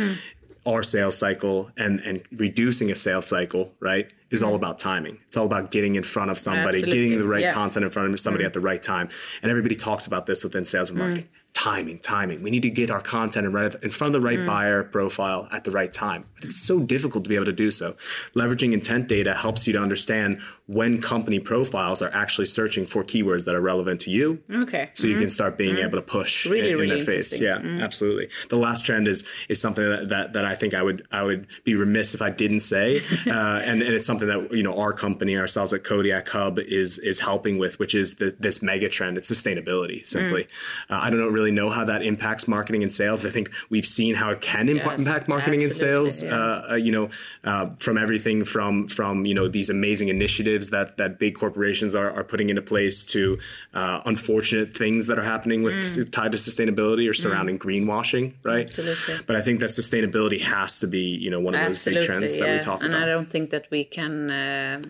Our 0.69 0.83
sales 0.83 1.17
cycle 1.17 1.71
and 1.77 2.01
and 2.01 2.23
reducing 2.33 2.91
a 2.91 2.95
sales 2.95 3.27
cycle, 3.27 3.73
right, 3.81 4.11
is 4.31 4.43
all 4.43 4.51
mm-hmm. 4.51 4.57
about 4.57 4.79
timing. 4.79 5.19
It's 5.27 5.37
all 5.37 5.47
about 5.47 5.71
getting 5.71 5.97
in 5.97 6.03
front 6.03 6.31
of 6.31 6.39
somebody, 6.39 6.79
Absolutely. 6.79 7.09
getting 7.09 7.19
the 7.19 7.27
right 7.27 7.41
Yeah. 7.41 7.53
content 7.53 7.85
in 7.85 7.91
front 7.91 8.13
of 8.13 8.21
somebody 8.21 8.43
mm-hmm. 8.43 8.49
at 8.49 8.53
the 8.53 8.61
right 8.61 8.83
time. 8.83 9.09
And 9.43 9.51
everybody 9.51 9.75
talks 9.75 10.07
about 10.07 10.27
this 10.27 10.45
within 10.45 10.65
sales 10.65 10.91
and 10.91 10.99
mm-hmm. 10.99 11.09
marketing. 11.09 11.31
Timing, 11.59 11.99
timing. 11.99 12.41
We 12.41 12.51
need 12.51 12.63
to 12.63 12.71
get 12.71 12.89
our 12.89 13.01
content 13.01 13.45
in, 13.45 13.53
right, 13.53 13.75
in 13.83 13.91
front 13.91 14.15
of 14.15 14.23
the 14.23 14.27
right 14.27 14.39
mm. 14.39 14.47
buyer 14.47 14.85
profile 14.85 15.49
at 15.51 15.65
the 15.65 15.73
right 15.73 15.93
time. 15.93 16.25
But 16.37 16.45
it's 16.45 16.57
so 16.57 16.81
difficult 16.81 17.25
to 17.25 17.29
be 17.29 17.35
able 17.35 17.47
to 17.47 17.53
do 17.53 17.73
so. 17.73 17.97
Leveraging 18.37 18.73
intent 18.73 19.09
data 19.09 19.35
helps 19.35 19.67
you 19.67 19.73
to 19.73 19.81
understand 19.81 20.41
when 20.69 21.01
company 21.01 21.41
profiles 21.41 22.03
are 22.03 22.11
actually 22.13 22.45
searching 22.45 22.87
for 22.87 23.03
keywords 23.03 23.47
that 23.47 23.55
are 23.55 23.61
relevant 23.61 24.01
to 24.03 24.11
you. 24.11 24.41
Okay. 24.53 24.91
So 24.95 25.07
you 25.07 25.15
can 25.15 25.23
mm-hmm. 25.23 25.31
start 25.31 25.57
being 25.57 25.77
mm-hmm. 25.77 25.87
able 25.87 25.97
to 25.97 26.03
push 26.03 26.45
Really, 26.45 26.69
in, 26.69 26.75
in 26.75 26.81
really 26.81 26.97
their 26.97 27.05
face. 27.05 27.41
Yeah, 27.41 27.57
mm-hmm. 27.57 27.81
absolutely. 27.81 28.29
The 28.51 28.57
last 28.57 28.85
trend 28.85 29.09
is 29.09 29.25
is 29.49 29.61
something 29.61 29.83
that, 29.83 30.11
that, 30.11 30.35
that 30.35 30.45
I 30.45 30.55
think 30.55 30.75
I 30.75 30.83
would 30.83 31.09
I 31.11 31.23
would 31.23 31.47
be 31.65 31.75
remiss 31.75 32.15
if 32.15 32.21
I 32.21 32.29
didn't 32.29 32.61
say, 32.61 32.99
uh, 33.27 33.63
and, 33.65 33.83
and 33.83 33.95
it's 33.95 34.05
something 34.05 34.29
that 34.29 34.53
you 34.53 34.63
know 34.63 34.79
our 34.79 34.93
company 34.93 35.39
ourselves 35.39 35.73
at 35.73 35.85
Kodiak 35.85 36.29
Hub 36.29 36.59
is 36.59 36.99
is 36.99 37.19
helping 37.19 37.57
with, 37.57 37.79
which 37.79 37.95
is 37.95 38.17
the, 38.17 38.37
this 38.39 38.63
mega 38.63 38.91
trend. 38.91 39.17
It's 39.17 39.33
sustainability. 39.33 40.07
Simply, 40.07 40.45
mm. 40.45 40.49
uh, 40.95 41.01
I 41.01 41.09
don't 41.09 41.19
know 41.19 41.29
really 41.29 41.48
know 41.51 41.71
how 41.71 41.85
that 41.85 42.03
impacts 42.03 42.47
marketing 42.49 42.83
and 42.83 42.93
sales. 42.93 43.25
I 43.27 43.31
think 43.31 43.51
we've 43.71 43.87
seen 43.87 44.15
how 44.15 44.31
it 44.31 44.41
can 44.41 44.69
imp- 44.69 44.85
Yes, 44.85 45.01
impact 45.07 45.29
marketing 45.29 45.63
and 45.63 45.73
sales. 45.73 46.23
yeah. 46.23 46.35
Uh, 46.35 46.67
uh, 46.71 46.75
you 46.77 46.93
know, 46.93 47.09
uh, 47.45 47.71
from 47.79 47.99
everything 47.99 48.45
from 48.45 48.89
from 48.89 49.25
you 49.27 49.35
know 49.35 49.49
these 49.49 49.71
amazing 49.71 50.09
initiatives 50.09 50.71
that 50.71 50.97
that 50.97 51.19
big 51.19 51.35
corporations 51.37 51.95
are, 51.95 52.11
are 52.11 52.25
putting 52.25 52.51
into 52.51 52.63
place 52.63 53.05
to 53.07 53.39
uh, 53.75 54.01
unfortunate 54.05 54.77
things 54.77 55.07
that 55.09 55.19
are 55.19 55.23
happening 55.35 55.63
with 55.63 55.75
Mm. 55.79 56.11
tied 56.11 56.33
to 56.33 56.39
sustainability 56.39 57.09
or 57.09 57.15
surrounding 57.15 57.59
greenwashing, 57.59 58.35
right? 58.43 58.63
Absolutely. 58.65 59.15
But 59.27 59.37
I 59.37 59.41
think 59.41 59.61
that 59.61 59.71
sustainability 59.71 60.41
has 60.41 60.81
to 60.81 60.87
be 60.87 61.05
you 61.25 61.31
know 61.31 61.41
one 61.41 61.55
of 61.55 61.65
those 61.65 61.85
big 61.85 62.03
trends 62.03 62.37
that 62.39 62.55
we 62.55 62.61
talk 62.61 62.81
and 62.83 62.91
about. 62.91 63.03
And 63.03 63.11
I 63.11 63.15
don't 63.15 63.31
think 63.31 63.51
that 63.51 63.67
we 63.71 63.85
can 63.85 64.31
uh, 64.31 64.83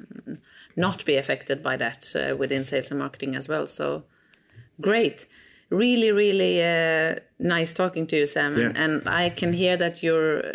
not 0.76 1.04
be 1.04 1.16
affected 1.16 1.62
by 1.62 1.76
that 1.76 2.14
uh, 2.16 2.36
within 2.36 2.64
sales 2.64 2.90
and 2.90 2.98
marketing 2.98 3.34
as 3.34 3.48
well. 3.48 3.66
So 3.66 4.04
great, 4.80 5.26
really, 5.70 6.10
really 6.12 6.62
uh, 6.62 7.16
nice 7.38 7.72
talking 7.74 8.06
to 8.08 8.16
you, 8.16 8.26
Sam. 8.26 8.56
Yeah. 8.56 8.72
And 8.74 9.08
I 9.08 9.30
can 9.30 9.52
hear 9.52 9.76
that 9.76 10.02
you're 10.02 10.54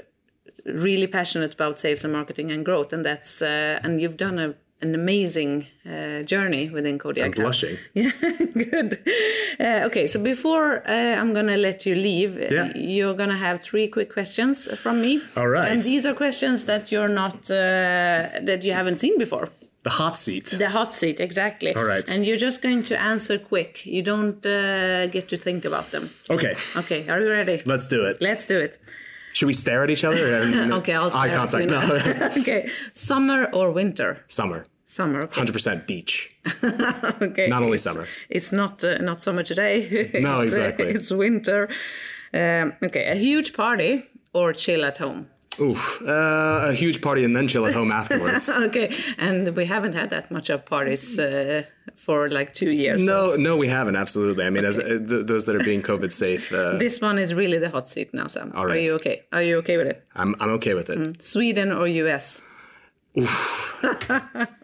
really 0.65 1.07
passionate 1.07 1.53
about 1.53 1.79
sales 1.79 2.03
and 2.03 2.13
marketing 2.13 2.51
and 2.51 2.65
growth, 2.65 2.93
and 2.93 3.03
that's 3.05 3.41
uh, 3.41 3.79
and 3.83 3.99
you've 4.01 4.17
done 4.17 4.39
a, 4.39 4.53
an 4.81 4.95
amazing 4.95 5.67
uh, 5.85 6.23
journey 6.23 6.69
within 6.69 6.97
Kodiak. 6.99 7.25
I'm 7.25 7.31
blushing. 7.43 7.77
Good. 7.93 8.99
Uh, 9.59 9.85
okay, 9.87 10.07
so 10.07 10.19
before 10.19 10.83
uh, 10.87 10.91
I'm 11.21 11.33
gonna 11.33 11.57
let 11.57 11.85
you 11.85 11.95
leave, 11.95 12.37
uh, 12.37 12.47
Yeah. 12.49 12.71
you're 12.75 13.13
gonna 13.13 13.37
have 13.37 13.61
three 13.61 13.87
quick 13.87 14.11
questions 14.13 14.67
from 14.79 15.01
me. 15.01 15.21
All 15.37 15.47
right. 15.47 15.71
And 15.71 15.81
these 15.83 16.05
are 16.05 16.13
questions 16.13 16.65
that 16.65 16.91
you're 16.91 17.09
not 17.09 17.49
uh, 17.51 18.39
that 18.47 18.63
you 18.63 18.73
haven't 18.73 18.97
seen 18.99 19.17
before. 19.17 19.49
The 19.83 19.89
hot 19.89 20.17
seat. 20.17 20.45
The 20.57 20.69
hot 20.69 20.93
seat, 20.93 21.19
exactly. 21.19 21.75
All 21.75 21.83
right. 21.83 22.09
And 22.13 22.25
you're 22.25 22.37
just 22.37 22.61
going 22.61 22.83
to 22.85 22.95
answer 22.99 23.37
quick. 23.37 23.85
You 23.85 24.01
don't 24.01 24.45
uh, 24.45 25.07
get 25.07 25.27
to 25.29 25.37
think 25.37 25.65
about 25.65 25.91
them. 25.91 26.09
Okay, 26.29 26.53
Okay, 26.75 27.07
are 27.09 27.19
you 27.21 27.29
ready? 27.29 27.61
let's 27.65 27.87
do 27.89 28.05
it. 28.05 28.17
Let's 28.21 28.45
do 28.45 28.57
it. 28.59 28.77
Should 29.33 29.47
we 29.47 29.53
stare 29.53 29.83
at 29.83 29.89
each 29.89 30.03
other? 30.05 30.23
Okay, 30.79 30.93
I'll 30.93 31.11
eye 31.15 31.29
contact. 31.29 31.67
No. 31.69 31.81
okay, 32.41 32.69
summer 32.93 33.49
or 33.53 33.71
winter? 33.71 34.23
summer, 34.27 34.67
Summer. 34.85 35.21
Okay. 35.23 35.35
hundred 35.39 35.53
percent 35.53 35.87
beach. 35.87 36.31
okay. 37.21 37.47
Not 37.49 37.63
only 37.63 37.75
It's- 37.75 37.83
summer. 37.83 38.05
It's 38.29 38.51
not 38.51 38.83
uh, 38.83 38.97
not 38.99 39.21
summer 39.21 39.43
today. 39.43 40.09
No, 40.21 40.41
exactly. 40.41 40.89
it's 40.97 41.11
winter. 41.11 41.67
Um, 42.33 42.73
okay, 42.83 43.05
a 43.11 43.15
huge 43.15 43.53
party 43.53 44.05
or 44.33 44.53
chill 44.53 44.85
at 44.85 44.97
home. 44.99 45.27
Oof, 45.59 46.01
uh, 46.01 46.69
a 46.69 46.73
huge 46.73 47.01
party 47.01 47.23
and 47.23 47.35
then 47.35 47.47
chill 47.47 47.65
at 47.65 47.73
home 47.75 47.91
afterwards. 48.01 48.49
Okay, 48.49 48.95
and 49.17 49.55
we 49.55 49.65
haven't 49.65 49.93
had 49.93 50.09
that 50.09 50.31
much 50.31 50.49
of 50.49 50.65
parties 50.65 51.19
uh, 51.19 51.63
for 51.95 52.29
like 52.29 52.53
two 52.53 52.71
years. 52.71 53.05
so 53.05 53.31
No, 53.31 53.35
no, 53.35 53.57
we 53.57 53.67
haven't. 53.67 53.95
Absolutely. 53.95 54.45
I 54.45 54.49
mean, 54.49 54.65
as 54.65 54.79
uh, 54.79 54.83
th- 54.83 55.25
those 55.27 55.45
that 55.45 55.55
are 55.55 55.63
being 55.63 55.81
COVID 55.81 56.11
safe, 56.11 56.51
uh, 56.51 56.77
this 56.77 56.99
one 57.01 57.19
is 57.19 57.33
really 57.33 57.59
the 57.59 57.69
hot 57.69 57.87
seat 57.87 58.13
now, 58.13 58.27
Sam. 58.27 58.51
All 58.55 58.71
Are 58.71 58.75
you 58.77 58.95
okay? 58.95 59.23
Are 59.31 59.43
you 59.43 59.57
okay 59.57 59.77
with 59.77 59.87
it? 59.87 60.03
I'm 60.15 60.35
I'm 60.39 60.49
okay 60.51 60.73
with 60.73 60.89
it. 60.89 61.21
Sweden 61.21 61.71
or 61.71 61.87
US? 61.87 62.41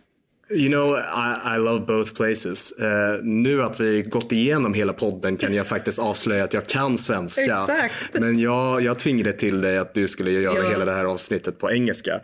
You 0.52 0.70
know, 0.70 0.98
I, 0.98 1.56
I 1.56 1.60
love 1.60 1.86
both 1.86 2.14
places. 2.14 2.74
Uh, 2.82 3.24
nu 3.24 3.64
att 3.64 3.80
vi 3.80 4.02
gått 4.02 4.32
igenom 4.32 4.74
hela 4.74 4.94
podden 4.94 5.38
kan 5.38 5.54
jag 5.54 5.68
faktiskt 5.68 6.00
avslöja 6.00 6.44
att 6.44 6.54
jag 6.54 6.68
kan 6.68 6.98
svenska. 6.98 7.42
Exakt. 7.42 8.20
Men 8.20 8.40
jag, 8.40 8.82
jag 8.82 9.00
tvingade 9.00 9.34
till 9.34 9.62
dig 9.62 9.78
att 9.78 9.94
du 9.94 10.08
skulle 10.08 10.32
göra 10.32 10.58
Ja. 10.64 10.70
hela 10.70 10.86
det 10.86 10.92
här 10.92 11.06
avsnittet 11.06 11.60
på 11.60 11.72
engelska. 11.72 12.20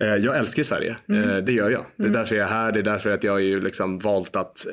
Eh, 0.00 0.06
jag 0.08 0.38
älskar 0.38 0.62
Sverige. 0.62 0.96
Eh, 1.12 1.36
det 1.36 1.52
gör 1.52 1.70
jag. 1.70 1.84
Det 1.96 2.04
är 2.04 2.08
därför 2.10 2.36
jag 2.36 2.48
är 2.48 2.52
här. 2.52 2.72
Det 2.72 2.78
är 2.78 2.82
därför 2.82 3.10
att 3.10 3.24
jag 3.24 3.32
har 3.32 3.38
ju 3.38 3.60
liksom 3.60 3.98
valt 3.98 4.36
att 4.36 4.66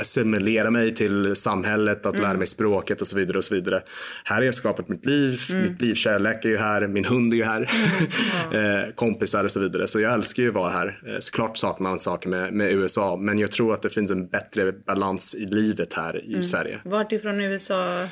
assimilera- 0.00 0.70
mig 0.70 0.94
till 0.94 1.36
samhället, 1.36 2.06
att 2.06 2.18
lära 2.20 2.34
mig 2.36 2.46
språket 2.46 3.00
och 3.00 3.06
så 3.06 3.16
vidare. 3.16 3.38
och 3.38 3.44
så 3.44 3.54
vidare. 3.54 3.82
Här 4.24 4.36
har 4.36 4.42
jag 4.42 4.54
skapat 4.54 4.88
mitt 4.88 5.06
liv. 5.06 5.40
Mitt 5.62 5.80
livskärlek 5.82 6.44
är 6.44 6.48
ju 6.48 6.56
här. 6.56 6.86
Min 6.86 7.04
hund 7.04 7.32
är 7.32 7.36
ju 7.36 7.44
här. 7.44 7.60
eh, 8.52 8.94
kompisar 8.94 9.44
och 9.44 9.50
så 9.50 9.60
vidare. 9.60 9.86
Så 9.86 10.00
jag 10.00 10.12
älskar 10.12 10.42
ju 10.42 10.48
att 10.48 10.54
vara 10.54 10.70
här. 10.70 10.98
Såklart 11.18 11.58
saknar 11.58 11.83
man 11.84 12.00
saker 12.00 12.28
med, 12.28 12.52
med 12.52 12.72
USA. 12.72 13.16
Men 13.16 13.38
jag 13.38 13.50
tror 13.50 13.74
att 13.74 13.82
det 13.82 13.90
finns 13.90 14.10
en 14.10 14.26
bättre 14.26 14.72
balans 14.72 15.34
i 15.34 15.46
livet 15.46 15.92
här 15.92 16.24
i 16.24 16.42
Sverige. 16.42 16.80
Vart 16.84 17.12
ifrån 17.12 17.40
USA? 17.40 18.06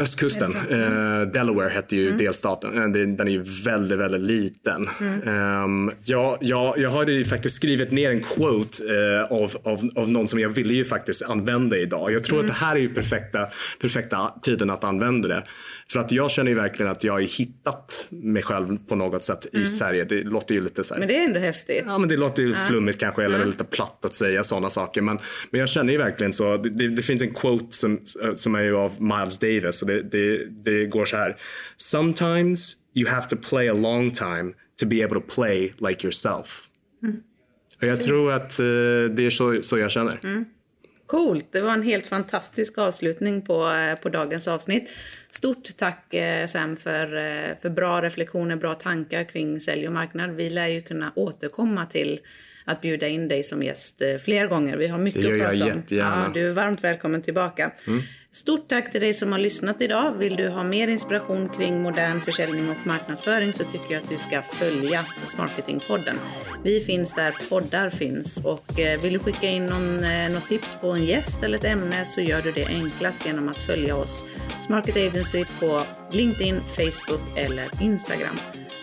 Östkusten, 0.00 0.56
eh, 0.56 1.32
Delaware 1.32 1.68
hette 1.68 1.96
ju 1.96 2.10
delstaten. 2.16 2.78
Eh, 2.78 2.88
Den 2.88 3.28
är 3.28 3.32
ju 3.32 3.42
väldigt, 3.64 3.98
väldigt 3.98 4.20
liten. 4.20 4.88
Ehm, 5.26 5.92
jag, 6.04 6.38
jag, 6.40 6.78
jag 6.78 6.90
hade 6.90 7.12
ju 7.12 7.24
faktiskt 7.24 7.56
skrivit 7.56 7.90
ner 7.92 8.10
en 8.10 8.20
quote 8.20 8.84
eh, 8.84 9.36
av, 9.36 9.56
av, 9.64 9.90
av 9.96 10.10
någon 10.10 10.26
som 10.28 10.40
jag 10.40 10.48
ville 10.48 10.74
ju 10.74 10.84
faktiskt 10.84 11.22
använda 11.22 11.76
idag. 11.78 12.12
Jag 12.12 12.24
tror 12.24 12.40
att 12.40 12.46
det 12.46 12.52
här 12.52 12.76
är 12.76 12.80
ju 12.80 12.94
perfekta, 12.94 13.46
perfekta 13.80 14.34
tiden 14.42 14.70
att 14.70 14.84
använda 14.84 15.28
det. 15.28 15.42
För 15.92 16.00
att 16.00 16.12
jag 16.12 16.30
känner 16.30 16.50
ju 16.50 16.56
verkligen 16.56 16.92
att 16.92 17.04
jag 17.04 17.12
har 17.12 17.20
hittat 17.20 18.06
mig 18.10 18.42
själv 18.42 18.78
på 18.88 18.96
något 18.96 19.24
sätt 19.24 19.46
i 19.52 19.66
Sverige. 19.66 20.04
Det 20.04 20.22
låter 20.22 20.54
ju 20.54 20.60
lite 20.60 20.84
så 20.84 20.94
här. 20.94 20.98
Men 20.98 21.08
det 21.08 21.16
är 21.16 21.24
ändå 21.24 21.40
häftigt. 21.40 21.84
Ja, 21.86 21.98
men 21.98 22.08
det 22.08 22.16
låter 22.16 22.42
ju 22.42 22.54
flummigt 22.54 23.00
kanske 23.00 23.24
eller 23.24 23.44
lite 23.44 23.64
platt 23.64 24.04
att 24.04 24.14
säga 24.14 24.44
sådana 24.44 24.70
saker. 24.70 25.00
Men, 25.00 25.18
men 25.50 25.60
jag 25.60 25.68
känner 25.68 25.92
ju 25.92 25.98
verkligen 25.98 26.32
så. 26.32 26.56
Det, 26.56 26.70
det, 26.70 26.88
det 26.88 27.02
finns 27.02 27.22
en 27.22 27.34
quote 27.34 27.76
som, 27.76 28.00
som 28.34 28.54
är 28.54 28.62
ju 28.62 28.76
av 28.76 29.02
Miles 29.02 29.38
Davis 29.38 29.82
det, 29.90 30.02
det, 30.02 30.46
det 30.64 30.86
går 30.86 31.04
så 31.04 31.16
här. 31.16 31.36
Sometimes 31.76 32.76
you 32.94 33.08
have 33.08 33.26
to 33.28 33.36
play 33.36 33.68
a 33.68 33.72
long 33.74 34.10
time 34.10 34.52
to 34.80 34.86
be 34.86 35.04
able 35.04 35.20
to 35.20 35.26
play 35.34 35.72
like 35.78 36.06
yourself. 36.06 36.66
Och 37.80 37.86
jag 37.86 38.00
tror 38.00 38.32
att 38.32 38.60
eh, 38.60 38.64
det 39.10 39.26
är 39.26 39.30
så, 39.30 39.62
så 39.62 39.78
jag 39.78 39.90
känner. 39.90 40.44
Coolt, 41.06 41.46
det 41.52 41.60
var 41.60 41.72
en 41.72 41.82
helt 41.82 42.06
fantastisk 42.06 42.78
avslutning 42.78 43.42
på, 43.42 43.68
eh, 43.70 43.94
på 43.94 44.08
dagens 44.08 44.48
avsnitt. 44.48 44.90
Stort 45.30 45.76
tack 45.76 46.14
eh, 46.14 46.46
Sam 46.46 46.76
för, 46.76 47.06
för 47.62 47.70
bra 47.70 48.02
reflektioner, 48.02 48.56
bra 48.56 48.74
tankar 48.74 49.24
kring 49.24 49.60
sälj 49.60 49.86
och 49.86 49.92
marknad. 49.92 50.30
Vi 50.30 50.50
lär 50.50 50.66
ju 50.68 50.82
kunna 50.82 51.12
återkomma 51.16 51.86
till 51.86 52.20
att 52.64 52.80
bjuda 52.80 53.08
in 53.08 53.28
dig 53.28 53.42
som 53.42 53.62
gäst 53.62 54.02
fler 54.24 54.46
gånger. 54.46 54.76
Vi 54.76 54.86
har 54.86 54.98
mycket 54.98 55.22
Det 55.22 55.28
gör 55.28 55.34
att 55.34 55.40
jag 55.40 55.50
prata 55.58 55.64
om. 55.74 55.80
jättegärna. 55.80 56.14
Mm. 56.14 56.24
Ja, 56.26 56.30
du 56.34 56.48
är 56.48 56.52
varmt 56.52 56.84
välkommen 56.84 57.22
tillbaka. 57.22 57.72
Stort 58.32 58.68
tack 58.68 58.92
till 58.92 59.00
dig 59.00 59.14
som 59.14 59.32
har 59.32 59.38
lyssnat 59.38 59.80
idag. 59.80 60.12
Vill 60.12 60.36
du 60.36 60.48
ha 60.48 60.64
mer 60.64 60.88
inspiration 60.88 61.48
kring 61.48 61.82
modern 61.82 62.20
försäljning 62.20 62.68
och 62.68 62.86
marknadsföring 62.86 63.52
så 63.52 63.64
tycker 63.64 63.94
jag 63.94 64.02
att 64.02 64.08
du 64.08 64.18
ska 64.18 64.42
följa 64.42 65.04
Smarketingpodden. 65.24 66.16
Vi 66.64 66.80
finns 66.80 67.14
där 67.14 67.34
poddar 67.48 67.90
finns 67.90 68.40
och 68.44 68.80
eh, 68.80 69.00
vill 69.00 69.12
du 69.12 69.18
skicka 69.18 69.48
in 69.48 69.66
någon, 69.66 70.04
eh, 70.04 70.32
något 70.32 70.48
tips 70.48 70.76
på 70.80 70.90
en 70.90 71.04
gäst 71.04 71.42
eller 71.42 71.58
ett 71.58 71.64
ämne 71.64 72.04
så 72.04 72.20
gör 72.20 72.42
du 72.42 72.52
det 72.52 72.66
enklast 72.66 73.26
genom 73.26 73.48
att 73.48 73.56
följa 73.56 73.96
oss 73.96 74.24
Smarket 74.66 74.96
Agency 74.96 75.44
på 75.60 75.82
LinkedIn, 76.12 76.60
Facebook 76.60 77.20
eller 77.36 77.82
Instagram. 77.82 78.36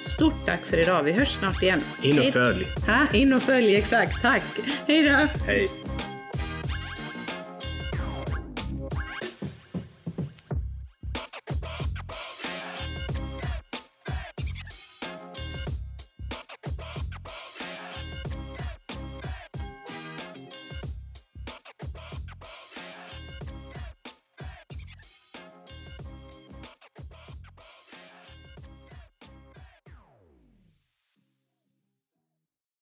Stort 0.05 0.45
tack 0.45 0.65
för 0.65 0.79
idag. 0.79 1.03
Vi 1.03 1.11
hörs 1.11 1.31
snart 1.31 1.63
igen. 1.63 1.81
In 2.01 2.19
och 2.19 2.25
följ. 2.25 2.65
Ha, 2.87 3.17
in 3.17 3.33
och 3.33 3.41
följ, 3.41 3.75
exakt. 3.75 4.21
Tack. 4.21 4.43
Hej 4.87 5.03
då. 5.03 5.43
Hej. 5.45 5.86